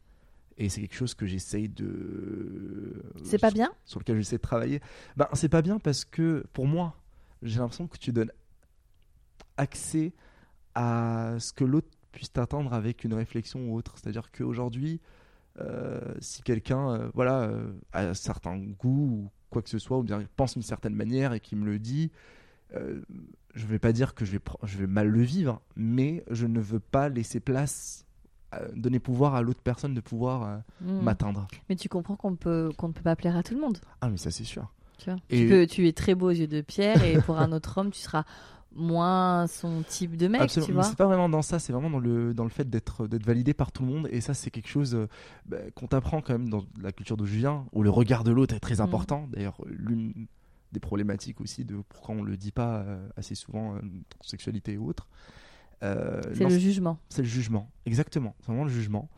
Et 0.59 0.69
c'est 0.69 0.83
quelque 0.83 0.95
chose 0.95 1.15
que 1.15 1.25
j'essaye 1.25 1.71
de. 1.71 3.03
C'est 3.25 3.41
pas 3.41 3.51
bien? 3.51 3.73
Sur 3.87 4.01
lequel 4.01 4.19
j'essaie 4.19 4.37
de 4.37 4.43
travailler. 4.43 4.81
Ben, 5.17 5.27
c'est 5.33 5.49
pas 5.49 5.63
bien 5.63 5.79
parce 5.79 6.05
que 6.05 6.45
pour 6.53 6.67
moi, 6.67 6.95
j'ai 7.43 7.59
l'impression 7.59 7.87
que 7.87 7.97
tu 7.97 8.13
donnes 8.13 8.33
accès 9.57 10.13
à 10.75 11.37
ce 11.39 11.55
que 11.55 11.65
l'autre 11.65 11.89
puisse 12.13 12.31
t'attendre 12.31 12.75
avec 12.75 13.05
une 13.05 13.15
réflexion 13.15 13.71
ou 13.71 13.77
autre. 13.77 13.95
C'est-à-dire 13.97 14.31
qu'aujourd'hui, 14.31 15.01
euh, 15.59 16.01
si 16.21 16.43
quelqu'un 16.43 16.91
euh, 16.91 17.11
voilà, 17.15 17.45
euh, 17.45 17.73
a 17.95 18.09
un 18.09 18.15
certain 18.15 18.59
goût 18.59 19.25
ou 19.25 19.31
quoi 19.49 19.63
que 19.63 19.71
ce 19.71 19.79
soit, 19.79 19.97
ou 19.97 20.03
bien 20.03 20.23
pense 20.37 20.53
d'une 20.53 20.63
certaine 20.63 20.95
manière 20.95 21.33
et 21.33 21.41
qui 21.41 21.57
me 21.57 21.65
le 21.65 21.79
dit, 21.79 22.11
euh, 22.75 23.01
je 23.55 23.67
vais 23.67 23.79
pas 23.79 23.93
dire 23.93 24.15
que 24.15 24.25
je 24.25 24.33
vais, 24.33 24.39
pr- 24.39 24.57
je 24.65 24.79
vais 24.79 24.87
mal 24.87 25.09
le 25.09 25.23
vivre, 25.23 25.61
mais 25.77 26.25
je 26.31 26.47
ne 26.47 26.61
veux 26.61 26.81
pas 26.81 27.09
laisser 27.09 27.41
place, 27.41 28.07
euh, 28.55 28.69
donner 28.75 28.99
pouvoir 29.01 29.35
à 29.35 29.43
l'autre 29.43 29.61
personne 29.63 29.95
de 29.95 30.01
pouvoir 30.01 30.43
euh, 30.43 30.57
Mm. 30.83 31.03
m'atteindre. 31.03 31.49
Mais 31.69 31.77
tu 31.77 31.89
comprends 31.89 32.17
qu'on 32.17 32.37
peut, 32.37 32.71
qu'on 32.77 32.89
ne 32.89 32.93
peut 32.93 33.03
pas 33.03 33.17
plaire 33.17 33.37
à 33.37 33.43
tout 33.43 33.55
le 33.55 33.61
monde. 33.61 33.79
Ah, 34.01 34.09
mais 34.09 34.17
ça 34.17 34.31
c'est 34.31 34.45
sûr. 34.45 34.73
Tu, 34.99 35.11
vois. 35.11 35.19
Et- 35.31 35.41
tu, 35.43 35.49
peux- 35.49 35.67
tu 35.67 35.89
es 35.89 35.93
très 35.93 36.15
beau 36.15 36.27
aux 36.27 36.31
yeux 36.31 36.47
de 36.47 36.61
Pierre 36.61 37.03
et 37.05 37.19
pour 37.23 37.39
un 37.39 37.53
autre 37.53 37.79
homme, 37.79 37.91
tu 37.91 38.01
seras 38.01 38.25
moins 38.73 39.47
son 39.49 39.83
type 39.83 40.17
de 40.17 40.29
mec, 40.29 40.43
Absolument. 40.43 40.67
tu 40.67 40.73
Mais 40.73 40.75
vois. 40.83 40.85
C'est 40.85 40.97
pas 40.97 41.07
vraiment 41.07 41.29
dans 41.29 41.43
ça, 41.43 41.59
c'est 41.59 41.73
vraiment 41.73 41.91
dans 41.91 41.99
le, 41.99 42.35
dans 42.35 42.45
le 42.45 42.51
fait 42.51 42.69
d'être 42.71 43.07
d'être 43.09 43.27
validé 43.27 43.53
par 43.55 43.73
tout 43.73 43.83
le 43.85 43.89
monde. 43.89 44.09
Et 44.13 44.21
ça, 44.21 44.33
c'est 44.35 44.51
quelque 44.51 44.69
chose 44.69 44.95
euh, 44.95 45.09
bah, 45.47 45.57
qu'on 45.75 45.87
t'apprend 45.89 46.21
quand 46.21 46.35
même 46.35 46.49
dans 46.49 46.65
la 46.81 46.93
culture 46.93 47.17
d'où 47.17 47.27
je 47.27 47.35
viens, 47.37 47.65
où 47.73 47.83
le 47.83 47.91
regard 47.91 48.23
de 48.25 48.31
l'autre 48.31 48.55
est 48.55 48.61
très 48.61 48.77
Mhm. 48.77 48.81
important. 48.83 49.29
D'ailleurs, 49.33 49.57
l'une 49.67 50.27
des 50.73 50.81
problématiques 50.81 51.41
aussi 51.41 51.65
de 51.65 51.77
pourquoi 51.89 52.15
on 52.15 52.23
le 52.23 52.37
dit 52.37 52.53
pas 52.53 52.79
euh, 52.81 53.09
assez 53.17 53.35
souvent, 53.35 53.75
euh, 53.75 53.81
notre 53.83 54.29
sexualité 54.29 54.73
et 54.75 54.79
autres. 54.79 55.09
Euh, 55.83 56.21
C'est 56.35 56.45
le 56.45 56.59
jugement. 56.59 56.99
c'est 57.09 57.23
le 57.23 57.29
jugement, 57.29 57.71
exactement. 57.87 58.35
C'est 58.41 58.47
vraiment 58.47 58.65
le 58.65 58.71
jugement. 58.71 59.09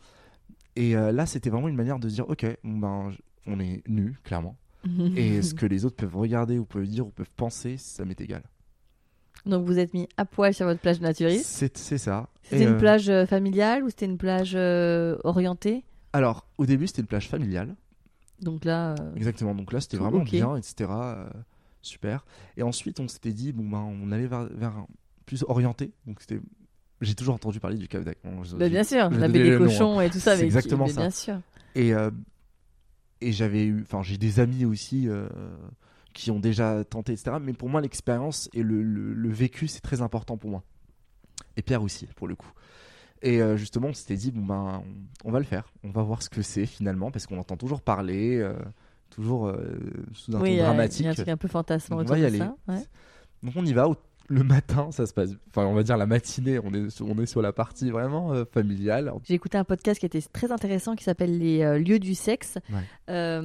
Et 0.76 0.96
euh, 0.96 1.12
là, 1.12 1.26
c'était 1.26 1.50
vraiment 1.50 1.68
une 1.68 1.76
manière 1.76 1.98
de 1.98 2.08
dire, 2.08 2.28
ok, 2.28 2.46
ben, 2.64 3.10
on 3.46 3.60
est 3.60 3.82
nus, 3.88 4.16
clairement. 4.24 4.56
Et 5.16 5.42
ce 5.42 5.54
que 5.54 5.66
les 5.66 5.84
autres 5.84 5.96
peuvent 5.96 6.16
regarder 6.16 6.58
ou 6.58 6.64
peuvent 6.64 6.86
dire 6.86 7.06
ou 7.06 7.10
peuvent 7.10 7.30
penser, 7.36 7.76
ça 7.76 8.04
m'est 8.04 8.20
égal. 8.20 8.42
Donc 9.46 9.64
vous 9.66 9.78
êtes 9.78 9.92
mis 9.92 10.08
à 10.16 10.24
poil 10.24 10.54
sur 10.54 10.66
votre 10.66 10.80
plage 10.80 11.00
naturiste. 11.00 11.46
C'est 11.74 11.98
ça. 11.98 12.28
C'était 12.42 12.64
une 12.64 12.70
euh, 12.70 12.78
plage 12.78 13.08
euh, 13.08 13.26
familiale 13.26 13.82
ou 13.82 13.90
c'était 13.90 14.06
une 14.06 14.18
plage 14.18 14.52
euh, 14.54 15.16
orientée? 15.24 15.84
Alors, 16.12 16.46
au 16.58 16.66
début, 16.66 16.86
c'était 16.86 17.00
une 17.00 17.08
plage 17.08 17.28
familiale. 17.28 17.74
Donc 18.42 18.64
là, 18.64 18.94
euh, 19.00 19.14
Exactement. 19.14 19.54
Donc 19.54 19.72
là, 19.72 19.80
c'était 19.80 19.96
vraiment 19.96 20.24
bien, 20.24 20.56
etc. 20.56 20.90
euh, 20.90 21.28
super. 21.80 22.24
Et 22.56 22.62
ensuite, 22.62 23.00
on 23.00 23.08
s'était 23.08 23.32
dit, 23.32 23.52
bon, 23.52 23.68
ben, 23.68 23.78
on 23.78 24.12
allait 24.12 24.26
vers, 24.26 24.44
vers 24.52 24.76
un 24.76 24.86
plus 25.26 25.44
orienté. 25.48 25.92
Donc 26.06 26.20
c'était. 26.20 26.40
J'ai 27.00 27.14
toujours 27.14 27.34
entendu 27.34 27.58
parler 27.58 27.76
du 27.76 27.88
Cap. 27.88 28.04
Bon, 28.24 28.42
bah, 28.56 28.68
bien 28.68 28.84
sûr, 28.84 29.10
la 29.10 29.26
baie 29.28 29.42
des 29.42 29.54
hein. 29.54 29.58
cochons 29.58 30.00
et 30.00 30.08
tout 30.10 30.20
ça. 30.20 30.32
C'est 30.34 30.40
qui- 30.40 30.44
exactement 30.44 30.86
ça. 30.86 31.00
Bien 31.00 31.10
sûr. 31.10 31.40
Et, 31.74 31.92
euh, 31.94 32.10
et 33.20 33.32
j'avais 33.32 33.64
eu. 33.64 33.82
Enfin, 33.82 34.02
j'ai 34.02 34.18
des 34.18 34.38
amis 34.40 34.64
aussi 34.64 35.08
euh, 35.08 35.28
qui 36.12 36.30
ont 36.30 36.38
déjà 36.38 36.84
tenté, 36.84 37.12
etc. 37.12 37.36
Mais 37.40 37.52
pour 37.54 37.68
moi, 37.68 37.80
l'expérience 37.80 38.48
et 38.52 38.62
le, 38.62 38.82
le- 38.82 39.14
le 39.14 39.28
vécu, 39.30 39.66
c'est 39.68 39.80
très 39.80 40.00
important 40.02 40.36
pour 40.36 40.50
moi. 40.50 40.62
Et 41.56 41.62
Pierre 41.62 41.82
aussi, 41.82 42.06
pour 42.16 42.28
le 42.28 42.36
coup. 42.36 42.50
Et 43.22 43.40
euh, 43.40 43.56
justement, 43.56 43.88
on 43.88 43.92
s'était 43.94 44.16
dit, 44.16 44.30
bon, 44.32 44.44
ben, 44.44 44.82
on, 45.24 45.30
va 45.30 45.38
le 45.38 45.44
faire. 45.44 45.72
On 45.84 45.90
va 45.90 46.02
voir 46.02 46.22
ce 46.22 46.28
que 46.30 46.42
c'est 46.42 46.66
finalement, 46.66 47.10
parce 47.10 47.26
qu'on 47.26 47.38
entend 47.38 47.56
toujours 47.56 47.80
parler, 47.80 48.38
euh, 48.38 48.54
toujours 49.10 49.46
euh, 49.48 49.78
sous 50.12 50.34
un 50.36 50.40
Oui, 50.40 50.56
ton 50.56 50.62
a- 50.62 50.66
dramatique. 50.66 51.00
il 51.00 51.04
y 51.04 51.08
a 51.08 51.10
un 51.12 51.14
truc 51.14 51.28
un 51.28 51.36
peu 51.36 51.48
fantasmant 51.48 51.98
On 51.98 52.00
autour 52.00 52.16
de 52.16 52.28
ça. 52.28 52.56
ouais. 52.68 52.74
Donc 53.42 53.52
on 53.56 53.64
y 53.64 53.72
va. 53.72 53.88
Le 54.28 54.44
matin, 54.44 54.90
ça 54.92 55.04
se 55.06 55.12
passe. 55.12 55.30
Enfin, 55.48 55.66
on 55.66 55.74
va 55.74 55.82
dire 55.82 55.96
la 55.96 56.06
matinée. 56.06 56.58
On 56.62 56.72
est 56.72 56.90
sur, 56.90 57.06
on 57.06 57.18
est 57.18 57.26
sur 57.26 57.42
la 57.42 57.52
partie 57.52 57.90
vraiment 57.90 58.32
familiale. 58.52 59.12
J'ai 59.24 59.34
écouté 59.34 59.58
un 59.58 59.64
podcast 59.64 59.98
qui 60.00 60.06
était 60.06 60.22
très 60.32 60.52
intéressant 60.52 60.94
qui 60.94 61.04
s'appelle 61.04 61.38
Les 61.38 61.78
lieux 61.80 61.98
du 61.98 62.14
sexe 62.14 62.56
Ouais. 62.72 63.40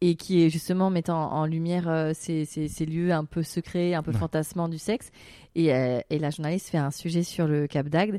et 0.00 0.14
qui 0.16 0.42
est 0.44 0.50
justement 0.50 0.90
mettant 0.90 1.32
en 1.32 1.46
lumière 1.46 2.10
ces, 2.14 2.44
ces- 2.44 2.68
ces 2.68 2.84
lieux 2.84 3.12
un 3.12 3.24
peu 3.24 3.42
secrets, 3.42 3.94
un 3.94 4.02
peu 4.02 4.10
Ouais. 4.12 4.18
fantasmants 4.18 4.68
du 4.68 4.78
sexe. 4.78 5.10
Et, 5.54 5.66
et 5.66 6.18
la 6.18 6.30
journaliste 6.30 6.68
fait 6.68 6.78
un 6.78 6.90
sujet 6.90 7.22
sur 7.22 7.46
le 7.46 7.66
Cap 7.66 7.88
d'Agde 7.88 8.18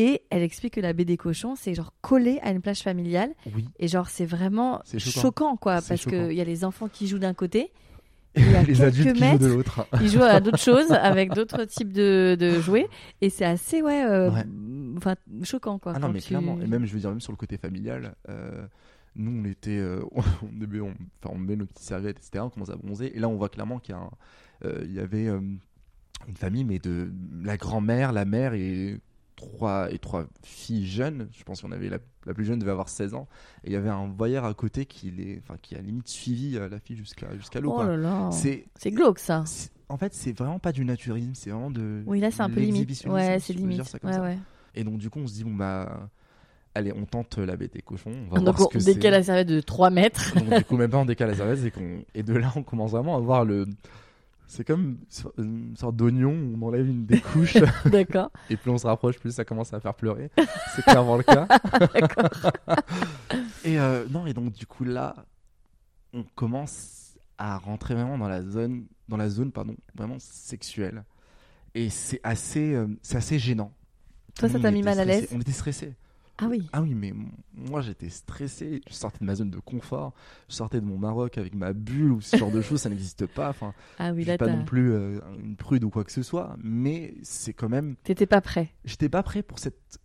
et 0.00 0.22
elle 0.30 0.42
explique 0.42 0.74
que 0.74 0.80
la 0.80 0.92
baie 0.92 1.04
des 1.04 1.16
cochons, 1.16 1.56
c'est 1.56 1.74
genre 1.74 1.92
collé 2.02 2.38
à 2.42 2.50
une 2.52 2.60
plage 2.60 2.80
familiale 2.82 3.30
Oui. 3.54 3.64
et 3.80 3.88
genre 3.88 4.08
c'est 4.08 4.26
vraiment 4.26 4.80
choquant. 4.86 5.20
choquant 5.20 5.56
quoi 5.56 5.80
parce 5.82 6.04
qu'il 6.04 6.32
y 6.32 6.40
a 6.40 6.44
les 6.44 6.64
enfants 6.64 6.88
qui 6.88 7.08
jouent 7.08 7.18
d'un 7.18 7.34
côté 7.34 7.72
Et 8.34 8.42
les 8.66 8.82
adultes 8.82 9.14
qui 9.16 9.24
jouent 9.30 9.38
de 9.38 9.46
l'autre. 9.48 9.86
ils 10.00 10.08
jouent 10.10 10.22
à 10.22 10.38
d'autres 10.40 10.58
choses 10.70 10.92
avec 10.92 11.32
d'autres 11.32 11.64
types 11.64 11.92
de, 11.92 12.36
de 12.38 12.60
jouets 12.60 12.86
et 13.20 13.30
c'est 13.30 13.44
assez 13.46 13.82
ouais, 13.82 14.04
euh, 14.04 14.30
Ouais. 14.30 15.14
choquant 15.42 15.78
quoi. 15.78 15.94
Ah 15.96 15.98
non, 15.98 16.10
mais 16.10 16.20
tu- 16.20 16.28
clairement. 16.28 16.58
Et 16.60 16.66
même, 16.66 16.84
je 16.84 16.92
veux 16.92 17.00
dire, 17.00 17.10
même 17.10 17.20
sur 17.20 17.32
le 17.32 17.36
côté 17.36 17.56
familial, 17.56 18.14
euh, 18.28 18.66
nous, 19.16 19.32
on 19.40 19.44
était. 19.46 19.78
euh, 19.78 20.00
on, 20.12 20.22
on, 20.42 20.94
on 21.30 21.38
met 21.38 21.56
nos 21.56 21.66
petites 21.66 21.86
serviettes, 21.86 22.18
etc. 22.18 22.44
On 22.44 22.50
commence 22.50 22.70
à 22.70 22.76
bronzer. 22.76 23.10
Et 23.16 23.18
là, 23.18 23.28
on 23.28 23.36
voit 23.36 23.48
clairement 23.48 23.78
qu'il 23.80 23.94
y, 23.94 23.98
a 23.98 24.00
un- 24.02 24.10
euh, 24.66 24.80
il 24.84 24.92
y 24.92 25.00
avait 25.00 25.26
euh, 25.26 25.40
une 26.28 26.36
famille, 26.36 26.64
mais 26.64 26.78
de 26.78 27.10
la 27.42 27.56
grand-mère, 27.56 28.12
la 28.12 28.24
mère 28.24 28.54
et 28.54 29.00
trois, 29.38 29.90
et 29.92 29.98
trois 29.98 30.26
filles 30.42 30.86
jeunes. 30.86 31.28
Je 31.32 31.44
pense 31.44 31.62
qu'on 31.62 31.72
avait 31.72 31.88
la, 31.88 31.98
la 32.26 32.34
plus 32.34 32.44
jeune 32.44 32.58
devait 32.58 32.72
avoir 32.72 32.88
16 32.88 33.14
ans. 33.14 33.28
Et 33.64 33.68
il 33.68 33.72
y 33.72 33.76
avait 33.76 33.88
un 33.88 34.08
voyeur 34.08 34.44
à 34.44 34.52
côté 34.52 34.84
qui, 34.84 35.10
les, 35.10 35.40
enfin, 35.42 35.56
qui 35.62 35.76
a 35.76 35.80
limite 35.80 36.08
suivi 36.08 36.56
euh, 36.56 36.68
la 36.68 36.80
fille 36.80 36.96
jusqu'à 36.96 37.34
jusqu'à 37.36 37.60
l'eau. 37.60 37.74
Oh. 37.78 38.28
C'est. 38.32 38.66
C'est 38.74 38.90
glauque 38.90 39.20
ça. 39.20 39.44
En 39.88 39.96
fait, 39.96 40.12
c'est 40.12 40.32
vraiment 40.32 40.58
pas 40.58 40.72
du 40.72 40.84
naturisme, 40.84 41.32
c'est 41.34 41.50
vraiment 41.50 41.70
de. 41.70 42.02
Oui 42.06 42.20
là 42.20 42.30
c'est 42.30 42.42
un 42.42 42.50
peu 42.50 42.60
limite. 42.60 43.06
Ouais 43.06 43.38
c'est 43.40 43.54
limite. 43.54 43.80
Ouais 44.02 44.18
ouais. 44.18 44.38
Et 44.74 44.84
donc, 44.84 44.98
du 44.98 45.08
coup, 45.08 45.20
on 45.20 45.26
se 45.26 45.34
dit, 45.34 45.44
bon, 45.44 45.54
bah. 45.54 46.10
Allez, 46.74 46.92
on 46.92 47.06
tente 47.06 47.38
la 47.38 47.56
bête 47.56 47.72
des 47.72 47.80
cochons. 47.80 48.12
On 48.30 48.34
va 48.34 48.40
Donc 48.40 48.56
voir 48.56 48.68
on 48.72 48.78
ce 48.78 48.78
que 48.78 48.84
décale 48.84 49.12
la 49.12 49.22
serviette 49.22 49.48
de 49.48 49.60
3 49.60 49.90
mètres. 49.90 50.34
Donc, 50.38 50.58
du 50.58 50.64
coup, 50.64 50.76
même 50.76 50.90
pas 50.90 50.98
on 50.98 51.06
décale 51.06 51.30
la 51.30 51.34
serviette, 51.34 51.72
qu'on... 51.74 52.04
et 52.14 52.22
de 52.22 52.34
là, 52.34 52.52
on 52.54 52.62
commence 52.62 52.90
vraiment 52.92 53.16
à 53.16 53.20
voir 53.20 53.44
le. 53.44 53.66
C'est 54.50 54.66
comme 54.66 54.96
une 55.36 55.76
sorte 55.76 55.94
d'oignon, 55.94 56.32
où 56.32 56.58
on 56.58 56.66
enlève 56.66 56.88
une 56.88 57.04
des 57.04 57.20
couches, 57.20 57.58
D'accord. 57.84 58.30
et 58.48 58.56
plus 58.56 58.70
on 58.70 58.78
se 58.78 58.86
rapproche, 58.86 59.18
plus 59.18 59.30
ça 59.30 59.44
commence 59.44 59.74
à 59.74 59.80
faire 59.80 59.92
pleurer. 59.94 60.30
C'est 60.74 60.82
clairement 60.82 61.18
le 61.18 61.22
cas. 61.22 61.46
et 63.64 63.78
euh, 63.78 64.06
non, 64.08 64.26
et 64.26 64.32
donc, 64.32 64.52
du 64.52 64.66
coup, 64.66 64.84
là, 64.84 65.14
on 66.14 66.24
commence 66.34 67.18
à 67.36 67.58
rentrer 67.58 67.94
vraiment 67.94 68.16
dans 68.16 68.28
la 68.28 68.42
zone, 68.42 68.86
dans 69.08 69.18
la 69.18 69.28
zone 69.28 69.52
pardon, 69.52 69.76
vraiment 69.94 70.16
sexuelle. 70.18 71.04
Et 71.74 71.90
c'est 71.90 72.20
assez, 72.22 72.74
euh, 72.74 72.88
c'est 73.02 73.18
assez 73.18 73.38
gênant. 73.38 73.72
Toi 74.38 74.48
ça 74.48 74.58
t'a 74.58 74.70
mis 74.70 74.82
mal 74.82 74.98
à 74.98 75.04
l'aise? 75.04 75.28
On 75.32 75.40
était 75.40 75.52
stressés. 75.52 75.94
Ah 76.38 76.46
oui. 76.48 76.68
Ah 76.72 76.82
oui, 76.82 76.94
mais 76.94 77.12
moi 77.54 77.80
j'étais 77.80 78.08
stressé. 78.08 78.80
Je 78.88 78.94
sortais 78.94 79.18
de 79.20 79.24
ma 79.24 79.34
zone 79.34 79.50
de 79.50 79.58
confort. 79.58 80.14
Je 80.48 80.54
sortais 80.54 80.80
de 80.80 80.86
mon 80.86 80.96
Maroc 80.98 81.36
avec 81.36 81.54
ma 81.54 81.72
bulle 81.72 82.12
ou 82.12 82.20
ce 82.20 82.36
genre 82.36 82.50
de 82.52 82.60
choses, 82.62 82.80
ça 82.82 82.88
n'existe 82.88 83.26
pas. 83.26 83.50
Enfin, 83.50 83.74
Ah 83.98 84.12
oui 84.12 84.22
je 84.22 84.28
suis 84.30 84.38
pas 84.38 84.46
non 84.46 84.64
plus 84.64 84.92
euh, 84.92 85.20
une 85.42 85.56
prude 85.56 85.82
ou 85.84 85.90
quoi 85.90 86.04
que 86.04 86.12
ce 86.12 86.22
soit, 86.22 86.56
mais 86.62 87.14
c'est 87.22 87.52
quand 87.52 87.68
même. 87.68 87.96
t'étais 88.04 88.26
pas 88.26 88.40
prêt. 88.40 88.70
J'étais 88.84 89.08
pas 89.08 89.22
prêt 89.22 89.42
pour 89.42 89.58
cette 89.58 89.98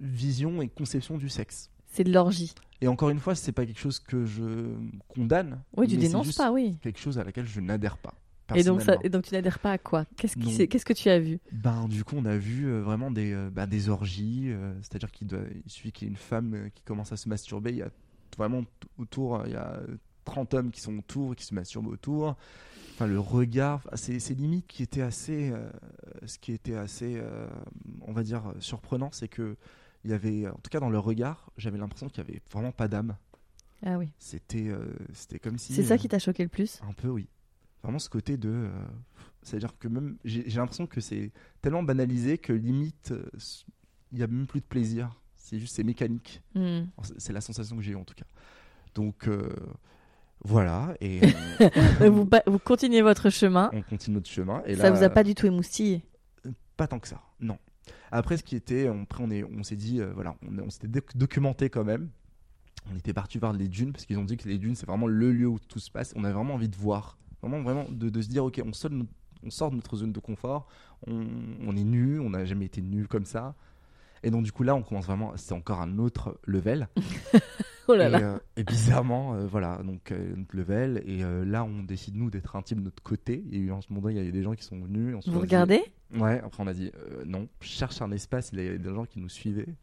vision 0.00 0.62
et 0.62 0.68
conception 0.68 1.16
du 1.18 1.28
sexe. 1.28 1.70
C'est 1.86 2.04
de 2.04 2.12
l'orgie. 2.12 2.54
Et 2.82 2.88
encore 2.88 3.10
une 3.10 3.18
fois, 3.18 3.34
c'est 3.34 3.52
pas 3.52 3.66
quelque 3.66 3.80
chose 3.80 3.98
que 3.98 4.24
je 4.24 4.74
condamne. 5.08 5.60
Oui 5.76 5.86
tu 5.88 5.96
dénonces 5.96 6.34
pas 6.36 6.52
oui. 6.52 6.78
Quelque 6.82 6.98
chose 7.00 7.18
à 7.18 7.24
laquelle 7.24 7.46
je 7.46 7.60
n'adhère 7.60 7.98
pas. 7.98 8.14
Et 8.56 8.62
donc, 8.62 8.80
ça, 8.80 8.86
personnellement. 8.86 9.02
et 9.04 9.08
donc 9.10 9.24
tu 9.24 9.34
n'adhères 9.34 9.58
pas 9.58 9.72
à 9.72 9.78
quoi? 9.78 10.04
Qu'est-ce 10.16 10.36
que 10.84 10.92
tu 10.92 11.08
as 11.08 11.18
vu? 11.18 11.38
Ben, 11.52 11.88
du 11.88 12.04
coup, 12.04 12.16
on 12.16 12.24
a 12.24 12.36
vu 12.36 12.66
euh, 12.66 12.82
vraiment 12.82 13.10
des, 13.10 13.32
euh, 13.32 13.50
bah, 13.50 13.66
des 13.66 13.88
orgies. 13.88 14.44
euh, 14.46 14.72
C'est-à-dire 14.82 15.10
qu'il 15.10 15.28
il 15.64 15.70
suffit 15.70 15.92
qu'il 15.92 16.06
y 16.06 16.10
ait 16.10 16.12
une 16.12 16.16
femme 16.18 16.70
qui 16.74 16.82
commence 16.82 17.12
à 17.12 17.16
se 17.16 17.28
masturber. 17.28 17.70
Il 17.70 17.78
y 17.78 17.82
a 17.82 17.90
vraiment 18.36 18.64
autour, 18.98 19.42
il 19.46 19.52
y 19.52 19.56
a 19.56 19.74
euh, 19.74 19.96
30 20.24 20.54
hommes 20.54 20.70
qui 20.70 20.80
sont 20.80 20.96
autour, 20.98 21.34
qui 21.36 21.44
se 21.44 21.54
masturbent 21.54 21.88
autour. 21.88 22.36
Enfin, 22.94 23.06
le 23.06 23.18
regard, 23.18 23.82
c'est 23.94 24.18
limite 24.30 24.66
qui 24.66 24.82
était 24.82 25.00
assez. 25.02 25.52
ce 26.26 26.38
qui 26.38 26.52
était 26.52 26.74
assez, 26.74 27.18
on 28.02 28.12
va 28.12 28.22
dire, 28.22 28.52
surprenant, 28.58 29.08
c'est 29.10 29.28
que 29.28 29.56
il 30.04 30.10
y 30.10 30.14
avait, 30.14 30.46
en 30.48 30.52
tout 30.54 30.70
cas 30.70 30.80
dans 30.80 30.90
le 30.90 30.98
regard, 30.98 31.50
j'avais 31.56 31.78
l'impression 31.78 32.08
qu'il 32.08 32.18
y 32.24 32.28
avait 32.28 32.40
vraiment 32.52 32.72
pas 32.72 32.88
d'âme. 32.88 33.16
Ah 33.84 33.96
oui. 33.98 34.08
C'était 34.18 34.68
euh, 34.68 34.92
c'était 35.14 35.38
comme 35.38 35.58
si. 35.58 35.72
C'est 35.72 35.82
ça 35.82 35.94
euh, 35.94 35.96
qui 35.96 36.08
t'a 36.08 36.18
choqué 36.18 36.42
le 36.42 36.48
plus? 36.48 36.80
un 36.86 36.92
peu, 36.92 37.08
oui. 37.08 37.28
Vraiment 37.82 37.98
ce 37.98 38.08
côté 38.08 38.36
de. 38.36 38.48
euh, 38.50 38.70
C'est-à-dire 39.42 39.76
que 39.78 39.88
même. 39.88 40.16
J'ai 40.24 40.42
l'impression 40.56 40.86
que 40.86 41.00
c'est 41.00 41.32
tellement 41.62 41.82
banalisé 41.82 42.38
que 42.38 42.52
limite, 42.52 43.12
euh, 43.12 43.24
il 44.12 44.18
n'y 44.18 44.24
a 44.24 44.26
même 44.26 44.46
plus 44.46 44.60
de 44.60 44.66
plaisir. 44.66 45.10
C'est 45.36 45.58
juste, 45.58 45.74
c'est 45.76 45.84
mécanique. 45.84 46.42
Hmm. 46.54 46.82
C'est- 47.18 47.32
la 47.32 47.40
sensation 47.40 47.76
que 47.76 47.82
j'ai 47.82 47.92
eue 47.92 47.96
en 47.96 48.04
tout 48.04 48.14
cas. 48.14 48.26
Donc, 48.94 49.26
euh, 49.28 49.48
voilà. 50.44 50.94
Et 51.00 51.20
vous, 52.10 52.28
vous 52.46 52.58
continuez 52.58 53.02
votre 53.02 53.30
chemin. 53.30 53.70
on 53.72 53.82
continue 53.82 54.16
notre 54.16 54.30
chemin. 54.30 54.62
Et 54.66 54.76
ça 54.76 54.84
là, 54.84 54.90
vous 54.90 55.02
a 55.02 55.08
pas 55.10 55.24
du 55.24 55.34
tout 55.34 55.46
émoustillé 55.46 56.02
Pas 56.76 56.86
tant 56.86 56.98
que 56.98 57.08
ça, 57.08 57.20
non. 57.40 57.58
Après, 58.12 58.36
ce 58.36 58.42
qui 58.44 58.56
était. 58.56 58.88
on- 58.88 59.02
Après, 59.02 59.22
on 59.24 59.30
est- 59.30 59.44
on 59.44 59.62
s'est 59.62 59.76
dit. 59.76 60.00
euh, 60.00 60.12
voilà, 60.14 60.36
on, 60.64 60.70
s'était 60.70 60.88
doc- 60.88 61.16
documenté 61.16 61.70
quand 61.70 61.84
même. 61.84 62.10
On 62.92 62.96
était 62.96 63.12
parti 63.12 63.38
voir 63.38 63.52
les 63.52 63.68
dunes 63.68 63.92
parce 63.92 64.04
qu'ils 64.06 64.18
ont 64.18 64.24
dit 64.24 64.36
que 64.36 64.48
les 64.48 64.58
dunes, 64.58 64.74
c'est 64.74 64.86
vraiment 64.86 65.06
le 65.06 65.32
lieu 65.32 65.46
où 65.46 65.58
tout 65.58 65.78
se 65.78 65.90
passe. 65.90 66.12
On 66.16 66.24
avait 66.24 66.32
vraiment 66.34 66.54
envie 66.54 66.68
de 66.68 66.76
voir. 66.76 67.18
Vraiment, 67.42 67.62
vraiment, 67.62 67.86
de, 67.90 68.08
de 68.10 68.22
se 68.22 68.28
dire, 68.28 68.44
ok, 68.44 68.60
on 68.64 68.72
sort 68.72 68.90
de 68.90 68.96
notre, 68.96 69.10
on 69.44 69.50
sort 69.50 69.70
de 69.70 69.76
notre 69.76 69.96
zone 69.96 70.12
de 70.12 70.20
confort. 70.20 70.66
On, 71.06 71.24
on 71.66 71.76
est 71.76 71.84
nu, 71.84 72.18
on 72.20 72.30
n'a 72.30 72.44
jamais 72.44 72.66
été 72.66 72.82
nu 72.82 73.06
comme 73.06 73.24
ça. 73.24 73.54
Et 74.22 74.30
donc, 74.30 74.44
du 74.44 74.52
coup, 74.52 74.62
là, 74.62 74.74
on 74.74 74.82
commence 74.82 75.06
vraiment. 75.06 75.32
C'est 75.36 75.54
encore 75.54 75.80
un 75.80 75.98
autre 75.98 76.38
level. 76.46 76.88
Oh 77.88 77.96
là 77.96 78.06
et, 78.06 78.10
là. 78.10 78.18
euh, 78.20 78.38
et 78.56 78.62
bizarrement, 78.62 79.34
euh, 79.34 79.48
voilà, 79.48 79.78
donc 79.82 80.12
euh, 80.12 80.36
notre 80.36 80.54
level. 80.56 81.02
Et 81.06 81.24
là, 81.44 81.64
on 81.64 81.82
décide, 81.82 82.14
nous, 82.14 82.30
d'être 82.30 82.54
intime 82.54 82.78
de 82.78 82.84
notre 82.84 83.02
côté. 83.02 83.42
A 83.50 83.56
eu 83.56 83.72
en 83.72 83.80
ce 83.80 83.92
moment, 83.92 84.10
il 84.10 84.16
y 84.16 84.28
a 84.28 84.30
des 84.30 84.42
gens 84.44 84.54
qui 84.54 84.62
sont 84.62 84.78
venus. 84.80 85.16
on 85.16 85.20
se 85.20 85.28
Vous 85.28 85.38
dit- 85.38 85.42
regardez? 85.42 85.82
Ouais, 86.14 86.40
après, 86.40 86.62
on 86.62 86.68
a 86.68 86.72
dit, 86.72 86.92
non, 87.26 87.48
cherche 87.60 88.00
un 88.00 88.12
espace. 88.12 88.50
Il 88.52 88.60
y 88.62 88.68
avait 88.68 88.78
des 88.78 88.94
gens 88.94 89.06
qui 89.06 89.18
nous 89.18 89.28
suivaient. 89.28 89.74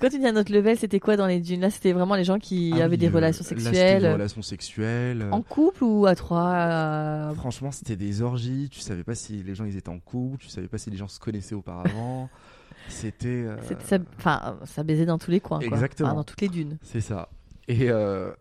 Quand 0.00 0.08
tu 0.08 0.18
dis 0.18 0.26
à 0.26 0.32
notre 0.32 0.52
level, 0.52 0.76
c'était 0.76 1.00
quoi 1.00 1.16
dans 1.16 1.26
les 1.26 1.40
dunes? 1.40 1.60
Là, 1.60 1.70
c'était 1.70 1.92
vraiment 1.92 2.14
les 2.16 2.24
gens 2.24 2.38
qui 2.38 2.72
Ah 2.74 2.84
avaient 2.84 2.90
oui, 2.92 2.98
des 2.98 3.08
euh, 3.08 3.10
relations 3.12 3.42
là, 3.44 3.48
c'était 3.48 3.60
sexuelles 3.62 4.02
des 4.02 4.12
relations 4.12 4.42
sexuelles. 4.42 5.28
en 5.30 5.42
couple 5.42 5.84
ou 5.84 6.06
à 6.06 6.14
trois 6.14 6.52
euh, 6.52 7.34
Franchement, 7.34 7.70
c'était 7.70 7.96
des 7.96 8.22
orgies. 8.22 8.68
Tu 8.70 8.80
savais 8.80 9.04
pas 9.04 9.14
si 9.14 9.42
les 9.42 9.54
gens 9.54 9.64
ils 9.64 9.76
étaient 9.76 9.88
en 9.88 9.98
couple. 9.98 10.38
Tu 10.38 10.48
savais 10.48 10.68
pas 10.68 10.78
si 10.78 10.90
les 10.90 10.96
gens 10.96 11.08
se 11.08 11.20
connaissaient 11.20 11.54
auparavant. 11.54 12.28
c'était. 12.88 13.28
euh, 13.28 13.56
ça, 13.84 13.98
Enfin, 14.18 14.58
ça 14.64 14.82
baisait 14.82 15.06
dans 15.06 15.18
tous 15.18 15.30
les 15.30 15.40
coins. 15.40 15.58
quoi. 15.58 15.66
Exactement. 15.68 16.08
Enfin, 16.08 16.16
dans 16.16 16.24
toutes 16.24 16.40
les 16.40 16.48
dunes. 16.48 16.78
C'est 16.82 17.00
ça. 17.00 17.28
Et, 17.68 17.90
euh, 17.90 18.32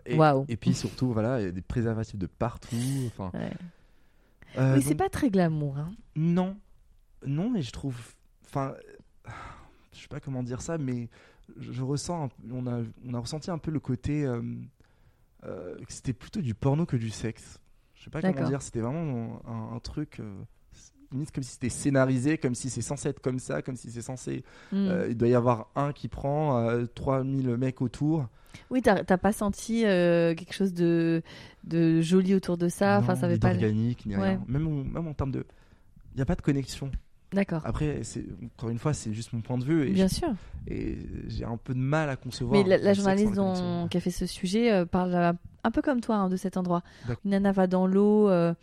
et, 0.48 0.58
puis 0.58 0.74
surtout, 0.74 1.14
voilà, 1.14 1.40
il 1.40 1.46
y 1.46 1.48
a 1.48 1.52
des 1.52 1.62
préservatifs 1.62 2.18
de 2.18 2.26
partout. 2.26 2.76
Enfin, 3.08 3.30
Ouais. 3.38 3.52
euh, 4.58 4.76
oui, 4.76 4.82
c'est 4.82 4.96
pas 4.96 5.10
très 5.10 5.30
glamour. 5.30 5.78
Hein. 5.78 5.92
Non, 6.16 6.56
non, 7.26 7.50
mais 7.52 7.62
je 7.62 7.72
trouve. 7.72 7.96
Enfin, 8.48 8.74
je 9.94 10.02
sais 10.02 10.08
pas 10.08 10.20
comment 10.20 10.44
dire 10.44 10.62
ça, 10.62 10.78
mais 10.78 11.10
je, 11.60 11.72
je 11.72 11.82
ressens. 11.84 12.30
On 12.52 12.68
a, 12.68 12.82
on 13.06 13.14
a 13.14 13.20
ressenti 13.20 13.52
un 13.52 13.58
peu 13.58 13.72
le 13.72 13.80
côté. 13.80 14.26
euh, 14.26 14.42
euh, 15.44 15.76
que 15.86 15.92
c'était 15.92 16.14
plutôt 16.14 16.40
du 16.42 16.54
porno 16.54 16.86
que 16.86 16.96
du 16.98 17.10
sexe. 17.10 17.60
Je 17.96 18.04
sais 18.04 18.10
pas 18.12 18.22
comment 18.22 18.48
dire. 18.48 18.62
C'était 18.62 18.82
vraiment 18.82 19.42
un, 19.48 19.76
un 19.76 19.80
truc. 19.80 20.20
euh, 20.20 20.44
limite 21.12 21.32
comme 21.32 21.44
si 21.44 21.52
c'était 21.54 21.68
scénarisé, 21.70 22.38
comme 22.38 22.56
si 22.56 22.70
c'est 22.70 22.82
censé 22.82 23.10
être 23.10 23.20
comme 23.20 23.40
ça, 23.40 23.62
comme 23.62 23.76
si 23.76 23.92
c'est 23.92 24.02
censé. 24.02 24.44
Hmm. 24.72 24.90
il 25.10 25.18
doit 25.18 25.28
y 25.28 25.36
avoir 25.36 25.68
un 25.76 25.92
qui 25.92 26.08
prend 26.08 26.58
euh, 26.60 26.86
3000 26.86 27.58
mecs 27.58 27.82
autour. 27.82 28.28
Oui, 28.70 28.82
t'as 28.82 29.04
pas 29.18 29.34
senti 29.34 29.82
quelque 29.82 30.54
chose 30.54 30.74
de, 30.74 31.22
de 31.66 32.02
joli 32.02 32.34
autour 32.36 32.58
de 32.58 32.70
ça? 32.70 33.00
Enfin, 33.00 33.14
Non, 33.16 33.20
ça 33.20 33.26
avait 33.26 33.36
ni 33.36 33.40
pas. 33.42 33.52
d'organique, 33.54 34.06
ni 34.06 34.16
Ouais. 34.16 34.22
rien. 34.30 34.44
Même, 34.48 34.84
même 34.92 35.08
en 35.08 35.14
termes 35.14 35.32
de. 35.32 35.46
Il 36.14 36.18
n'y 36.18 36.22
a 36.22 36.26
pas 36.26 36.36
de 36.36 36.42
connexion. 36.42 36.92
D'accord. 37.34 37.62
Après, 37.64 38.02
encore 38.58 38.70
une 38.70 38.78
fois, 38.78 38.94
c'est 38.94 39.14
juste 39.14 39.32
mon 39.32 39.42
point 39.42 39.58
de 39.58 39.64
vue. 39.64 39.88
Et 39.88 39.92
Bien 39.92 40.10
sûr. 40.10 40.30
Et 40.68 40.98
j'ai 41.28 41.46
un 41.46 41.58
peu 41.58 41.74
de 41.74 41.80
mal 41.80 42.10
à 42.10 42.16
concevoir. 42.16 42.62
Mais 42.64 42.78
la, 42.78 42.94
journaliste 42.94 43.34
dont- 43.34 43.88
qui 43.88 43.98
a 43.98 44.00
fait 44.02 44.12
ce 44.12 44.26
sujet 44.26 44.72
euh, 44.72 44.86
parle 44.86 45.16
euh, 45.16 45.34
un 45.64 45.72
peu 45.72 45.82
comme 45.82 46.02
toi 46.02 46.16
hein, 46.18 46.30
de 46.30 46.36
cet 46.36 46.58
endroit. 46.58 46.84
Une 47.24 47.32
nana 47.32 47.52
va 47.52 47.68
dans 47.68 47.88
l'eau, 47.88 48.30
euh, 48.30 48.54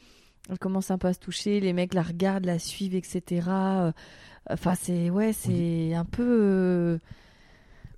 elle 0.50 0.58
commence 0.58 0.90
un 0.90 0.98
peu 0.98 1.08
à 1.08 1.14
se 1.14 1.18
toucher, 1.18 1.60
les 1.60 1.72
mecs 1.72 1.94
la 1.94 2.02
regardent, 2.02 2.44
la 2.44 2.58
suivent, 2.58 2.94
etc. 2.94 3.48
Enfin, 4.50 4.74
c'est 4.74 5.10
ouais, 5.10 5.32
c'est 5.32 5.94
un 5.94 6.04
peu. 6.04 6.98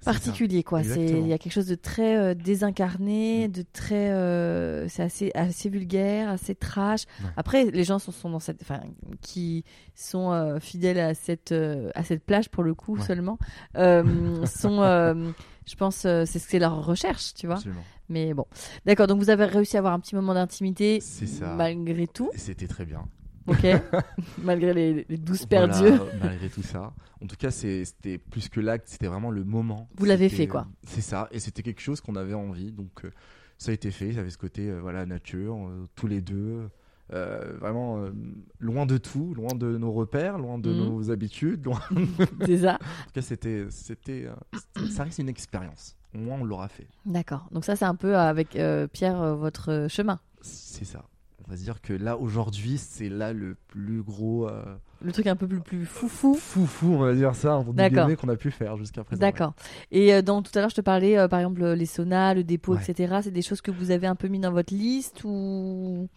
Particulier, 0.04 0.62
quoi. 0.62 0.82
C'est 0.82 1.04
il 1.06 1.26
y 1.26 1.32
a 1.32 1.38
quelque 1.38 1.52
chose 1.52 1.66
de 1.66 1.74
très 1.74 2.16
euh, 2.16 2.34
désincarné, 2.34 3.48
Mm. 3.48 3.52
de 3.52 3.64
très, 3.72 4.10
euh, 4.10 4.88
c'est 4.88 5.02
assez 5.02 5.30
assez 5.34 5.68
vulgaire, 5.68 6.28
assez 6.30 6.54
trash. 6.54 7.02
Ouais. 7.22 7.30
Après, 7.36 7.64
les 7.70 7.84
gens 7.84 7.98
sont, 7.98 8.12
sont 8.12 8.30
dans 8.30 8.38
cette, 8.40 8.62
enfin, 8.62 8.80
qui 9.20 9.64
sont 9.94 10.32
euh, 10.32 10.58
fidèles 10.60 10.98
à 11.00 11.14
cette 11.14 11.52
à 11.94 12.04
cette 12.04 12.24
plage 12.24 12.48
pour 12.50 12.62
le 12.62 12.74
coup 12.74 12.96
Ouais. 12.96 13.02
seulement, 13.04 13.38
sont, 13.74 14.80
je 15.66 15.74
pense, 15.76 15.96
c'est 15.96 16.26
ce 16.26 16.32
que 16.32 16.50
c'est 16.50 16.58
leur 16.58 16.84
recherche, 16.84 17.34
tu 17.34 17.46
vois. 17.46 17.56
Absolument. 17.56 17.82
Mais 18.08 18.34
bon, 18.34 18.44
d'accord. 18.86 19.06
Donc 19.06 19.18
vous 19.20 19.30
avez 19.30 19.44
réussi 19.44 19.76
à 19.76 19.78
avoir 19.78 19.92
un 19.94 20.00
petit 20.00 20.16
moment 20.16 20.34
d'intimité 20.34 20.98
C'est 21.00 21.26
ça. 21.26 21.54
malgré 21.54 22.06
tout, 22.08 22.30
Et 22.34 22.38
C'était 22.38 22.66
très 22.66 22.84
bien. 22.84 23.04
Ok, 23.50 23.66
malgré 24.42 24.72
les, 24.74 25.06
les 25.08 25.16
douze 25.18 25.46
Voilà, 25.50 25.68
perdus. 25.68 25.98
malgré 26.22 26.48
tout 26.48 26.62
ça. 26.62 26.92
En 27.22 27.26
tout 27.26 27.36
cas, 27.36 27.50
c'était 27.50 28.18
plus 28.18 28.48
que 28.48 28.60
l'acte, 28.60 28.88
c'était 28.88 29.06
vraiment 29.08 29.30
le 29.30 29.44
moment. 29.44 29.88
Vous 29.96 30.04
l'avez 30.06 30.28
fait, 30.28 30.46
quoi. 30.46 30.66
C'est 30.84 31.00
ça. 31.02 31.28
Et 31.32 31.38
c'était 31.40 31.62
quelque 31.62 31.80
chose 31.82 32.00
qu'on 32.00 32.16
avait 32.16 32.34
envie. 32.34 32.72
Donc, 32.72 33.04
euh, 33.04 33.10
ça 33.58 33.70
a 33.70 33.74
été 33.74 33.90
fait. 33.90 34.12
Ça 34.14 34.20
avait 34.20 34.30
ce 34.30 34.38
côté, 34.38 34.70
euh, 34.70 34.80
voilà, 34.80 35.04
nature, 35.06 35.56
euh, 35.68 35.86
tous 35.94 36.06
les 36.06 36.20
deux. 36.22 36.68
euh, 37.12 37.56
vraiment 37.60 37.98
euh, 37.98 38.12
loin 38.60 38.86
de 38.86 38.96
tout, 38.96 39.34
loin 39.34 39.52
de 39.56 39.76
nos 39.76 39.90
repères, 39.90 40.38
loin 40.38 40.58
de 40.60 40.70
Mhm. 40.70 40.76
nos 40.78 41.10
habitudes. 41.10 41.64
Loin... 41.64 41.80
C'est 42.46 42.58
ça. 42.58 42.74
En 42.74 42.78
tout 42.78 43.12
cas, 43.14 43.22
c'était, 43.22 43.66
c'était, 43.70 44.28
ça 44.90 45.02
reste 45.02 45.18
une 45.18 45.28
expérience. 45.28 45.96
Au 46.14 46.18
moins, 46.18 46.38
on 46.40 46.44
l'aura 46.44 46.68
fait. 46.68 46.86
D'accord. 47.04 47.48
Donc 47.50 47.64
ça, 47.64 47.74
c'est 47.76 47.84
un 47.84 47.96
peu 47.96 48.16
avec 48.16 48.54
euh, 48.56 48.86
Pierre 48.86 49.36
votre 49.36 49.86
chemin. 49.90 50.20
C'est 50.40 50.84
ça. 50.84 51.04
Va 51.50 51.56
se 51.56 51.62
dire 51.62 51.80
que 51.82 51.92
là 51.92 52.16
aujourd'hui 52.16 52.78
c'est 52.78 53.08
là 53.08 53.32
le 53.32 53.56
plus 53.68 54.02
gros 54.02 54.48
euh, 54.48 54.62
Le 55.02 55.12
truc 55.12 55.26
un 55.26 55.36
peu 55.36 55.46
plus, 55.48 55.60
plus 55.60 55.84
foufou. 55.84 56.34
foufou 56.34 56.94
on 56.94 56.98
va 56.98 57.14
dire 57.14 57.34
ça 57.34 57.56
entre 57.56 57.72
D'accord. 57.72 58.08
qu'on 58.16 58.28
a 58.28 58.36
pu 58.36 58.50
faire 58.50 58.76
jusqu'à 58.76 59.04
présent. 59.04 59.20
D'accord. 59.20 59.52
Et 59.90 60.14
euh, 60.14 60.22
dans, 60.22 60.42
tout 60.42 60.52
à 60.54 60.60
l'heure, 60.60 60.70
je 60.70 60.76
te 60.76 60.80
parlais, 60.80 61.18
euh, 61.18 61.28
par 61.28 61.40
exemple, 61.40 61.64
les 61.64 61.86
saunas, 61.86 62.34
le 62.34 62.44
dépôt, 62.44 62.74
Ouais. 62.74 62.82
etc. 62.88 63.20
C'est 63.22 63.30
des 63.30 63.42
choses 63.42 63.60
que 63.60 63.70
vous 63.70 63.90
avez 63.90 64.06
un 64.06 64.14
peu 64.14 64.28
mis 64.28 64.38
dans 64.38 64.52
votre 64.52 64.72
liste 64.72 65.22
ou? 65.24 66.08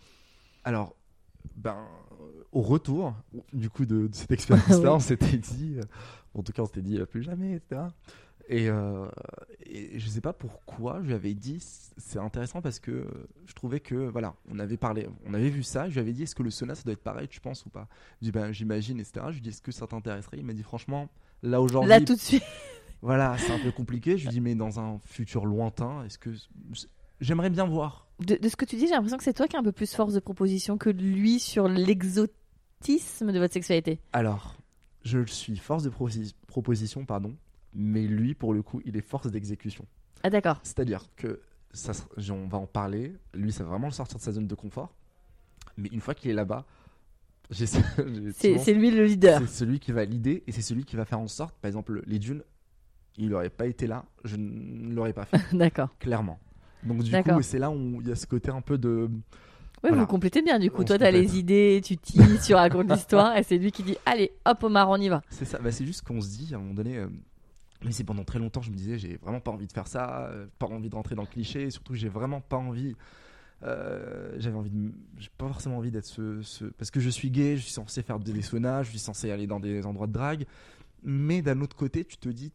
Alors 0.63 0.95
ben 1.57 1.75
au 2.51 2.61
retour 2.61 3.13
du 3.51 3.69
coup 3.69 3.86
de, 3.86 4.07
de 4.07 4.15
cette 4.15 4.31
expérience 4.38 4.81
là 4.81 4.93
on 4.93 4.99
s'était 4.99 5.38
dit 5.38 5.77
en 6.36 6.41
tout 6.43 6.53
cas 6.53 6.61
on 6.61 6.65
s'était 6.65 6.81
dit 6.81 6.99
plus 7.09 7.21
jamais 7.23 7.55
etc. 7.55 7.81
Et, 8.49 8.69
euh, 8.69 9.07
et 9.65 9.97
je 9.97 10.07
sais 10.09 10.19
pas 10.19 10.33
pourquoi 10.33 10.99
je 11.01 11.07
lui 11.07 11.13
avais 11.13 11.33
dit 11.33 11.57
c'est 11.61 12.19
intéressant 12.19 12.61
parce 12.61 12.79
que 12.79 12.91
euh, 12.91 13.05
je 13.45 13.53
trouvais 13.53 13.79
que 13.79 13.95
voilà 13.95 14.35
on 14.51 14.59
avait 14.59 14.75
parlé 14.75 15.07
on 15.25 15.33
avait 15.33 15.49
vu 15.49 15.63
ça 15.63 15.87
je 15.87 15.93
lui 15.93 16.01
avais 16.01 16.11
dit 16.11 16.23
est-ce 16.23 16.35
que 16.35 16.43
le 16.43 16.49
sauna 16.49 16.75
ça 16.75 16.83
doit 16.83 16.91
être 16.91 17.03
pareil 17.03 17.29
tu 17.29 17.39
penses 17.39 17.65
ou 17.65 17.69
pas? 17.69 17.87
Je 18.21 18.25
dis 18.25 18.31
ben 18.33 18.51
j'imagine 18.51 18.99
etc 18.99 19.27
je 19.29 19.35
lui 19.35 19.41
dis 19.41 19.49
est-ce 19.49 19.61
que 19.61 19.71
ça 19.71 19.87
t'intéresserait? 19.87 20.37
Il 20.37 20.45
m'a 20.45 20.53
dit 20.53 20.63
franchement 20.63 21.07
là 21.41 21.61
aujourd'hui 21.61 21.89
là 21.89 22.01
tout 22.01 22.15
de 22.15 22.19
suite. 22.19 22.43
Voilà 23.01 23.37
c'est 23.37 23.51
un 23.51 23.59
peu 23.59 23.71
compliqué. 23.71 24.17
Je 24.17 24.23
lui 24.23 24.29
dis 24.29 24.41
mais 24.41 24.55
dans 24.55 24.79
un 24.79 24.99
futur 25.05 25.45
lointain 25.45 26.03
est-ce 26.05 26.17
que 26.17 26.29
j'aimerais 27.19 27.49
bien 27.49 27.65
voir. 27.65 28.07
De, 28.19 28.35
de 28.35 28.49
ce 28.49 28.55
que 28.55 28.63
tu 28.65 28.75
dis, 28.77 28.87
j'ai 28.87 28.93
l'impression 28.93 29.17
que 29.17 29.23
c'est 29.23 29.33
toi 29.33 29.47
qui 29.47 29.55
as 29.57 29.59
un 29.59 29.63
peu 29.63 29.71
plus 29.73 29.93
force 29.93 30.13
de 30.13 30.19
proposition 30.19 30.77
que 30.77 30.89
lui 30.89 31.39
sur 31.39 31.67
l'exotisme 31.67 33.31
de 33.31 33.39
votre 33.39 33.53
sexualité. 33.53 33.99
alors 34.11 34.57
je 35.03 35.17
le 35.17 35.27
suis 35.27 35.57
force 35.57 35.83
de 35.83 35.91
proposition 36.47 37.05
pardon 37.05 37.35
mais 37.76 38.05
lui 38.07 38.34
pour 38.34 38.53
le 38.53 38.61
coup 38.61 38.82
il 38.86 38.95
est 38.97 39.01
force 39.01 39.30
d'exécution 39.32 39.86
Ah 40.24 40.30
d'accord. 40.30 40.59
C'est-à-dire 40.63 41.03
que 41.15 41.41
ça, 41.74 41.91
on 42.32 42.47
va 42.47 42.59
en 42.59 42.67
parler. 42.67 43.15
Lui, 43.34 43.51
ça 43.51 43.63
va 43.63 43.71
vraiment 43.71 43.88
le 43.88 43.93
sortir 43.93 44.17
de 44.19 44.21
sa 44.24 44.32
zone 44.32 44.45
de 44.45 44.53
confort. 44.53 44.93
Mais 45.76 45.89
une 45.91 46.01
fois 46.01 46.13
qu'il 46.13 46.30
est 46.30 46.36
là-bas, 46.36 46.65
C'est 47.51 48.74
lui 48.74 48.91
le 48.91 49.05
leader. 49.05 49.39
c'est 49.41 49.47
celui 49.47 49.80
qui 49.80 49.91
va 49.91 50.05
l'idée 50.05 50.43
et 50.47 50.51
c'est 50.51 50.61
celui 50.61 50.86
qui 50.86 50.95
va 50.95 51.05
faire 51.05 51.19
en 51.19 51.28
sorte, 51.28 51.55
par 51.59 51.67
exemple, 51.67 52.01
les 52.05 52.19
dunes, 52.19 52.43
il 53.17 53.30
n'aurait 53.30 53.49
pas 53.49 53.67
été 53.67 53.86
là, 53.86 54.05
je 54.24 54.38
ne 54.38 54.93
l'aurais 54.93 55.13
pas 55.13 55.26
fait, 55.26 55.39
D'accord. 55.55 55.89
clairement. 55.99 56.39
Donc 56.84 57.03
du 57.03 57.11
coup, 57.11 57.41
c'est 57.41 57.59
là 57.59 57.69
où 57.69 58.01
il 58.01 58.07
y 58.07 58.11
a 58.11 58.15
ce 58.15 58.26
côté 58.28 58.49
un 58.49 58.61
peu 58.61 58.78
de... 58.78 59.07
Oui, 59.09 59.19
Voilà. 59.89 59.97
vous 59.97 60.07
complétez 60.07 60.41
bien 60.41 60.59
du 60.59 60.71
coup. 60.71 60.82
On 60.82 60.86
Toi, 60.86 60.97
t'as 60.97 61.11
les 61.11 61.38
idées, 61.38 61.82
tu 61.84 61.97
teases, 61.97 62.45
tu 62.45 62.55
racontes 62.55 62.89
l'histoire, 62.91 63.36
et 63.38 63.43
c'est 63.43 63.57
lui 63.57 63.71
qui 63.71 63.84
dit 63.84 63.97
Allez, 64.05 64.32
hop, 64.45 64.63
Omar, 64.63 64.89
on 64.89 64.95
y 64.97 65.09
va. 65.09 65.21
C'est 65.30 65.45
ça, 65.45 65.59
bah, 65.59 65.71
c'est 65.71 65.86
juste 65.86 66.01
qu'on 66.03 66.21
se 66.21 66.30
dit 66.30 66.53
à 66.53 66.57
un 66.57 66.59
moment 66.59 66.74
donné... 66.74 67.05
mais 67.86 67.91
c'est 67.91 68.03
pendant 68.03 68.23
très 68.23 68.39
longtemps, 68.39 68.61
je 68.61 68.71
me 68.71 68.75
disais, 68.75 68.97
j'ai 68.97 69.17
vraiment 69.17 69.39
pas 69.39 69.51
envie 69.51 69.67
de 69.67 69.71
faire 69.73 69.88
ça, 69.88 70.27
euh, 70.27 70.47
pas 70.59 70.67
envie 70.67 70.89
de 70.89 70.95
rentrer 70.95 71.15
dans 71.15 71.21
le 71.23 71.27
cliché, 71.27 71.69
surtout 71.69 71.93
que 71.93 71.99
j'ai 71.99 72.09
vraiment 72.09 72.41
pas 72.41 72.57
envie. 72.57 72.95
euh, 73.63 74.36
j'avais 74.39 74.55
envie 74.57 74.69
de. 74.69 74.91
J'ai 75.17 75.29
pas 75.38 75.47
forcément 75.47 75.77
envie 75.77 75.91
d'être 75.91 76.05
ce, 76.05 76.41
ce- 76.41 76.65
Parce 76.65 76.91
que 76.91 76.99
je 76.99 77.09
suis 77.09 77.31
gay, 77.31 77.55
je 77.57 77.61
suis 77.63 77.71
censé 77.71 78.01
faire 78.03 78.19
des 78.19 78.41
saunas, 78.41 78.84
je 78.84 78.89
suis 78.89 78.99
censé 78.99 79.31
aller 79.31 79.47
dans 79.47 79.59
des 79.59 79.86
endroits 79.86 80.07
de 80.07 80.11
drague. 80.13 80.45
Mais 81.03 81.41
d'un 81.41 81.61
autre 81.61 81.75
côté, 81.75 82.03
tu 82.05 82.17
te 82.17 82.29
dis, 82.29 82.51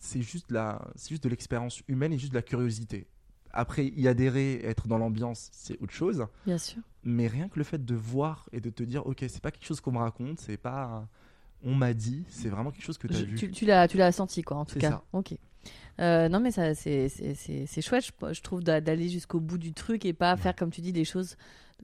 c'est 0.00 0.22
juste, 0.22 0.50
la... 0.50 0.80
c'est 0.96 1.10
juste 1.10 1.24
de 1.24 1.28
l'expérience 1.28 1.82
humaine 1.88 2.12
et 2.12 2.18
juste 2.18 2.32
de 2.32 2.38
la 2.38 2.42
curiosité. 2.42 3.06
Après, 3.50 3.86
y 3.86 4.06
adhérer, 4.08 4.60
être 4.64 4.88
dans 4.88 4.98
l'ambiance, 4.98 5.48
c'est 5.52 5.80
autre 5.80 5.92
chose. 5.94 6.26
Bien 6.44 6.58
sûr. 6.58 6.82
Mais 7.02 7.26
rien 7.26 7.48
que 7.48 7.58
le 7.58 7.64
fait 7.64 7.82
de 7.82 7.94
voir 7.94 8.46
et 8.52 8.60
de 8.60 8.68
te 8.70 8.82
dire, 8.82 9.06
ok, 9.06 9.24
c'est 9.28 9.40
pas 9.40 9.50
quelque 9.50 9.64
chose 9.66 9.80
qu'on 9.80 9.92
me 9.92 9.98
raconte, 9.98 10.38
c'est 10.40 10.58
pas. 10.58 11.08
On 11.64 11.74
m'a 11.74 11.92
dit, 11.94 12.24
c'est 12.28 12.48
vraiment 12.48 12.70
quelque 12.70 12.84
chose 12.84 12.98
que 12.98 13.08
tu 13.08 13.14
as 13.14 13.18
Je- 13.18 13.24
vu. 13.24 13.36
tu 13.36 13.50
tu 13.50 13.64
l'as 13.66 13.88
tu 13.88 13.96
l'as 13.96 14.12
senti, 14.12 14.42
quoi, 14.42 14.58
en 14.58 14.64
tout 14.64 14.74
C'est 14.74 14.80
cas. 14.80 14.90
ça. 14.90 15.04
Ok. 15.12 15.34
Euh, 16.00 16.28
non, 16.28 16.38
mais 16.38 16.52
ça, 16.52 16.74
c'est 16.76 17.08
chouette, 17.82 18.04
je, 18.04 18.32
je 18.32 18.40
trouve, 18.42 18.62
d'a- 18.62 18.80
d'aller 18.80 19.08
jusqu'au 19.08 19.40
bout 19.40 19.58
du 19.58 19.72
truc 19.72 20.04
et 20.04 20.12
pas 20.12 20.36
faire, 20.36 20.54
comme 20.54 20.70
tu 20.70 20.80
dis, 20.80 20.92
les 20.92 21.04
choses 21.04 21.36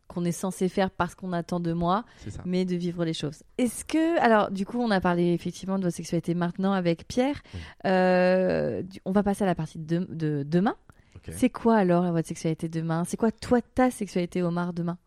qu'on 0.06 0.24
est 0.24 0.32
censé 0.32 0.68
faire 0.68 0.90
parce 0.90 1.14
qu'on 1.16 1.32
attend 1.32 1.58
de 1.60 1.72
moi, 1.72 2.04
mais 2.44 2.64
de 2.64 2.76
vivre 2.76 3.04
les 3.04 3.14
choses. 3.14 3.42
Est-ce 3.58 3.84
que, 3.84 4.20
alors, 4.20 4.50
du 4.52 4.66
coup, 4.66 4.78
on 4.78 4.90
a 4.92 5.00
parlé 5.00 5.32
effectivement 5.32 5.78
de 5.78 5.84
votre 5.84 5.96
sexualité 5.96 6.34
maintenant 6.34 6.72
avec 6.72 7.08
Pierre. 7.08 7.42
Oui. 7.54 7.60
Euh, 7.86 8.82
on 9.04 9.10
va 9.12 9.22
passer 9.24 9.42
à 9.44 9.46
la 9.46 9.54
partie 9.56 9.78
de, 9.78 10.06
de 10.10 10.44
demain. 10.46 10.76
C'est 11.32 11.48
quoi 11.48 11.76
alors 11.76 12.04
votre 12.12 12.28
sexualité 12.28 12.68
demain? 12.68 13.04
C'est 13.06 13.16
quoi 13.16 13.32
toi 13.32 13.60
ta 13.62 13.90
sexualité 13.90 14.42
Omar 14.42 14.72
demain? 14.74 14.98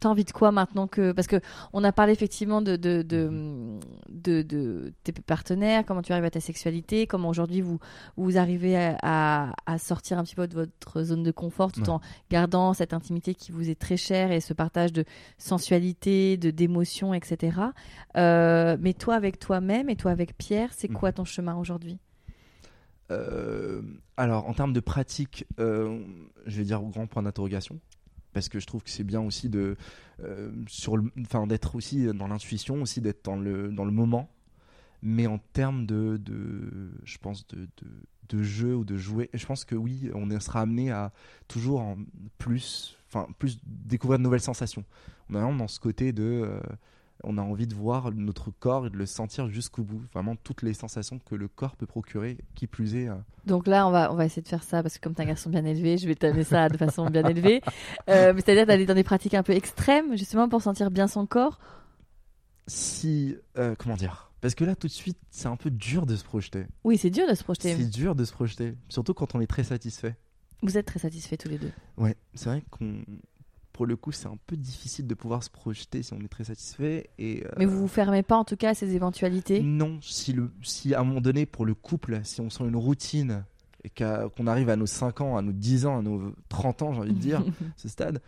T'as 0.00 0.08
envie 0.08 0.24
de 0.24 0.30
quoi 0.32 0.50
maintenant 0.50 0.86
que 0.86 1.12
parce 1.12 1.26
que 1.26 1.40
on 1.74 1.84
a 1.84 1.92
parlé 1.92 2.12
effectivement 2.12 2.62
de 2.62 2.76
de, 2.76 3.02
de, 3.02 3.78
de, 4.08 4.42
de 4.42 4.92
tes 5.04 5.12
partenaires, 5.12 5.84
comment 5.84 6.00
tu 6.00 6.12
arrives 6.12 6.24
à 6.24 6.30
ta 6.30 6.40
sexualité, 6.40 7.06
comment 7.06 7.28
aujourd'hui 7.28 7.60
vous 7.60 7.78
vous 8.16 8.38
arrivez 8.38 8.76
à, 8.78 8.96
à, 9.02 9.52
à 9.66 9.78
sortir 9.78 10.18
un 10.18 10.24
petit 10.24 10.34
peu 10.34 10.48
de 10.48 10.54
votre 10.54 11.02
zone 11.02 11.22
de 11.22 11.30
confort 11.30 11.70
tout 11.70 11.80
Ouais. 11.82 11.88
en 11.90 12.00
gardant 12.30 12.72
cette 12.72 12.94
intimité 12.94 13.34
qui 13.34 13.52
vous 13.52 13.68
est 13.68 13.78
très 13.78 13.96
chère 13.98 14.32
et 14.32 14.40
ce 14.40 14.54
partage 14.54 14.92
de 14.92 15.04
sensualité, 15.36 16.36
de 16.36 16.50
d'émotions, 16.50 17.12
etc. 17.14 17.58
Euh, 18.16 18.76
mais 18.80 18.94
toi 18.94 19.14
avec 19.16 19.38
toi-même 19.38 19.90
et 19.90 19.96
toi 19.96 20.10
avec 20.12 20.36
Pierre, 20.38 20.70
c'est 20.74 20.88
quoi 20.88 21.12
ton 21.12 21.24
chemin 21.24 21.56
aujourd'hui? 21.56 21.98
Euh, 23.10 23.82
alors, 24.16 24.48
en 24.48 24.54
termes 24.54 24.72
de 24.72 24.80
pratique, 24.80 25.44
euh, 25.58 25.98
je 26.46 26.58
vais 26.58 26.64
dire 26.64 26.82
au 26.82 26.88
grand 26.88 27.06
point 27.06 27.22
d'interrogation. 27.22 27.80
Parce 28.32 28.48
que 28.48 28.60
je 28.60 28.66
trouve 28.66 28.82
que 28.82 28.90
c'est 28.90 29.04
bien 29.04 29.20
aussi 29.20 29.48
de, 29.48 29.76
euh, 30.22 30.50
sur 30.68 30.96
d'être 31.46 31.74
aussi 31.74 32.06
dans 32.14 32.28
l'intuition, 32.28 32.82
aussi 32.82 33.00
d'être 33.00 33.24
dans 33.24 33.36
le, 33.36 33.68
dans 33.72 33.84
le 33.84 33.90
moment. 33.90 34.30
Mais 35.02 35.26
en 35.26 35.38
termes 35.38 35.86
de, 35.86 36.18
de 36.18 36.90
je 37.04 37.18
pense, 37.18 37.46
de, 37.48 37.66
de, 38.28 38.42
jeu 38.42 38.76
ou 38.76 38.84
de 38.84 38.96
jouer, 38.96 39.30
je 39.32 39.44
pense 39.46 39.64
que 39.64 39.74
oui, 39.74 40.10
on 40.14 40.28
sera 40.38 40.60
amené 40.60 40.90
à 40.90 41.12
toujours 41.48 41.96
plus, 42.38 42.96
enfin, 43.08 43.26
plus 43.38 43.58
découvrir 43.64 44.18
de 44.18 44.24
nouvelles 44.24 44.40
sensations. 44.40 44.84
On 45.28 45.34
est 45.34 45.38
vraiment 45.38 45.56
dans 45.56 45.68
ce 45.68 45.80
côté 45.80 46.12
de, 46.12 46.22
euh, 46.22 46.60
on 47.24 47.38
a 47.38 47.42
envie 47.42 47.66
de 47.66 47.74
voir 47.74 48.10
notre 48.12 48.50
corps 48.50 48.86
et 48.86 48.90
de 48.90 48.96
le 48.96 49.06
sentir 49.06 49.48
jusqu'au 49.48 49.82
bout. 49.82 50.02
Vraiment 50.12 50.36
toutes 50.36 50.62
les 50.62 50.74
sensations 50.74 51.18
que 51.18 51.34
le 51.34 51.48
corps 51.48 51.76
peut 51.76 51.86
procurer, 51.86 52.38
qui 52.54 52.66
plus 52.66 52.94
est. 52.96 53.08
euh, 53.08 53.14
Donc 53.46 53.66
là, 53.66 53.86
on 53.86 53.90
va, 53.90 54.12
on 54.12 54.16
va 54.16 54.24
essayer 54.24 54.42
de 54.42 54.48
faire 54.48 54.62
ça 54.62 54.82
parce 54.82 54.96
que 54.98 55.02
comme 55.02 55.14
t'es 55.14 55.22
un 55.22 55.26
garçon 55.26 55.50
bien 55.50 55.64
élevé, 55.64 55.98
je 55.98 56.06
vais 56.06 56.14
t'amener 56.14 56.44
ça 56.44 56.68
de 56.68 56.76
façon 56.76 57.06
bien 57.10 57.26
élevée. 57.28 57.60
Euh, 58.08 58.32
C'est-à-dire 58.36 58.66
d'aller 58.66 58.86
dans 58.86 58.94
des 58.94 59.04
pratiques 59.04 59.34
un 59.34 59.42
peu 59.42 59.52
extrêmes, 59.52 60.16
justement 60.16 60.48
pour 60.48 60.62
sentir 60.62 60.90
bien 60.90 61.06
son 61.08 61.26
corps? 61.26 61.58
si 62.66 63.36
euh, 63.58 63.74
comment 63.78 63.96
dire? 63.96 64.30
Parce 64.40 64.54
que 64.54 64.64
là 64.64 64.74
tout 64.76 64.86
de 64.86 64.92
suite 64.92 65.18
c'est 65.30 65.48
un 65.48 65.56
peu 65.56 65.70
dur 65.70 66.06
de 66.06 66.16
se 66.16 66.24
projeter 66.24 66.66
Oui, 66.84 66.96
c'est 66.98 67.10
dur 67.10 67.26
de 67.28 67.34
se 67.34 67.42
projeter. 67.44 67.74
c'est 67.76 67.90
dur 67.90 68.14
de 68.14 68.24
se 68.24 68.32
projeter 68.32 68.74
surtout 68.88 69.12
quand 69.12 69.34
on 69.34 69.40
est 69.40 69.46
très 69.46 69.64
satisfait 69.64 70.14
Vous 70.62 70.78
êtes 70.78 70.86
très 70.86 70.98
satisfaits 71.00 71.36
tous 71.36 71.48
les 71.48 71.58
deux. 71.58 71.72
ouais 71.96 72.16
c'est 72.34 72.48
vrai 72.48 72.62
qu'on 72.70 73.02
pour 73.80 73.86
le 73.86 73.96
coup 73.96 74.12
c'est 74.12 74.26
un 74.26 74.36
peu 74.46 74.58
difficile 74.58 75.06
de 75.06 75.14
pouvoir 75.14 75.42
se 75.42 75.48
projeter 75.48 76.02
si 76.02 76.12
on 76.12 76.20
est 76.20 76.28
très 76.28 76.44
satisfait 76.44 77.08
et 77.18 77.46
euh, 77.46 77.50
Mais 77.56 77.64
vous 77.64 77.78
vous 77.78 77.88
fermez 77.88 78.22
pas 78.22 78.36
en 78.36 78.44
tout 78.44 78.56
cas 78.58 78.70
à 78.70 78.74
ces 78.74 78.94
éventualités. 78.94 79.62
non 79.62 79.98
si 80.02 80.34
le 80.34 80.50
si 80.62 80.92
à 80.94 81.00
un 81.00 81.04
moment 81.04 81.22
donné 81.22 81.46
pour 81.46 81.64
le 81.64 81.72
couple 81.74 82.20
si 82.22 82.42
on 82.42 82.50
sent 82.50 82.64
une 82.64 82.76
routine 82.76 83.42
et 83.82 83.88
qu'on 83.88 84.46
arrive 84.46 84.68
à 84.68 84.76
nos 84.76 84.84
5 84.84 85.22
ans 85.22 85.38
à 85.38 85.40
nos 85.40 85.52
10 85.52 85.86
ans 85.86 85.98
à 86.00 86.02
nos 86.02 86.34
30 86.50 86.82
ans 86.82 86.92
j'ai 86.92 87.00
envie 87.00 87.14
de 87.14 87.18
dire 87.18 87.42
ce 87.78 87.88
stade 87.88 88.20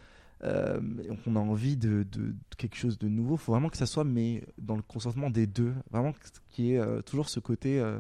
euh, 0.42 0.80
et 1.05 1.14
qu'on 1.22 1.36
a 1.36 1.40
envie 1.40 1.76
de, 1.76 2.07
de- 2.11 2.28
de 2.30 2.34
quelque 2.57 2.76
chose 2.76 2.98
de 2.98 3.09
nouveau 3.09 3.36
faut 3.36 3.53
vraiment 3.53 3.68
que 3.68 3.76
ça 3.76 3.84
soit 3.84 4.05
mais 4.05 4.44
dans 4.57 4.76
le 4.76 4.82
consentement 4.82 5.28
des 5.28 5.46
deux 5.46 5.74
vraiment 5.90 6.14
qu'il 6.48 6.64
y 6.64 6.72
ait 6.72 6.78
euh, 6.78 7.03
toujours 7.03 7.28
ce 7.28 7.40
côté 7.40 7.78
euh, 7.78 7.98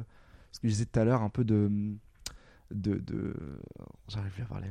ce 0.52 0.60
que 0.60 0.68
je 0.68 0.72
disais 0.72 0.86
tout 0.86 0.98
à 0.98 1.04
l'heure 1.04 1.20
un 1.20 1.28
peu 1.28 1.44
de 1.44 1.70
de, 2.70 2.94
de... 2.94 3.34
j'arrive 4.08 4.32
plus 4.32 4.42
à 4.42 4.46
parler 4.46 4.68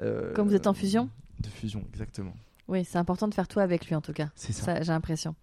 Euh, 0.00 0.32
Comme 0.34 0.48
vous 0.48 0.56
êtes 0.56 0.66
en 0.66 0.74
fusion 0.74 1.08
de 1.40 1.48
fusion 1.48 1.82
exactement 1.88 2.34
Oui, 2.68 2.84
c'est 2.84 2.96
important 2.98 3.28
de 3.28 3.34
faire 3.34 3.46
tout 3.48 3.60
avec 3.60 3.86
lui 3.86 3.94
en 3.94 4.00
tout 4.00 4.12
cas. 4.14 4.28
c'est 4.34 4.52
ça, 4.52 4.64
Ça, 4.64 4.82
j'ai 4.82 4.92
l'impression. 4.92 5.34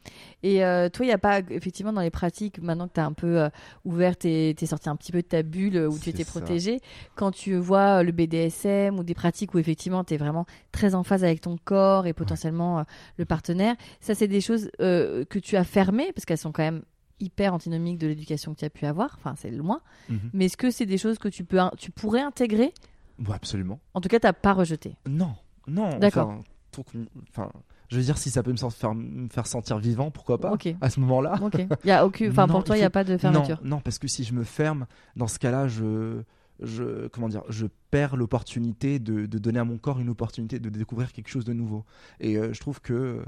Et 0.42 0.64
euh, 0.66 0.90
toi, 0.90 1.06
il 1.06 1.10
n'y 1.10 1.14
a 1.14 1.18
pas, 1.20 1.40
effectivement, 1.52 1.94
dans 1.94 2.02
les 2.02 2.10
pratiques, 2.10 2.60
maintenant 2.60 2.88
que 2.88 2.94
tu 2.94 3.00
es 3.00 3.04
un 3.04 3.14
peu 3.14 3.42
euh, 3.42 3.50
ouverte 3.86 4.26
et 4.26 4.56
tu 4.58 4.64
es 4.64 4.68
sorti 4.68 4.90
un 4.90 4.96
petit 4.96 5.12
peu 5.12 5.22
de 5.22 5.28
ta 5.28 5.44
bulle 5.44 5.76
euh, 5.78 5.88
où 5.90 6.00
tu 6.00 6.10
étais 6.10 6.24
ça. 6.24 6.32
protégée, 6.32 6.80
quand 7.16 7.32
tu 7.32 7.56
vois 7.56 8.00
euh, 8.00 8.04
le 8.04 8.12
BDSM 8.12 8.98
ou 8.98 9.04
des 9.04 9.14
pratiques 9.14 9.54
où 9.54 9.60
effectivement 9.60 10.04
tu 10.04 10.16
es 10.16 10.18
vraiment 10.18 10.46
très 10.72 10.96
en 10.96 11.04
phase 11.04 11.24
avec 11.24 11.42
ton 11.42 11.58
corps 11.64 12.08
et 12.08 12.14
potentiellement 12.14 12.80
euh, 12.80 12.84
le 13.18 13.26
partenaire, 13.26 13.76
ça, 14.00 14.16
c'est 14.16 14.28
des 14.28 14.42
choses 14.42 14.72
que 14.80 15.40
tu 15.40 15.56
as 15.58 15.64
fermées 15.64 16.12
parce 16.14 16.26
qu'elles 16.26 16.38
sont 16.40 16.52
quand 16.52 16.64
même 16.64 16.82
hyper 17.20 17.54
antinomiques 17.54 18.00
de 18.00 18.08
l'éducation 18.08 18.52
que 18.56 18.60
tu 18.60 18.66
as 18.66 18.72
pu 18.72 18.88
avoir. 18.88 19.16
Enfin, 19.20 19.36
c'est 19.38 19.52
loin. 19.52 19.82
Mhm. 20.10 20.32
Mais 20.34 20.46
est-ce 20.46 20.58
que 20.58 20.72
c'est 20.72 20.88
des 20.88 20.98
choses 20.98 21.20
que 21.20 21.28
tu, 21.30 21.44
peux, 21.44 21.60
tu 21.78 21.92
pourrais 21.92 22.22
intégrer? 22.22 22.74
Bon, 23.20 23.32
absolument 23.34 23.80
En 23.94 24.02
tout 24.02 24.10
cas, 24.10 24.20
tu 24.20 24.26
n'as 24.26 24.34
pas 24.34 24.54
rejeté? 24.54 24.96
non 25.08 25.36
non 25.72 25.98
D'accord. 26.00 26.30
enfin, 26.78 27.00
enfin 27.30 27.52
je 27.90 27.98
veux 27.98 28.04
dire 28.04 28.18
si 28.18 28.30
ça 28.30 28.42
peut 28.44 28.52
me 28.52 28.58
faire, 28.58 28.94
me 28.96 29.28
faire 29.28 29.48
sentir 29.48 29.78
vivant 29.80 30.12
pourquoi 30.12 30.38
pas 30.40 30.52
Ok. 30.54 30.74
à 30.80 30.90
ce 30.90 31.00
moment 31.00 31.20
là 31.22 31.38
Ok. 31.42 31.56
Il 31.84 31.88
y 31.88 31.92
a 31.92 32.06
aucune, 32.06 32.32
enfin, 32.32 32.48
Non, 32.48 32.54
pour 32.54 32.64
toi, 32.64 32.78
il 32.78 32.80
n'y 32.80 32.86
a 32.86 32.90
pas 32.90 33.04
de 33.04 33.18
fermeture. 33.18 33.60
Non, 33.64 33.70
non, 33.78 33.80
parce 33.82 34.00
que 34.00 34.08
si 34.08 34.24
je 34.24 34.34
me 34.34 34.44
ferme, 34.44 34.86
dans 35.18 35.28
ce 35.28 35.38
cas-là, 35.40 35.68
je, 35.68 36.22
je, 36.62 37.08
comment 37.10 37.28
dire, 37.28 37.44
je 37.50 37.66
perds 37.90 38.16
l'opportunité 38.16 39.00
de, 39.00 39.26
de 39.26 39.38
donner 39.40 39.60
à 39.60 39.66
mon 39.66 39.78
corps 39.78 40.00
une 40.00 40.08
opportunité 40.10 40.60
de 40.60 40.70
découvrir 40.70 41.12
quelque 41.12 41.28
chose 41.28 41.44
de 41.44 41.52
nouveau. 41.54 41.84
Et 42.22 42.38
euh, 42.38 42.54
je 42.54 42.60
trouve 42.62 42.80
que, 42.80 42.94
euh, 42.94 43.24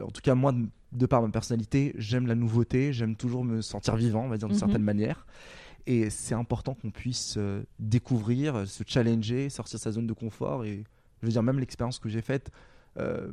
en 0.00 0.08
tout 0.10 0.22
cas, 0.22 0.34
moi, 0.34 0.52
de, 0.52 0.66
de 0.92 1.04
par 1.06 1.20
ma 1.20 1.28
personnalité, 1.28 1.92
j'aime 1.98 2.26
la 2.26 2.34
nouveauté, 2.34 2.94
j'aime 2.94 3.14
toujours 3.14 3.44
me 3.44 3.60
sentir 3.60 3.94
vivant, 3.96 4.24
on 4.24 4.28
va 4.28 4.38
dire 4.38 4.48
d'une 4.48 4.54
Mhm. 4.56 4.60
certaine 4.60 4.82
manière. 4.82 5.26
Et 5.86 6.08
c'est 6.08 6.34
important 6.34 6.72
qu'on 6.74 6.90
puisse 6.90 7.34
euh, 7.36 7.62
découvrir, 7.78 8.66
se 8.66 8.84
challenger, 8.86 9.50
sortir 9.50 9.78
de 9.78 9.82
sa 9.82 9.90
zone 9.92 10.06
de 10.06 10.12
confort. 10.14 10.64
Et 10.64 10.84
je 11.22 11.26
veux 11.26 11.32
dire, 11.32 11.42
même 11.42 11.58
l'expérience 11.58 11.98
que 11.98 12.08
j'ai 12.08 12.22
faite, 12.22 12.50
euh, 12.98 13.30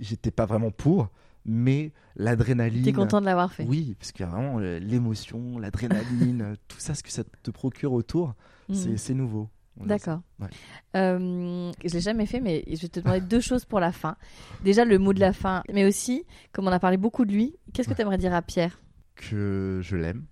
j'étais 0.00 0.30
pas 0.30 0.46
vraiment 0.46 0.70
pour, 0.70 1.08
mais 1.44 1.92
l'adrénaline. 2.16 2.82
T'es 2.82 2.92
content 2.92 3.20
de 3.20 3.26
l'avoir 3.26 3.52
fait. 3.52 3.64
Oui, 3.64 3.94
parce 3.98 4.12
qu'il 4.12 4.24
y 4.26 4.28
a 4.28 4.30
vraiment 4.32 4.58
euh, 4.58 4.78
l'émotion, 4.78 5.58
l'adrénaline, 5.58 6.56
tout 6.68 6.78
ça, 6.80 6.94
ce 6.94 7.02
que 7.02 7.10
ça 7.10 7.22
te 7.42 7.50
procure 7.50 7.92
autour, 7.92 8.34
Mhm. 8.68 8.96
c'est 8.98 9.14
nouveau. 9.14 9.48
D'accord. 9.80 10.20
Ouais. 10.40 10.48
Euh, 10.96 11.70
je 11.84 11.92
l'ai 11.92 12.00
jamais 12.00 12.26
fait, 12.26 12.40
mais 12.40 12.64
je 12.66 12.82
vais 12.82 12.88
te 12.88 12.98
demander 12.98 13.20
deux 13.20 13.40
choses 13.40 13.64
pour 13.64 13.78
la 13.78 13.92
fin. 13.92 14.16
Déjà, 14.64 14.84
le 14.84 14.98
mot 14.98 15.12
de 15.12 15.20
la 15.20 15.32
fin, 15.32 15.62
mais 15.72 15.86
aussi, 15.86 16.24
comme 16.52 16.66
on 16.66 16.72
a 16.72 16.80
parlé 16.80 16.96
beaucoup 16.96 17.24
de 17.24 17.32
lui, 17.32 17.54
qu'est-ce 17.72 17.88
que 17.88 17.94
tu 17.94 18.00
aimerais 18.02 18.18
dire 18.18 18.34
à 18.34 18.42
Pierre? 18.42 18.80
Que 19.14 19.78
je 19.82 19.96
l'aime, 19.96 20.24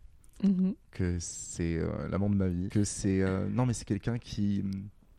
Mhm. 0.42 0.74
que 0.90 1.16
c'est 1.20 1.76
euh, 1.78 2.08
l'amant 2.10 2.28
de 2.28 2.34
ma 2.34 2.48
vie, 2.48 2.68
que 2.70 2.82
c'est 2.84 3.22
euh, 3.22 3.48
non 3.48 3.66
mais 3.66 3.72
c'est 3.72 3.84
quelqu'un 3.86 4.18
qui 4.18 4.64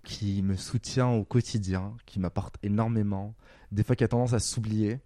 qui 0.07 0.41
me 0.41 0.55
soutient 0.55 1.09
au 1.09 1.25
quotidien, 1.25 1.93
qui 2.05 2.19
m'apporte 2.21 2.55
énormément, 2.63 3.35
des 3.73 3.83
fois 3.83 3.95
qui 3.97 4.05
a 4.05 4.07
tendance 4.07 4.31
à 4.31 4.39
s'oublier, 4.39 4.99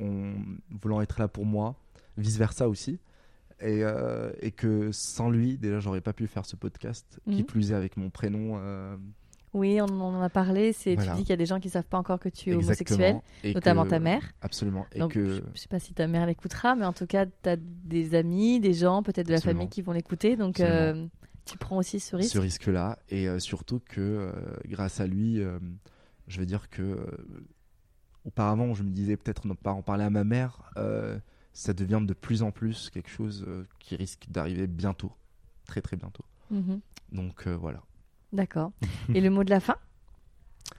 en 0.00 0.34
voulant 0.80 1.00
être 1.00 1.18
là 1.18 1.26
pour 1.26 1.44
moi, 1.44 1.74
vice 2.16 2.36
versa 2.38 2.68
aussi, 2.68 3.00
et, 3.60 3.82
euh, 3.82 4.32
et 4.40 4.52
que 4.52 4.90
sans 4.92 5.28
lui 5.28 5.58
déjà 5.58 5.80
j'aurais 5.80 6.00
pas 6.00 6.12
pu 6.12 6.28
faire 6.28 6.46
ce 6.46 6.54
podcast, 6.54 7.18
qui 7.26 7.38
Mhm. 7.40 7.44
plus 7.44 7.72
est 7.72 7.74
avec 7.74 7.96
mon 7.96 8.10
prénom. 8.10 8.58
euh, 8.60 8.96
Oui, 9.54 9.80
on, 9.82 9.86
on 9.86 10.14
en 10.16 10.22
a 10.22 10.30
parlé. 10.30 10.72
C'est, 10.72 10.94
Voilà. 10.94 11.10
Tu 11.12 11.16
dis 11.18 11.22
qu'il 11.24 11.30
y 11.30 11.34
a 11.34 11.36
des 11.36 11.44
gens 11.46 11.60
qui 11.60 11.68
savent 11.68 11.84
pas 11.84 11.98
encore 11.98 12.18
que 12.20 12.28
tu 12.30 12.50
es 12.50 12.54
homosexuel, 12.54 13.20
et 13.44 13.52
notamment 13.54 13.84
que- 13.84 13.90
ta 13.90 13.98
mère. 13.98 14.22
Absolument, 14.40 14.86
et 14.92 15.00
Donc, 15.00 15.12
que 15.14 15.28
je 15.28 15.42
je 15.54 15.60
sais 15.60 15.68
pas 15.68 15.78
si 15.80 15.92
ta 15.94 16.06
mère 16.06 16.24
l'écoutera, 16.26 16.74
mais 16.76 16.86
en 16.86 16.92
tout 16.94 17.06
cas, 17.06 17.26
tu 17.26 17.48
as 17.50 17.56
des 17.58 18.14
amis, 18.14 18.60
des 18.60 18.72
gens, 18.72 19.02
peut-être 19.02 19.26
de 19.26 19.32
la 19.32 19.38
Absolument. 19.38 19.58
famille 19.62 19.68
qui 19.68 19.82
vont 19.82 19.92
l'écouter. 19.92 20.36
Donc, 20.36 20.60
euh, 20.60 21.06
tu 21.52 21.58
prends 21.58 21.76
aussi 21.76 22.00
ce 22.00 22.16
risque. 22.16 22.32
ce 22.32 22.38
risque-là 22.38 22.98
et 23.10 23.28
euh, 23.28 23.38
surtout 23.38 23.78
que 23.80 24.00
euh, 24.00 24.32
grâce 24.66 25.00
à 25.00 25.06
lui, 25.06 25.40
euh, 25.42 25.58
je 26.26 26.40
veux 26.40 26.46
dire 26.46 26.70
que 26.70 27.06
auparavant 28.24 28.72
je 28.72 28.82
me 28.82 28.90
disais 28.90 29.16
peut-être 29.18 29.46
ne 29.46 29.52
pas 29.52 29.72
en 29.72 29.82
parler 29.82 30.04
à 30.04 30.10
ma 30.10 30.24
mère, 30.24 30.72
ça 31.52 31.74
devient 31.74 32.00
de 32.02 32.14
plus 32.14 32.42
en 32.42 32.50
plus 32.50 32.88
quelque 32.88 33.10
chose 33.10 33.46
qui 33.80 33.96
risque 33.96 34.24
d'arriver 34.30 34.66
bientôt, 34.66 35.12
très 35.66 35.82
très 35.82 35.96
bientôt. 35.96 36.24
Mhm. 36.50 36.80
Donc 37.12 37.46
voilà. 37.46 37.82
D'accord. 38.32 38.72
Et 39.14 39.20
le 39.20 39.28
mot 39.28 39.44
de 39.44 39.50
la 39.50 39.60
fin? 39.60 39.76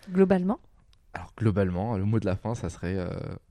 Globalement? 0.09 0.59
Alors 1.13 1.31
globalement, 1.37 1.95
le 1.97 2.05
mot 2.05 2.19
de 2.19 2.25
la 2.25 2.35
fin, 2.35 2.55
ça 2.55 2.69
serait 2.69 2.97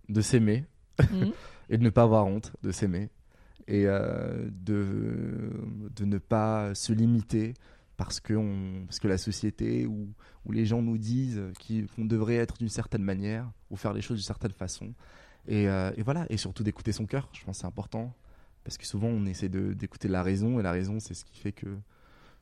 de 0.09 0.21
s'aimer 0.21 0.65
Mhm. 1.13 1.33
et 1.71 1.79
de 1.79 1.83
ne 1.83 1.91
pas 1.91 2.03
avoir 2.03 2.27
honte 2.27 2.53
de 2.63 2.73
s'aimer 2.73 3.09
et 3.69 3.85
euh, 3.87 4.49
de, 4.51 5.51
de 5.95 6.05
ne 6.05 6.19
pas 6.19 6.75
se 6.75 6.93
limiter 6.93 7.55
parce 7.97 8.21
que, 8.21 8.35
on, 8.35 8.85
parce 8.87 8.99
que 8.99 9.09
la 9.09 9.19
société 9.19 9.87
ou, 9.87 10.09
ou 10.45 10.53
les 10.53 10.67
gens 10.67 10.83
nous 10.83 10.99
disent 10.99 11.41
qu'on 11.97 12.05
devrait 12.05 12.37
être 12.37 12.57
d'une 12.59 12.69
certaine 12.69 13.03
manière 13.03 13.51
ou 13.71 13.77
faire 13.77 13.93
les 13.93 14.01
choses 14.01 14.17
d'une 14.17 14.25
certaine 14.27 14.53
façon. 14.53 14.93
Et, 15.47 15.69
euh, 15.69 15.91
et 15.97 16.03
voilà, 16.03 16.27
et 16.31 16.37
surtout 16.37 16.63
d'écouter 16.63 16.93
son 16.93 17.07
cœur, 17.07 17.29
je 17.33 17.45
pense 17.45 17.57
que 17.57 17.61
c'est 17.61 17.67
important 17.67 18.15
parce 18.65 18.79
que 18.79 18.87
souvent 18.87 19.09
on 19.09 19.27
essaie 19.27 19.49
d'écouter 19.49 20.09
la 20.09 20.23
raison 20.23 20.61
et 20.61 20.63
la 20.63 20.71
raison 20.71 21.01
c'est 21.01 21.15
ce 21.15 21.25
qui 21.25 21.37
fait 21.37 21.51
que 21.51 21.67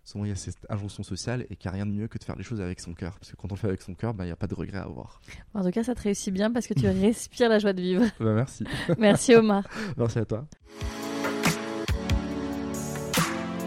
souvent 0.04 0.26
il 0.26 0.28
y 0.28 0.32
a 0.32 0.36
cette 0.36 0.66
injonction 0.68 1.02
sociale 1.02 1.46
et 1.48 1.56
qu'il 1.56 1.70
n'y 1.70 1.74
a 1.78 1.82
rien 1.82 1.86
de 1.86 1.92
mieux 1.92 2.08
que 2.08 2.18
de 2.18 2.24
faire 2.24 2.36
les 2.36 2.42
choses 2.42 2.60
avec 2.60 2.78
son 2.80 2.92
cœur 2.92 3.18
parce 3.18 3.30
que 3.32 3.36
quand 3.36 3.50
on 3.52 3.56
fait 3.56 3.68
avec 3.68 3.80
son 3.82 3.94
cœur, 3.94 4.12
bah, 4.12 4.24
il 4.24 4.28
n'y 4.28 4.32
a 4.32 4.36
pas 4.36 4.46
de 4.46 4.54
regret 4.54 4.78
à 4.78 4.82
avoir. 4.82 5.20
En 5.54 5.64
tout 5.64 5.70
cas, 5.70 5.82
ça 5.82 5.94
te 5.94 6.02
réussit 6.02 6.32
bien 6.32 6.50
parce 6.50 6.66
que 6.66 6.74
tu 6.74 6.86
respires 6.88 7.48
la 7.48 7.58
joie 7.58 7.72
de 7.72 7.80
vivre. 7.80 8.04
Bah, 8.20 8.34
merci, 8.34 8.64
Merci 8.98 9.34
Omar. 9.34 9.66
merci 9.96 10.18
à 10.18 10.24
toi. 10.26 10.46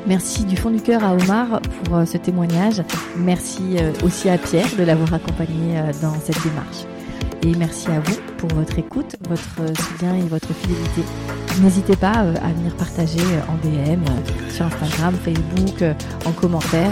Merci 0.05 0.43
du 0.43 0.57
fond 0.57 0.69
du 0.69 0.81
cœur 0.81 1.03
à 1.03 1.13
Omar 1.13 1.61
pour 1.83 1.95
euh, 1.95 2.05
ce 2.05 2.17
témoignage. 2.17 2.83
Merci 3.15 3.77
euh, 3.79 3.91
aussi 4.03 4.29
à 4.29 4.37
Pierre 4.37 4.67
de 4.77 4.83
l'avoir 4.83 5.13
accompagné 5.13 5.77
euh, 5.77 5.91
dans 6.01 6.13
cette 6.15 6.41
démarche. 6.43 6.83
Et 7.41 7.55
merci 7.57 7.87
à 7.87 8.01
vous 8.01 8.17
pour 8.37 8.49
votre 8.53 8.77
écoute, 8.77 9.15
votre 9.29 9.81
soutien 9.81 10.15
et 10.15 10.27
votre 10.27 10.53
fidélité. 10.53 11.03
N'hésitez 11.61 11.95
pas 11.95 12.11
à 12.11 12.49
venir 12.53 12.75
partager 12.77 13.19
en 13.47 13.55
DM 13.67 14.01
sur 14.49 14.65
Instagram, 14.65 15.13
Facebook, 15.23 15.83
en 16.25 16.31
commentaire 16.31 16.91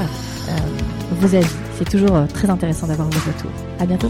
vos 1.20 1.36
avis. 1.36 1.47
C'est 1.78 1.89
toujours 1.89 2.28
très 2.34 2.49
intéressant 2.49 2.88
d'avoir 2.88 3.09
vos 3.09 3.32
retours. 3.32 3.51
À 3.80 3.86
bientôt. 3.86 4.09